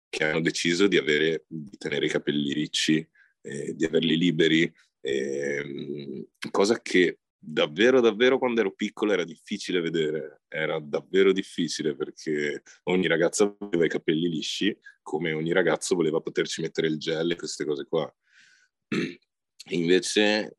che 0.08 0.24
hanno 0.24 0.40
deciso 0.40 0.86
di, 0.86 0.96
avere, 0.96 1.44
di 1.48 1.76
tenere 1.76 2.06
i 2.06 2.08
capelli 2.08 2.52
ricci, 2.52 3.06
eh, 3.40 3.74
di 3.74 3.84
averli 3.84 4.16
liberi, 4.16 4.72
eh, 5.00 6.28
cosa 6.50 6.80
che 6.80 7.18
davvero, 7.36 8.00
davvero 8.00 8.38
quando 8.38 8.60
ero 8.60 8.72
piccolo 8.72 9.12
era 9.12 9.24
difficile 9.24 9.80
vedere, 9.80 10.42
era 10.46 10.78
davvero 10.78 11.32
difficile 11.32 11.96
perché 11.96 12.62
ogni 12.84 13.08
ragazza 13.08 13.56
aveva 13.58 13.86
i 13.86 13.88
capelli 13.88 14.28
lisci, 14.28 14.76
come 15.02 15.32
ogni 15.32 15.52
ragazzo 15.52 15.96
voleva 15.96 16.20
poterci 16.20 16.60
mettere 16.60 16.86
il 16.86 16.98
gel 16.98 17.32
e 17.32 17.36
queste 17.36 17.64
cose 17.64 17.86
qua. 17.88 18.12
Invece 19.70 20.56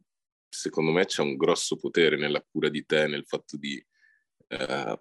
secondo 0.53 0.91
me 0.91 1.05
c'è 1.05 1.21
un 1.21 1.35
grosso 1.35 1.75
potere 1.77 2.17
nella 2.17 2.41
cura 2.41 2.69
di 2.69 2.85
te, 2.85 3.07
nel 3.07 3.25
fatto 3.25 3.57
di, 3.57 3.83
uh, 4.49 4.95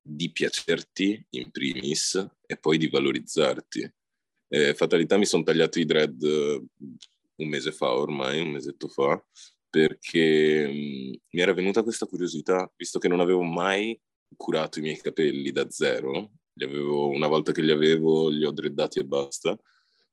di 0.00 0.30
piacerti 0.30 1.26
in 1.30 1.50
primis 1.50 2.14
e 2.46 2.56
poi 2.56 2.78
di 2.78 2.88
valorizzarti. 2.88 3.92
Eh, 4.48 4.74
fatalità 4.74 5.16
mi 5.16 5.26
sono 5.26 5.42
tagliato 5.42 5.80
i 5.80 5.84
dread 5.84 6.22
uh, 6.22 6.68
un 7.36 7.48
mese 7.48 7.72
fa 7.72 7.92
ormai, 7.92 8.40
un 8.40 8.50
mesetto 8.50 8.88
fa, 8.88 9.22
perché 9.68 10.64
um, 10.66 11.18
mi 11.30 11.40
era 11.40 11.52
venuta 11.52 11.82
questa 11.82 12.06
curiosità, 12.06 12.70
visto 12.76 12.98
che 12.98 13.08
non 13.08 13.20
avevo 13.20 13.42
mai 13.42 14.00
curato 14.36 14.78
i 14.78 14.82
miei 14.82 14.98
capelli 14.98 15.50
da 15.50 15.68
zero, 15.70 16.32
avevo, 16.60 17.08
una 17.08 17.26
volta 17.26 17.52
che 17.52 17.62
li 17.62 17.70
avevo 17.70 18.28
li 18.28 18.44
ho 18.44 18.52
dreddati 18.52 18.98
e 18.98 19.04
basta, 19.04 19.58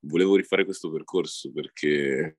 volevo 0.01 0.35
rifare 0.35 0.65
questo 0.65 0.89
percorso 0.89 1.51
perché 1.51 2.37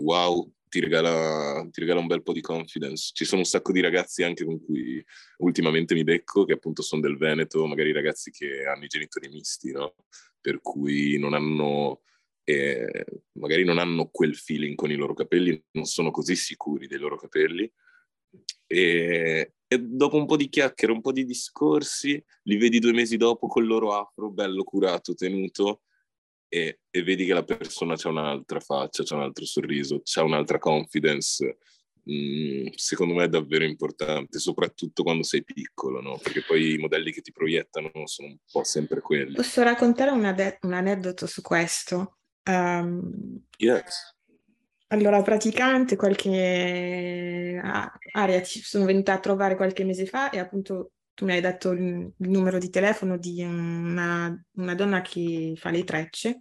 wow, 0.00 0.52
ti 0.68 0.80
regala, 0.80 1.66
ti 1.70 1.80
regala 1.80 2.00
un 2.00 2.06
bel 2.06 2.22
po' 2.22 2.32
di 2.32 2.40
confidence. 2.40 3.10
Ci 3.12 3.24
sono 3.24 3.40
un 3.40 3.46
sacco 3.46 3.72
di 3.72 3.80
ragazzi 3.80 4.22
anche 4.22 4.44
con 4.44 4.62
cui 4.64 5.04
ultimamente 5.38 5.94
mi 5.94 6.04
becco, 6.04 6.44
che 6.44 6.54
appunto 6.54 6.82
sono 6.82 7.00
del 7.00 7.16
Veneto, 7.16 7.66
magari 7.66 7.92
ragazzi 7.92 8.30
che 8.30 8.64
hanno 8.64 8.84
i 8.84 8.88
genitori 8.88 9.28
misti, 9.28 9.72
no? 9.72 9.94
Per 10.40 10.60
cui 10.60 11.18
non 11.18 11.34
hanno, 11.34 12.02
eh, 12.44 13.04
magari 13.32 13.64
non 13.64 13.78
hanno 13.78 14.08
quel 14.10 14.36
feeling 14.36 14.74
con 14.74 14.90
i 14.90 14.96
loro 14.96 15.14
capelli, 15.14 15.62
non 15.72 15.84
sono 15.84 16.10
così 16.10 16.36
sicuri 16.36 16.86
dei 16.86 16.98
loro 16.98 17.16
capelli. 17.16 17.70
E, 18.66 19.52
e 19.66 19.78
dopo 19.78 20.16
un 20.16 20.26
po' 20.26 20.36
di 20.36 20.48
chiacchiere, 20.48 20.92
un 20.92 21.00
po' 21.00 21.12
di 21.12 21.24
discorsi, 21.24 22.22
li 22.42 22.56
vedi 22.56 22.78
due 22.78 22.92
mesi 22.92 23.16
dopo 23.16 23.46
con 23.46 23.62
il 23.62 23.68
loro 23.68 23.94
afro, 23.94 24.30
bello 24.30 24.62
curato, 24.62 25.14
tenuto, 25.14 25.82
e, 26.56 26.80
e 26.90 27.02
vedi 27.02 27.26
che 27.26 27.34
la 27.34 27.44
persona 27.44 27.96
c'ha 27.96 28.08
un'altra 28.08 28.60
faccia, 28.60 29.02
c'ha 29.04 29.16
un 29.16 29.22
altro 29.22 29.44
sorriso, 29.44 30.00
c'ha 30.02 30.22
un'altra 30.22 30.58
confidence. 30.58 31.58
Mm, 32.10 32.68
secondo 32.76 33.14
me 33.14 33.24
è 33.24 33.28
davvero 33.28 33.64
importante, 33.64 34.38
soprattutto 34.38 35.02
quando 35.02 35.22
sei 35.22 35.44
piccolo, 35.44 36.00
no? 36.00 36.18
perché 36.22 36.42
poi 36.44 36.74
i 36.74 36.78
modelli 36.78 37.12
che 37.12 37.20
ti 37.20 37.32
proiettano 37.32 37.90
sono 38.04 38.28
un 38.28 38.36
po' 38.50 38.64
sempre 38.64 39.00
quelli. 39.00 39.34
Posso 39.34 39.62
raccontare 39.62 40.10
un, 40.12 40.24
ade- 40.24 40.58
un 40.62 40.72
aneddoto 40.72 41.26
su 41.26 41.42
questo? 41.42 42.18
Um, 42.48 43.44
yes. 43.58 44.14
Allora, 44.88 45.20
praticamente 45.20 45.96
qualche 45.96 47.60
area 48.12 48.42
ci 48.42 48.62
sono 48.62 48.84
venuta 48.84 49.14
a 49.14 49.18
trovare 49.18 49.56
qualche 49.56 49.84
mese 49.84 50.06
fa 50.06 50.30
e 50.30 50.38
appunto 50.38 50.92
tu 51.16 51.24
mi 51.24 51.32
hai 51.32 51.40
dato 51.40 51.70
il, 51.70 52.12
numero 52.18 52.58
di 52.58 52.68
telefono 52.68 53.16
di 53.16 53.42
una, 53.42 54.38
una, 54.56 54.74
donna 54.74 55.00
che 55.00 55.54
fa 55.56 55.70
le 55.70 55.82
trecce 55.82 56.40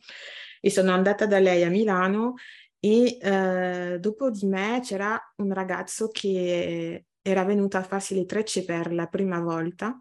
e 0.60 0.70
sono 0.70 0.92
andata 0.92 1.26
da 1.26 1.40
lei 1.40 1.64
a 1.64 1.70
Milano 1.70 2.34
e 2.78 3.18
eh, 3.22 3.98
dopo 4.02 4.30
di 4.30 4.46
me 4.46 4.82
c'era 4.84 5.18
un 5.38 5.54
ragazzo 5.54 6.10
che 6.10 7.06
era 7.22 7.46
venuto 7.46 7.78
a 7.78 7.84
farsi 7.84 8.16
le 8.16 8.26
trecce 8.26 8.66
per 8.66 8.94
la 8.94 9.08
prima 9.08 9.40
volta. 9.40 9.98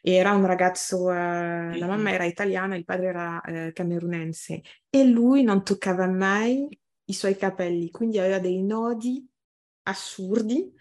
Era 0.00 0.32
un 0.32 0.46
ragazzo, 0.46 1.10
eh, 1.10 1.76
la 1.76 1.86
mamma 1.86 2.12
era 2.12 2.24
italiana, 2.24 2.76
il 2.76 2.84
padre 2.84 3.06
era 3.06 3.40
eh, 3.40 3.72
camerunense 3.72 4.62
e 4.88 5.04
lui 5.04 5.42
non 5.42 5.64
toccava 5.64 6.06
mai 6.06 6.68
i 7.06 7.12
suoi 7.12 7.36
capelli, 7.36 7.90
quindi 7.90 8.18
aveva 8.20 8.38
dei 8.38 8.62
nodi 8.62 9.28
assurdi 9.82 10.72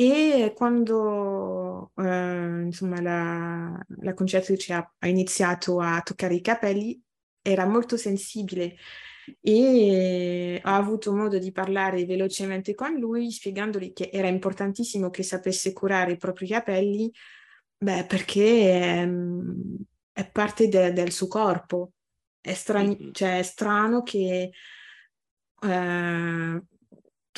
e 0.00 0.54
quando 0.56 1.92
eh, 1.96 2.62
insomma, 2.64 3.02
la, 3.02 3.86
la 3.98 4.14
concettrice 4.14 4.72
ha, 4.72 4.94
ha, 4.98 5.08
iniziato 5.08 5.78
a 5.80 6.00
toccare 6.00 6.34
i 6.34 6.40
capelli, 6.40 6.98
era 7.42 7.66
molto 7.66 7.98
sensibile 7.98 8.76
e 9.42 10.60
ho 10.64 10.70
avuto 10.70 11.14
modo 11.14 11.38
di 11.38 11.52
parlare 11.52 12.06
velocemente 12.06 12.74
con 12.74 12.94
lui, 12.94 13.30
spiegandogli 13.30 13.92
che 13.92 14.08
era 14.10 14.28
importantissimo 14.28 15.10
che 15.10 15.22
sapesse 15.22 15.74
curare 15.74 16.12
i 16.12 16.16
propri 16.16 16.46
capelli, 16.46 17.12
beh, 17.76 18.06
perché 18.06 19.02
è, 19.02 19.08
è 20.12 20.30
parte 20.30 20.68
de, 20.68 20.92
del 20.94 21.12
suo 21.12 21.26
corpo. 21.26 21.92
È, 22.40 22.54
strani- 22.54 23.10
cioè, 23.12 23.38
è 23.40 23.42
strano 23.42 24.02
che 24.02 24.50
eh, 25.62 26.62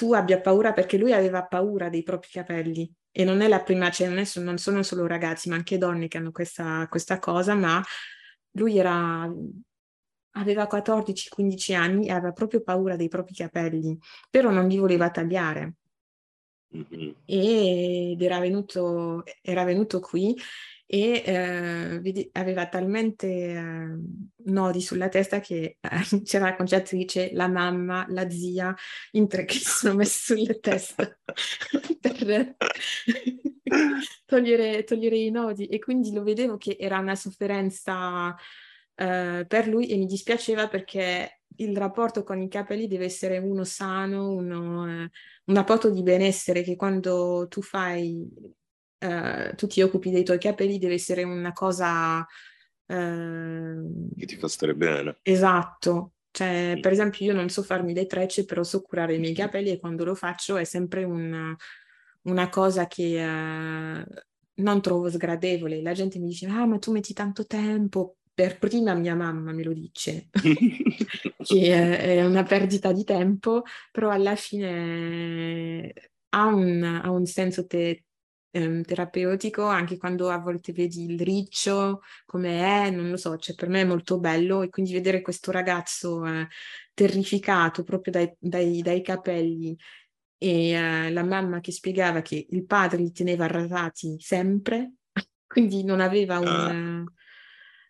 tu 0.03 0.15
abbia 0.15 0.41
paura 0.41 0.73
perché 0.73 0.99
lui 0.99 1.13
aveva 1.13 1.45
paura 1.45 1.89
dei 1.89 2.03
propri 2.03 2.29
capelli 2.33 2.93
e 3.13 3.23
non 3.23 3.41
è 3.41 3.47
la 3.47 3.63
prima, 3.63 3.89
cioè 3.89 4.09
non, 4.09 4.19
è, 4.19 4.25
non 4.41 4.59
sono 4.59 4.83
solo 4.83 5.07
ragazzi, 5.07 5.49
ma 5.49 5.55
anche 5.55 5.79
donne 5.79 6.09
che 6.09 6.19
hanno 6.19 6.33
questa, 6.33 6.89
questa 6.91 7.21
cosa, 7.21 7.55
ma 7.55 7.81
lui 8.57 8.79
era, 8.79 9.33
aveva 10.33 10.67
14-15 10.69 11.75
anni 11.77 12.09
e 12.09 12.11
aveva 12.11 12.33
proprio 12.33 12.63
paura 12.63 12.97
dei 12.97 13.07
propri 13.07 13.33
capelli, 13.33 13.97
però 14.29 14.51
non 14.51 14.67
li 14.67 14.77
voleva 14.77 15.09
tagliare. 15.09 15.75
Mm-hmm. 16.77 17.11
Ed 17.25 18.21
era 18.21 18.41
venuto, 18.41 19.23
era 19.41 19.63
venuto 19.63 20.01
qui 20.01 20.37
e 20.87 21.23
eh, 21.25 22.31
aveva 22.33 22.69
talmente 22.69 23.27
eh, 23.27 23.97
nodi 24.45 24.81
sulla 24.81 25.09
testa 25.09 25.41
che 25.41 25.79
eh, 25.81 26.21
c'era 26.23 26.51
la 26.51 26.57
concettrice, 26.57 27.31
la 27.33 27.49
mamma, 27.49 28.05
la 28.09 28.29
zia, 28.29 28.75
in 29.13 29.27
tre 29.29 29.45
che 29.45 29.55
si 29.55 29.65
sono 29.65 29.95
messi 29.95 30.35
sulle 30.35 30.61
teste 30.61 31.21
per 32.01 32.57
togliere, 34.27 34.85
togliere, 34.85 35.17
i 35.17 35.31
nodi. 35.31 35.67
E 35.67 35.79
quindi 35.79 36.13
lo 36.13 36.23
vedevo 36.23 36.57
che 36.57 36.77
era 36.79 36.99
una 36.99 37.15
sofferenza 37.15 38.35
eh, 38.95 39.45
per 39.49 39.69
lui 39.69 39.87
e 39.89 39.97
mi 39.97 40.07
dispiaceva 40.07 40.69
perché 40.69 41.41
il 41.57 41.77
rapporto 41.77 42.23
con 42.23 42.41
i 42.41 42.49
capelli 42.49 42.87
deve 42.87 43.05
essere 43.07 43.39
uno 43.39 43.65
sano, 43.65 44.31
uno, 44.31 44.87
eh, 44.87 45.11
un 45.45 45.55
rapporto 45.55 45.91
di 45.91 46.03
benessere 46.03 46.63
che 46.63 46.77
quando 46.77 47.47
tu 47.49 47.63
fai 47.63 48.29
eh, 49.03 49.55
tu 49.57 49.67
ti 49.67 49.83
occupi 49.83 50.11
dei 50.11 50.25
tuoi 50.25 50.39
capelli 50.39 50.79
deve 50.79 50.95
essere 50.95 51.23
una 51.25 51.53
cosa... 51.53 52.25
Eh, 52.87 53.77
che 54.17 54.27
ti 54.27 54.37
fa 54.37 54.49
stare 54.49 54.75
bene. 54.75 55.19
Esatto. 55.23 56.13
Cioè, 56.31 56.79
per 56.81 56.93
esempio, 56.93 57.27
io 57.27 57.35
non 57.35 57.49
so 57.51 57.63
farmi 57.63 57.93
le 57.93 58.07
trecce, 58.07 58.45
però 58.45 58.63
so 58.63 58.81
curare 58.81 59.15
i 59.15 59.19
miei 59.19 59.35
capelli 59.35 59.71
e 59.71 59.79
quando 59.79 60.05
lo 60.05 60.15
faccio 60.15 60.57
è 60.57 60.65
sempre 60.65 61.05
una, 61.05 61.55
una 62.23 62.49
cosa 62.49 62.87
che, 62.87 63.23
uh, 63.23 64.05
non 64.55 64.81
trovo 64.81 65.11
sgradevole. 65.11 65.83
La 65.83 65.93
gente 65.93 66.19
mi 66.19 66.29
dice, 66.29 66.47
ah, 66.47 66.67
ma 66.67 66.79
tu 66.79 66.93
metti 66.93 67.13
tanto 67.13 67.47
tempo. 67.47 68.17
Per 68.35 68.59
prima 68.59 68.95
mia 68.95 69.15
mamma 69.15 69.53
me 69.53 69.63
lo 69.63 69.75
dice, 69.75 70.29
che 71.45 71.99
è 71.99 72.25
una 72.25 72.43
perdita 72.45 72.91
di 72.91 73.05
tempo, 73.05 73.63
però 73.91 74.09
alla 74.09 74.37
fine 74.37 75.93
ha 76.31 76.47
un, 76.47 76.83
ha 76.83 77.11
un 77.11 77.27
senso 77.27 77.67
te- 77.67 78.05
ehm, 78.53 78.83
terapeutico 78.83 79.65
anche 79.65 79.97
quando 79.97 80.31
a 80.31 80.39
volte 80.39 80.73
vedi 80.73 81.05
il 81.11 81.21
riccio 81.21 82.03
come 82.25 82.87
è, 82.87 82.91
non 82.91 83.11
lo 83.11 83.17
so, 83.17 83.37
cioè 83.37 83.55
per 83.57 83.69
me 83.69 83.81
è 83.81 83.85
molto 83.85 84.19
bello 84.21 84.63
e 84.63 84.69
quindi 84.69 84.93
vedere 84.93 85.21
questo 85.23 85.51
ragazzo 85.51 86.25
eh, 86.27 86.47
terrificato 86.95 87.83
proprio 87.83 88.13
dai, 88.13 88.33
dai, 88.39 88.83
dai 88.83 89.03
capelli 89.03 89.77
e 90.43 90.71
eh, 90.71 91.11
la 91.13 91.23
mamma 91.23 91.61
che 91.61 91.71
spiegava 91.71 92.21
che 92.21 92.47
il 92.51 92.65
padre 92.65 92.99
li 92.99 93.13
teneva 93.13 93.45
arrasati 93.45 94.17
sempre, 94.19 94.95
quindi 95.47 95.85
non 95.85 96.01
aveva 96.01 96.41
un, 96.41 97.07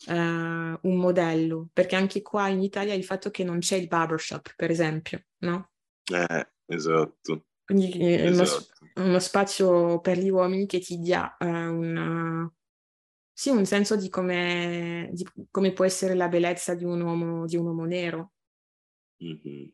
uh, 0.07 0.89
un, 0.89 0.97
modello, 0.99 1.71
perché 1.73 1.97
anche 1.97 2.21
qua 2.21 2.49
in 2.49 2.61
Italia 2.61 2.93
il 2.93 3.05
fatto 3.05 3.31
che 3.31 3.43
non 3.43 3.61
c'è 3.61 3.77
il 3.77 3.87
barbershop, 3.87 4.53
per 4.55 4.71
esempio, 4.71 5.25
no? 5.39 5.71
Eh, 6.13 6.49
esatto. 6.67 7.47
Quindi 7.73 8.21
uno, 8.21 8.43
esatto. 8.43 8.87
uno, 8.97 9.19
spazio 9.19 10.01
per 10.01 10.19
gli 10.19 10.29
uomini 10.29 10.67
che 10.67 10.81
ti 10.81 10.99
dia 10.99 11.37
uh, 11.39 11.47
un, 11.47 12.51
sì, 13.33 13.49
un 13.49 13.65
senso 13.65 13.97
di 13.97 14.11
come, 14.11 15.09
di 15.13 15.27
come, 15.51 15.73
può 15.73 15.85
essere 15.85 16.15
la 16.15 16.29
bellezza 16.29 16.75
di 16.75 16.85
un 16.85 17.01
uomo, 17.01 17.47
di 17.47 17.57
un 17.57 17.67
uomo 17.67 17.85
nero. 17.85 18.33
Mm-hmm. 19.25 19.69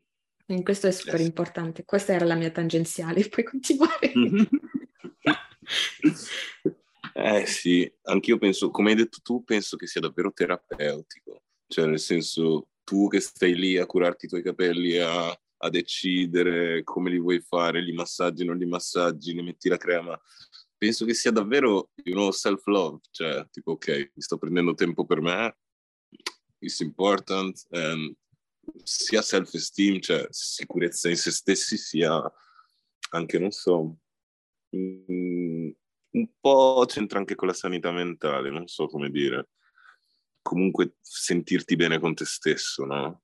Quindi 0.44 0.64
questo 0.64 0.86
è 0.86 0.92
super 0.92 1.20
importante. 1.20 1.84
Questa 1.84 2.12
era 2.12 2.24
la 2.24 2.36
mia 2.36 2.51
tangenziale, 2.51 3.26
puoi 3.28 3.44
continuare. 3.44 4.12
eh 7.14 7.46
sì, 7.46 7.92
anch'io 8.03 8.38
penso, 8.38 8.70
come 8.70 8.90
hai 8.90 8.96
detto 8.96 9.18
tu, 9.22 9.42
penso 9.42 9.76
che 9.76 9.86
sia 9.86 10.01
davvero 10.01 10.32
terapeutico. 10.32 11.42
Cioè, 11.66 11.86
nel 11.86 11.99
senso, 11.99 12.68
tu 12.84 13.09
che 13.09 13.20
stai 13.20 13.57
lì 13.57 13.76
a 13.76 13.86
curarti 13.86 14.26
i 14.26 14.28
tuoi 14.28 14.42
capelli, 14.42 14.96
a, 14.99 15.38
a 15.59 15.69
decidere 15.71 16.83
come 16.85 17.11
li 17.11 17.19
vuoi 17.19 17.41
fare, 17.41 17.83
li 17.83 17.93
massaggi, 17.93 18.45
non 18.45 18.57
li 18.57 18.67
massaggi, 18.67 19.33
li 19.33 19.43
metti 19.43 19.69
la 19.69 19.77
crema. 19.77 20.21
Penso 20.77 21.05
che 21.05 21.15
sia 21.15 21.33
davvero, 21.33 21.91
you 22.05 22.15
know, 22.15 22.31
self-love. 22.31 23.01
Cioè, 23.11 23.47
tipo, 23.51 23.73
ok, 23.73 24.13
mi 24.15 24.23
sto 24.23 24.39
prendendo 24.39 24.75
tempo 24.75 25.05
per 25.05 25.21
me, 25.21 25.57
it's 26.61 26.81
important, 26.81 27.67
and 27.71 28.15
sia 28.85 29.23
self-esteem, 29.23 30.01
cioè 30.01 30.27
sicurezza 30.31 31.09
in 31.09 31.17
se 31.17 31.31
stessi, 31.31 31.77
sia 31.77 32.23
anche, 33.11 33.39
non 33.39 33.51
so, 33.51 33.97
mm, 34.77 35.71
un 36.11 36.29
po' 36.41 36.85
c'entra 36.87 37.19
anche 37.19 37.35
con 37.35 37.49
la 37.49 37.55
sanità 37.55 37.91
mentale, 37.91 38.51
non 38.51 38.67
so 38.67 38.87
come 38.87 39.11
dire. 39.11 39.49
Comunque 40.43 40.97
sentirti 41.01 41.77
bene 41.77 41.99
con 41.99 42.15
te 42.15 42.25
stesso, 42.25 42.85
no? 42.85 43.23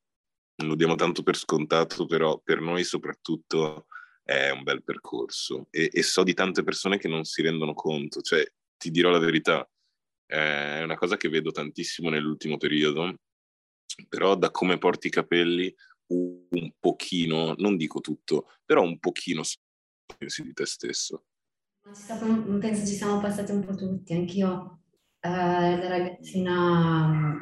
Lo 0.63 0.75
diamo 0.77 0.95
tanto 0.95 1.23
per 1.23 1.37
scontato, 1.37 2.07
però 2.07 2.39
per 2.39 2.61
noi 2.61 2.85
soprattutto 2.85 3.87
è 4.23 4.51
un 4.51 4.63
bel 4.63 4.85
percorso. 4.85 5.67
E, 5.71 5.91
e 5.93 6.03
so 6.03 6.23
di 6.23 6.35
tante 6.35 6.63
persone 6.63 6.99
che 6.99 7.09
non 7.09 7.25
si 7.25 7.43
rendono 7.43 7.75
conto, 7.75 8.21
cioè 8.21 8.47
ti 8.77 8.91
dirò 8.91 9.11
la 9.11 9.19
verità, 9.19 9.69
è 10.27 10.83
una 10.83 10.97
cosa 10.97 11.17
che 11.17 11.29
vedo 11.29 11.51
tantissimo 11.51 12.09
nell'ultimo 12.11 12.57
periodo 12.57 13.15
però 14.09 14.37
da 14.37 14.51
come 14.51 14.79
porti 14.79 15.09
i 15.09 15.11
capelli 15.11 15.75
un 16.07 16.73
pochino, 16.79 17.55
non 17.59 17.77
dico 17.77 18.01
tutto, 18.01 18.49
però 18.65 18.83
un 18.83 18.99
pochino 18.99 19.43
pensi 20.19 20.43
di 20.43 20.53
te 20.53 20.67
stesso. 20.67 21.25
penso 22.59 22.87
ci 22.87 22.95
siamo 22.95 23.21
passati 23.21 23.53
un 23.53 23.65
po' 23.65 23.75
tutti, 23.75 24.13
anch'io 24.13 24.83
eh, 25.21 25.29
da 25.29 25.89
ragazzina, 25.89 27.39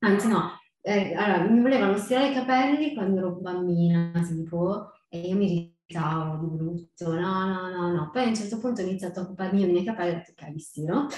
anzi 0.00 0.28
no, 0.28 0.58
eh, 0.88 1.14
allora, 1.14 1.50
mi 1.50 1.60
volevano 1.60 1.96
stirare 1.96 2.30
i 2.30 2.32
capelli 2.32 2.94
quando 2.94 3.18
ero 3.18 3.30
bambina, 3.40 4.12
tipo, 4.24 4.92
e 5.08 5.18
io 5.18 5.34
mi 5.34 5.74
irritavo 5.88 6.46
di 6.46 6.56
brutto, 6.56 7.12
no, 7.12 7.44
no, 7.44 7.68
no, 7.68 7.92
no. 7.92 8.10
Poi 8.12 8.22
a 8.22 8.28
un 8.28 8.36
certo 8.36 8.60
punto 8.60 8.82
ho 8.82 8.84
iniziato 8.84 9.18
a 9.18 9.22
occuparmi 9.24 9.64
dei 9.64 9.72
miei 9.72 9.84
capelli 9.84 10.10
e 10.10 10.12
ho 10.12 10.16
detto, 10.18 10.30
ok, 10.40 10.48
li 10.52 10.60
stiro. 10.60 11.08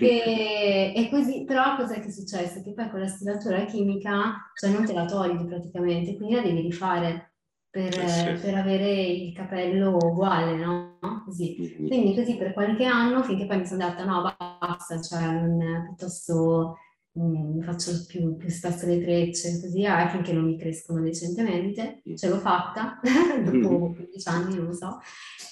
e, 0.00 0.94
e, 0.96 1.08
così, 1.10 1.44
però 1.44 1.76
cos'è 1.76 2.00
che 2.00 2.08
è 2.08 2.10
successo? 2.10 2.62
Che 2.62 2.72
poi 2.72 2.88
con 2.88 3.00
la 3.00 3.08
stiratura 3.08 3.62
chimica, 3.66 4.50
cioè 4.54 4.70
non 4.70 4.86
te 4.86 4.94
la 4.94 5.04
togli 5.04 5.44
praticamente, 5.44 6.16
quindi 6.16 6.34
la 6.34 6.40
devi 6.40 6.62
rifare 6.62 7.34
per, 7.68 7.98
eh 7.98 8.08
sì. 8.08 8.24
per 8.40 8.54
avere 8.54 9.02
il 9.02 9.34
capello 9.34 9.98
uguale, 9.98 10.56
no? 10.56 10.96
Così. 11.26 11.56
Mm-hmm. 11.60 11.88
Quindi 11.88 12.14
così 12.14 12.38
per 12.38 12.54
qualche 12.54 12.86
anno, 12.86 13.22
finché 13.22 13.44
poi 13.44 13.58
mi 13.58 13.66
sono 13.66 13.84
detta 13.84 14.04
no, 14.06 14.34
basta, 14.38 14.98
cioè 15.02 15.26
non, 15.26 15.84
piuttosto 15.88 16.76
mm, 17.18 17.62
faccio 17.62 18.04
più, 18.06 18.36
più, 18.36 18.48
spesso 18.48 18.86
le 18.86 19.00
trecce 19.02 19.60
così 19.60 19.82
eh, 19.82 20.08
finché 20.10 20.32
non 20.32 20.44
mi 20.44 20.58
crescono 20.58 21.00
decentemente, 21.00 22.02
mm. 22.08 22.14
ce 22.14 22.28
l'ho 22.28 22.38
fatta 22.38 23.00
dopo 23.42 23.92
15 23.92 24.28
anni, 24.28 24.54
non 24.56 24.66
lo 24.66 24.72
so, 24.72 25.00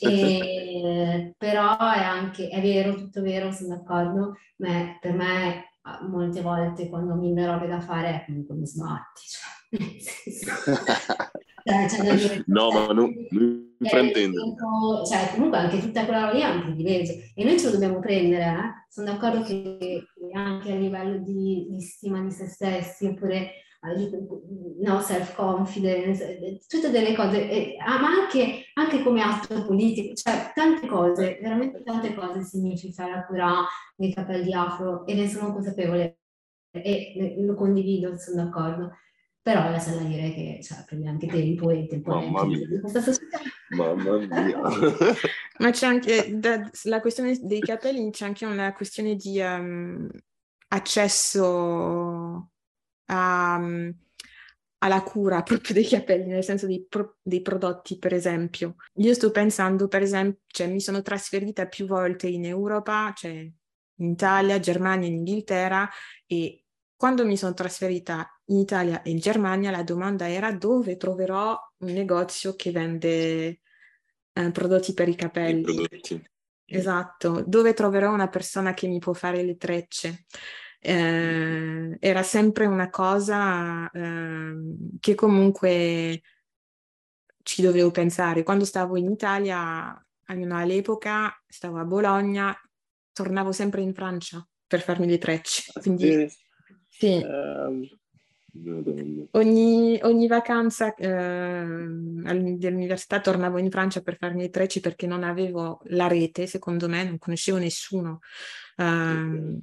e, 0.00 1.34
però 1.38 1.76
è 1.76 2.02
anche, 2.02 2.48
è 2.48 2.60
vero, 2.60 2.94
tutto 2.94 3.22
vero, 3.22 3.52
sono 3.52 3.76
d'accordo, 3.76 4.36
ma 4.56 4.96
per 5.00 5.12
me 5.12 5.70
molte 6.08 6.40
volte 6.40 6.88
quando 6.88 7.14
mi 7.14 7.32
ne 7.32 7.46
robe 7.46 7.66
da 7.66 7.80
fare 7.80 8.08
è 8.08 8.24
comunque 8.26 8.54
mi 8.54 8.66
sbatti, 8.66 9.22
cioè, 9.26 9.50
cioè, 10.62 11.30
cioè 11.64 12.42
no, 12.46 12.70
ma 12.70 12.86
non, 12.88 13.12
non 13.30 13.74
fraintendo. 13.80 14.54
Cioè, 15.06 15.30
comunque 15.34 15.58
anche 15.58 15.80
tutta 15.80 16.04
quella 16.04 16.26
roba 16.26 16.32
lì 16.32 16.40
è 16.40 16.50
un 16.50 16.62
privilegio 16.62 17.12
e 17.34 17.44
noi 17.44 17.58
ce 17.58 17.66
lo 17.66 17.72
dobbiamo 17.72 17.98
prendere, 18.00 18.44
eh? 18.44 18.86
Sono 18.88 19.12
d'accordo 19.12 19.42
che 19.42 20.04
anche 20.32 20.72
a 20.72 20.76
livello 20.76 21.18
di, 21.18 21.68
di 21.70 21.80
stima 21.80 22.20
di 22.20 22.30
se 22.30 22.46
stessi 22.46 23.06
oppure 23.06 23.52
no, 24.80 25.00
self-confidence, 25.00 26.60
tutte 26.68 26.90
delle 26.90 27.14
cose, 27.16 27.74
ah, 27.78 28.00
ma 28.00 28.08
anche, 28.08 28.66
anche, 28.74 29.02
come 29.02 29.22
atto 29.22 29.64
politico, 29.64 30.14
cioè 30.14 30.52
tante 30.54 30.86
cose, 30.86 31.38
veramente 31.42 31.82
tante 31.82 32.14
cose 32.14 32.44
significa 32.44 33.08
la 33.08 33.26
cura 33.26 33.66
dei 33.96 34.14
capelli 34.14 34.52
afro 34.52 35.04
e 35.04 35.14
ne 35.14 35.28
sono 35.28 35.52
consapevole 35.52 36.18
e 36.70 37.34
lo 37.38 37.54
condivido, 37.54 38.16
sono 38.16 38.44
d'accordo. 38.44 38.92
Però 39.42 39.76
c'è 39.76 39.90
da 39.96 40.02
dire 40.04 40.32
che 40.32 40.60
cioè, 40.62 40.84
prende 40.86 41.08
anche 41.08 41.26
tempo 41.26 41.70
e 41.70 41.86
tempo 41.88 42.14
Mamma 42.14 42.44
mia. 42.44 42.68
Mamma 43.70 44.18
mia. 44.22 44.60
Ma 45.58 45.70
c'è 45.70 45.86
anche 45.86 46.38
da, 46.38 46.70
la 46.84 47.00
questione 47.00 47.36
dei 47.42 47.58
capelli, 47.58 48.12
c'è 48.12 48.24
anche 48.24 48.46
una 48.46 48.72
questione 48.72 49.16
di 49.16 49.40
um, 49.40 50.08
accesso 50.68 52.50
a, 53.06 53.56
um, 53.58 53.92
alla 54.78 55.02
cura 55.02 55.42
proprio 55.42 55.74
dei 55.74 55.88
capelli, 55.88 56.28
nel 56.28 56.44
senso 56.44 56.66
dei, 56.68 56.86
pro, 56.88 57.16
dei, 57.20 57.42
prodotti, 57.42 57.98
per 57.98 58.14
esempio. 58.14 58.76
Io 58.94 59.12
sto 59.12 59.32
pensando, 59.32 59.88
per 59.88 60.02
esempio, 60.02 60.42
cioè, 60.46 60.68
mi 60.68 60.80
sono 60.80 61.02
trasferita 61.02 61.66
più 61.66 61.86
volte 61.86 62.28
in 62.28 62.44
Europa, 62.44 63.12
cioè 63.16 63.32
in 63.32 64.10
Italia, 64.10 64.60
Germania, 64.60 65.08
in 65.08 65.16
Inghilterra 65.16 65.88
e 66.26 66.61
quando 67.02 67.26
mi 67.26 67.36
sono 67.36 67.52
trasferita 67.52 68.30
in 68.44 68.58
Italia 68.58 69.02
e 69.02 69.10
in 69.10 69.18
Germania, 69.18 69.72
la 69.72 69.82
domanda 69.82 70.30
era 70.30 70.52
dove 70.52 70.96
troverò 70.96 71.58
un 71.78 71.90
negozio 71.90 72.54
che 72.54 72.70
vende 72.70 73.60
eh, 74.32 74.50
prodotti 74.52 74.94
per 74.94 75.08
i 75.08 75.16
capelli. 75.16 75.62
I 75.62 75.64
prodotti. 75.64 76.30
Esatto, 76.64 77.42
dove 77.44 77.74
troverò 77.74 78.12
una 78.12 78.28
persona 78.28 78.72
che 78.72 78.86
mi 78.86 79.00
può 79.00 79.14
fare 79.14 79.42
le 79.42 79.56
trecce. 79.56 80.26
Eh, 80.78 81.96
era 81.98 82.22
sempre 82.22 82.66
una 82.66 82.88
cosa 82.88 83.90
eh, 83.90 84.54
che 85.00 85.16
comunque 85.16 86.22
ci 87.42 87.62
dovevo 87.62 87.90
pensare. 87.90 88.44
Quando 88.44 88.64
stavo 88.64 88.96
in 88.96 89.10
Italia, 89.10 89.92
all'epoca, 90.26 91.36
stavo 91.48 91.80
a 91.80 91.84
Bologna, 91.84 92.56
tornavo 93.12 93.50
sempre 93.50 93.80
in 93.80 93.92
Francia 93.92 94.46
per 94.68 94.82
farmi 94.82 95.08
le 95.08 95.18
trecce. 95.18 95.64
Quindi 95.80 96.30
sì. 97.02 97.20
Um, 97.24 97.88
ogni, 99.32 99.98
ogni, 100.02 100.26
vacanza 100.28 100.94
eh, 100.94 101.08
all'università 101.08 103.20
tornavo 103.20 103.58
in 103.58 103.70
Francia 103.70 104.02
per 104.02 104.18
farmi 104.18 104.44
i 104.44 104.50
trecci 104.50 104.78
perché 104.78 105.08
non 105.08 105.24
avevo 105.24 105.80
la 105.86 106.06
rete, 106.06 106.46
secondo 106.46 106.88
me, 106.88 107.02
non 107.02 107.18
conoscevo 107.18 107.58
nessuno 107.58 108.20
um, 108.76 109.58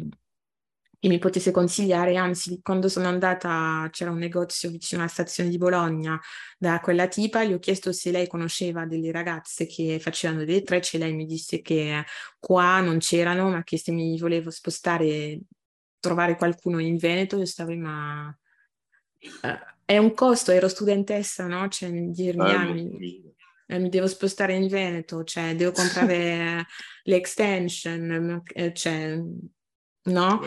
che 1.00 1.08
mi 1.08 1.18
potesse 1.18 1.52
consigliare. 1.52 2.18
Anzi, 2.18 2.60
quando 2.62 2.90
sono 2.90 3.08
andata 3.08 3.88
c'era 3.90 4.12
un 4.12 4.18
negozio 4.18 4.70
vicino 4.70 5.00
alla 5.00 5.10
stazione 5.10 5.50
di 5.50 5.58
Bologna 5.58 6.20
da 6.58 6.82
quella 6.82 7.08
tipa, 7.08 7.46
gli 7.46 7.54
ho 7.54 7.60
chiesto 7.60 7.94
se 7.94 8.12
lei 8.12 8.28
conosceva 8.28 8.86
delle 8.86 9.14
ragazze 9.14 9.66
che 9.66 9.98
facevano 10.02 10.44
delle 10.44 10.64
trecce 10.64 10.98
e 10.98 11.00
lei 11.00 11.14
mi 11.14 11.26
disse 11.26 11.62
che 11.62 12.04
qua 12.38 12.82
non 12.82 12.98
c'erano, 12.98 13.50
ma 13.50 13.64
che 13.64 13.78
se 13.78 13.94
mi 13.94 14.18
volevo 14.18 14.50
spostare 14.50 15.40
trovare 16.00 16.36
qualcuno 16.36 16.80
in 16.80 16.98
Veneto, 16.98 17.38
io 17.38 17.46
stavo 17.46 17.76
ma 17.76 18.28
uh, 19.42 19.48
è 19.86 19.98
un 19.98 20.14
costo, 20.14 20.52
ero 20.52 20.68
studentessa, 20.68 21.48
no? 21.48 21.68
Cioè, 21.68 21.90
dirmi, 21.90 22.52
ah, 22.52 22.64
mi, 22.72 23.34
eh, 23.66 23.80
mi 23.80 23.90
devo 23.90 24.08
spostare 24.08 24.54
in 24.54 24.68
Veneto, 24.68 25.24
cioè 25.24 25.56
devo 25.56 25.72
comprare 25.72 26.66
le 27.04 27.16
extension, 27.16 28.44
eh, 28.54 28.74
cioè, 28.74 29.20
no? 30.04 30.42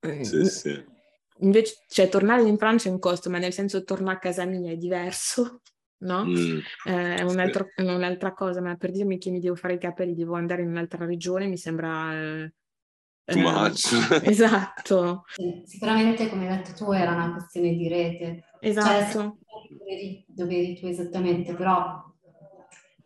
Eh, 0.00 0.24
sì, 0.24 0.44
sì. 0.46 0.84
Invece, 1.40 1.84
cioè, 1.88 2.08
tornare 2.08 2.42
in 2.42 2.58
Francia 2.58 2.88
è 2.88 2.92
un 2.92 2.98
costo, 2.98 3.30
ma 3.30 3.38
nel 3.38 3.52
senso 3.52 3.84
tornare 3.84 4.16
a 4.16 4.20
casa 4.20 4.44
mia 4.44 4.72
è 4.72 4.76
diverso, 4.76 5.60
no? 5.98 6.24
Mm, 6.24 6.58
eh, 6.86 7.14
è 7.16 7.22
un 7.22 7.38
altro, 7.38 7.68
un'altra 7.76 8.32
cosa, 8.32 8.60
ma 8.60 8.74
per 8.76 8.90
dirmi 8.90 9.18
che 9.18 9.30
mi 9.30 9.38
devo 9.38 9.54
fare 9.54 9.74
i 9.74 9.78
capelli, 9.78 10.14
devo 10.14 10.34
andare 10.34 10.62
in 10.62 10.68
un'altra 10.68 11.04
regione, 11.04 11.46
mi 11.46 11.56
sembra... 11.56 12.12
Eh, 12.12 12.52
Too 13.28 13.40
much. 13.40 13.92
esatto. 14.24 15.24
Sicuramente, 15.64 16.30
come 16.30 16.48
hai 16.48 16.56
detto 16.56 16.72
tu, 16.72 16.92
era 16.92 17.12
una 17.12 17.32
questione 17.32 17.74
di 17.74 17.86
rete. 17.86 18.44
Esatto. 18.60 19.38
Cioè, 19.46 20.24
dove 20.26 20.56
eri 20.56 20.78
tu 20.78 20.86
esattamente, 20.86 21.54
però 21.54 22.06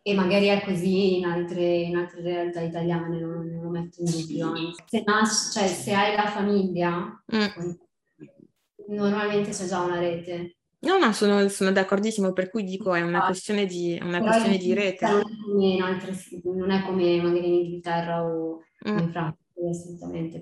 e 0.05 0.13
magari 0.13 0.47
è 0.47 0.61
così 0.63 1.17
in 1.17 1.25
altre, 1.25 1.63
in 1.63 1.95
altre 1.95 2.21
realtà 2.21 2.59
italiane, 2.59 3.19
non, 3.19 3.45
non, 3.47 3.63
lo 3.63 3.69
metto 3.69 4.01
in 4.01 4.11
dubbio. 4.11 4.53
Se, 4.85 5.01
nasci, 5.05 5.51
cioè, 5.51 5.67
se 5.67 5.93
hai 5.93 6.15
la 6.15 6.27
famiglia, 6.27 7.23
mm. 7.33 7.71
normalmente 8.89 9.51
c'è 9.51 9.65
già 9.65 9.79
una 9.79 9.99
rete. 9.99 10.57
No, 10.79 10.97
no, 10.97 11.13
sono, 11.13 11.47
sono 11.47 11.71
d'accordissimo, 11.71 12.33
per 12.33 12.49
cui 12.49 12.65
dico 12.65 12.93
è 12.93 13.01
una 13.01 13.23
ah, 13.23 13.25
questione 13.27 13.65
di, 13.65 13.97
una 14.01 14.19
questione 14.19 14.57
di 14.57 14.73
rete. 14.73 15.05
Non 15.05 15.19
è, 15.19 15.23
come 15.45 15.77
altre, 15.81 16.17
non 16.43 16.71
è 16.71 16.83
come 16.83 17.21
magari 17.21 17.47
in 17.47 17.53
Inghilterra 17.53 18.25
o 18.25 18.59
mm. 18.89 18.97
in 18.97 19.09
Francia, 19.09 19.37
assolutamente. 19.69 20.41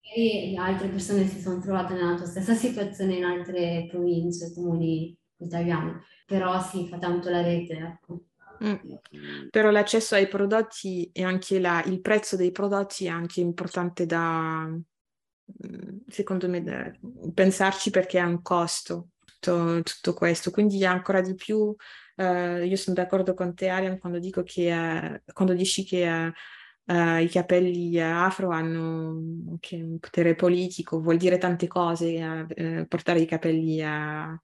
E 0.00 0.54
altre 0.56 0.88
persone 0.88 1.26
si 1.26 1.40
sono 1.40 1.60
trovate 1.60 1.94
nella 1.94 2.16
tua 2.16 2.26
stessa 2.26 2.54
situazione 2.54 3.16
in 3.16 3.24
altre 3.24 3.86
province, 3.90 4.52
comuni 4.52 5.16
italiani 5.38 5.92
però 6.26 6.60
si 6.62 6.86
fa 6.88 6.98
tanto 6.98 7.30
la 7.30 7.42
rete, 7.42 7.74
ecco. 7.74 8.24
Mm. 8.64 9.48
Però 9.50 9.70
l'accesso 9.70 10.14
ai 10.14 10.28
prodotti 10.28 11.10
e 11.12 11.24
anche 11.24 11.58
la, 11.58 11.82
il 11.84 12.00
prezzo 12.00 12.36
dei 12.36 12.52
prodotti 12.52 13.06
è 13.06 13.08
anche 13.08 13.40
importante 13.40 14.06
da, 14.06 14.66
mm, 14.66 15.98
secondo 16.08 16.48
me, 16.48 16.62
da 16.62 16.90
pensarci 17.32 17.90
perché 17.90 18.18
è 18.18 18.22
un 18.22 18.40
costo 18.42 19.08
tutto, 19.24 19.82
tutto 19.82 20.14
questo. 20.14 20.50
Quindi 20.50 20.84
ancora 20.84 21.20
di 21.20 21.34
più, 21.34 21.74
eh, 22.16 22.64
io 22.64 22.76
sono 22.76 22.96
d'accordo 22.96 23.34
con 23.34 23.54
te 23.54 23.68
Arian 23.68 23.98
quando 23.98 24.18
dico 24.18 24.42
che, 24.42 24.70
eh, 25.14 25.22
quando 25.32 25.52
dici 25.52 25.84
che 25.84 26.26
eh, 26.26 26.32
eh 26.86 27.22
i 27.22 27.28
capelli 27.28 28.00
afro 28.00 28.50
hanno 28.50 29.50
anche 29.50 29.76
un 29.76 29.98
potere 29.98 30.34
politico, 30.34 31.00
vuol 31.00 31.16
dire 31.16 31.38
tante 31.38 31.66
cose, 31.66 32.46
eh, 32.54 32.86
portare 32.86 33.20
i 33.20 33.26
capelli 33.26 33.82
a 33.82 34.38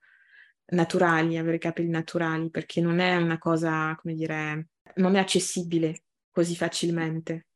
naturali, 0.72 1.36
avere 1.36 1.58
capelli 1.58 1.90
naturali, 1.90 2.50
perché 2.50 2.80
non 2.80 2.98
è 2.98 3.16
una 3.16 3.38
cosa, 3.38 3.94
come 4.00 4.14
dire, 4.14 4.68
non 4.96 5.16
è 5.16 5.18
accessibile 5.18 6.04
così 6.30 6.54
facilmente, 6.56 7.46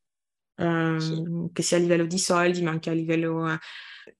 sì. 0.55 1.49
che 1.51 1.61
sia 1.61 1.77
a 1.77 1.79
livello 1.79 2.05
di 2.05 2.17
soldi, 2.17 2.61
ma 2.61 2.71
anche 2.71 2.89
a 2.89 2.93
livello 2.93 3.45
uh, 3.45 3.57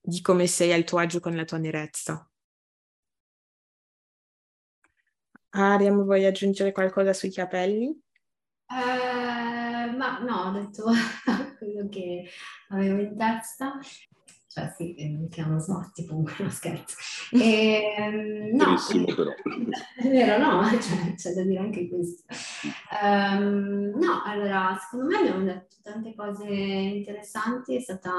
di 0.01 0.22
come 0.22 0.47
sei 0.47 0.74
al 0.74 0.84
tuo 0.84 0.99
agio 0.99 1.20
con 1.20 1.36
la 1.36 1.43
tua 1.43 1.57
nerezza. 1.57 2.30
Ariam, 5.49 6.03
vuoi 6.03 6.26
aggiungere 6.26 6.72
qualcosa 6.72 7.13
sui 7.13 7.32
capelli? 7.32 7.97
Eh, 9.86 9.92
ma 9.92 10.20
no, 10.20 10.50
ho 10.50 10.52
detto 10.52 10.86
quello 11.58 11.88
che 11.90 12.28
avevo 12.70 13.00
in 13.02 13.16
testa 13.16 13.80
cioè 14.56 14.74
sì, 14.74 14.96
mi 14.98 15.28
chiamano 15.28 15.60
snotti 15.60 16.06
comunque, 16.06 16.46
no 16.46 16.50
scherzo. 16.50 16.96
E, 17.32 17.94
ehm, 17.98 18.56
no, 18.56 18.78
però. 19.14 19.32
È 19.98 20.08
vero, 20.08 20.38
no, 20.38 20.64
cioè, 20.80 21.14
c'è 21.14 21.34
da 21.34 21.42
dire 21.44 21.60
anche 21.60 21.90
questo. 21.90 22.24
Um, 23.04 23.92
no, 24.00 24.22
allora, 24.24 24.78
secondo 24.80 25.08
me 25.08 25.18
abbiamo 25.18 25.44
detto 25.44 25.76
tante 25.84 26.16
cose 26.16 26.46
interessanti, 26.46 27.76
è 27.76 27.82
stata 27.82 28.12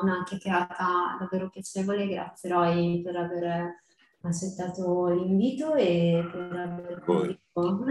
una 0.00 0.22
chiacchierata 0.24 1.16
davvero 1.18 1.50
piacevole, 1.50 2.06
grazie 2.06 2.50
Roy 2.50 3.02
per 3.02 3.16
aver 3.16 3.82
accettato 4.20 5.08
l'invito 5.08 5.74
e 5.74 6.24
per 6.30 6.52
aver 6.52 7.02
condiviso 7.04 7.84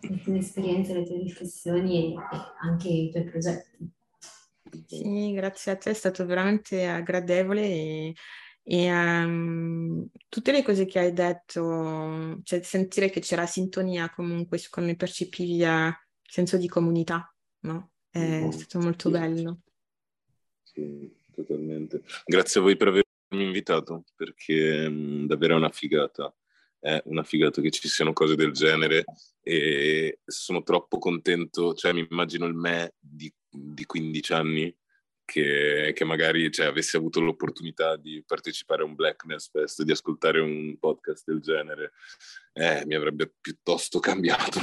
le 0.00 0.20
tue 0.22 0.38
esperienze, 0.38 0.94
le 0.94 1.04
tue 1.04 1.18
riflessioni 1.18 2.14
e, 2.14 2.16
anche 2.60 2.88
i 2.88 3.10
tuoi 3.10 3.24
progetti. 3.24 3.90
Sì, 4.86 5.32
grazie 5.32 5.72
a 5.72 5.76
te, 5.76 5.90
è 5.90 5.94
stato 5.94 6.26
veramente 6.26 7.02
gradevole 7.02 7.62
e, 7.62 8.14
e 8.62 8.92
um, 8.92 10.06
tutte 10.28 10.52
le 10.52 10.62
cose 10.62 10.84
che 10.84 10.98
hai 10.98 11.12
detto, 11.12 12.40
cioè 12.42 12.62
sentire 12.62 13.08
che 13.08 13.20
c'era 13.20 13.46
sintonia 13.46 14.10
comunque 14.10 14.58
su 14.58 14.68
come 14.70 14.94
percepivi 14.94 15.56
il 15.62 15.96
senso 16.22 16.58
di 16.58 16.68
comunità, 16.68 17.34
no? 17.60 17.92
È 18.10 18.42
oh, 18.42 18.50
stato 18.50 18.78
molto 18.78 19.08
sì. 19.08 19.18
bello. 19.18 19.60
Sì, 20.62 21.16
totalmente. 21.32 22.02
Grazie 22.24 22.60
a 22.60 22.62
voi 22.62 22.76
per 22.76 22.88
avermi 22.88 23.06
invitato, 23.30 24.04
perché 24.14 24.88
mh, 24.88 25.26
davvero 25.26 25.54
è 25.54 25.58
una 25.58 25.70
figata 25.70 26.32
è 26.80 27.00
una 27.06 27.24
figata 27.24 27.60
che 27.60 27.70
ci 27.70 27.88
siano 27.88 28.12
cose 28.12 28.36
del 28.36 28.52
genere 28.52 29.04
e 29.42 30.20
sono 30.24 30.62
troppo 30.62 30.98
contento, 30.98 31.74
cioè 31.74 31.92
mi 31.92 32.06
immagino 32.08 32.46
il 32.46 32.54
me 32.54 32.94
di, 32.98 33.32
di 33.48 33.84
15 33.84 34.32
anni 34.32 34.76
che, 35.28 35.92
che 35.94 36.04
magari 36.04 36.50
cioè, 36.50 36.66
avesse 36.66 36.96
avuto 36.96 37.20
l'opportunità 37.20 37.96
di 37.96 38.24
partecipare 38.26 38.80
a 38.82 38.86
un 38.86 38.94
Blackness 38.94 39.50
Fest, 39.50 39.82
di 39.82 39.92
ascoltare 39.92 40.40
un 40.40 40.78
podcast 40.78 41.24
del 41.26 41.40
genere, 41.40 41.92
eh, 42.54 42.82
mi 42.86 42.94
avrebbe 42.94 43.34
piuttosto 43.38 43.98
cambiato. 44.00 44.58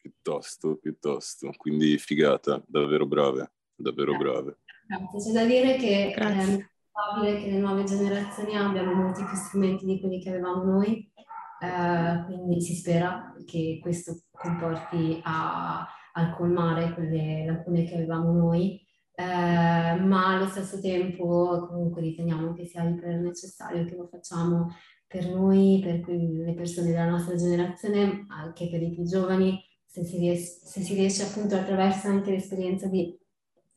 piuttosto, 0.00 0.76
piuttosto. 0.76 1.52
Quindi 1.54 1.98
figata, 1.98 2.62
davvero 2.66 3.04
brave, 3.06 3.52
davvero 3.74 4.16
brave. 4.16 4.58
Grazie. 4.86 5.20
C'è 5.20 5.32
da 5.32 5.44
dire 5.44 5.76
che 5.76 6.14
eh, 6.16 6.70
probabile 6.96 7.38
che 7.38 7.50
le 7.50 7.58
nuove 7.58 7.84
generazioni 7.84 8.56
abbiano 8.56 8.94
molti 8.94 9.22
più 9.22 9.36
strumenti 9.36 9.84
di 9.84 10.00
quelli 10.00 10.18
che 10.18 10.30
avevamo 10.30 10.64
noi, 10.64 11.12
eh, 11.60 12.24
quindi 12.24 12.62
si 12.62 12.74
spera 12.74 13.34
che 13.44 13.78
questo 13.82 14.22
comporti 14.30 15.20
a, 15.22 15.86
a 16.12 16.34
colmare 16.34 16.94
quelle 16.94 17.44
lacune 17.44 17.84
che 17.84 17.94
avevamo 17.94 18.32
noi, 18.32 18.80
eh, 19.14 19.22
ma 19.24 20.34
allo 20.34 20.46
stesso 20.46 20.80
tempo 20.80 21.66
comunque 21.68 22.00
riteniamo 22.00 22.54
che 22.54 22.64
sia 22.64 22.82
iper 22.82 23.20
necessario 23.20 23.84
che 23.84 23.94
lo 23.94 24.08
facciamo 24.10 24.74
per 25.06 25.28
noi, 25.28 25.80
per 25.82 26.02
le 26.08 26.54
persone 26.54 26.88
della 26.88 27.08
nostra 27.08 27.36
generazione, 27.36 28.24
anche 28.28 28.70
per 28.70 28.82
i 28.82 28.90
più 28.90 29.04
giovani, 29.04 29.62
se 29.84 30.02
si 30.02 30.16
riesce, 30.18 30.66
se 30.66 30.80
si 30.80 30.94
riesce 30.94 31.24
appunto 31.24 31.56
attraverso 31.56 32.08
anche 32.08 32.30
l'esperienza 32.30 32.86
di 32.86 33.14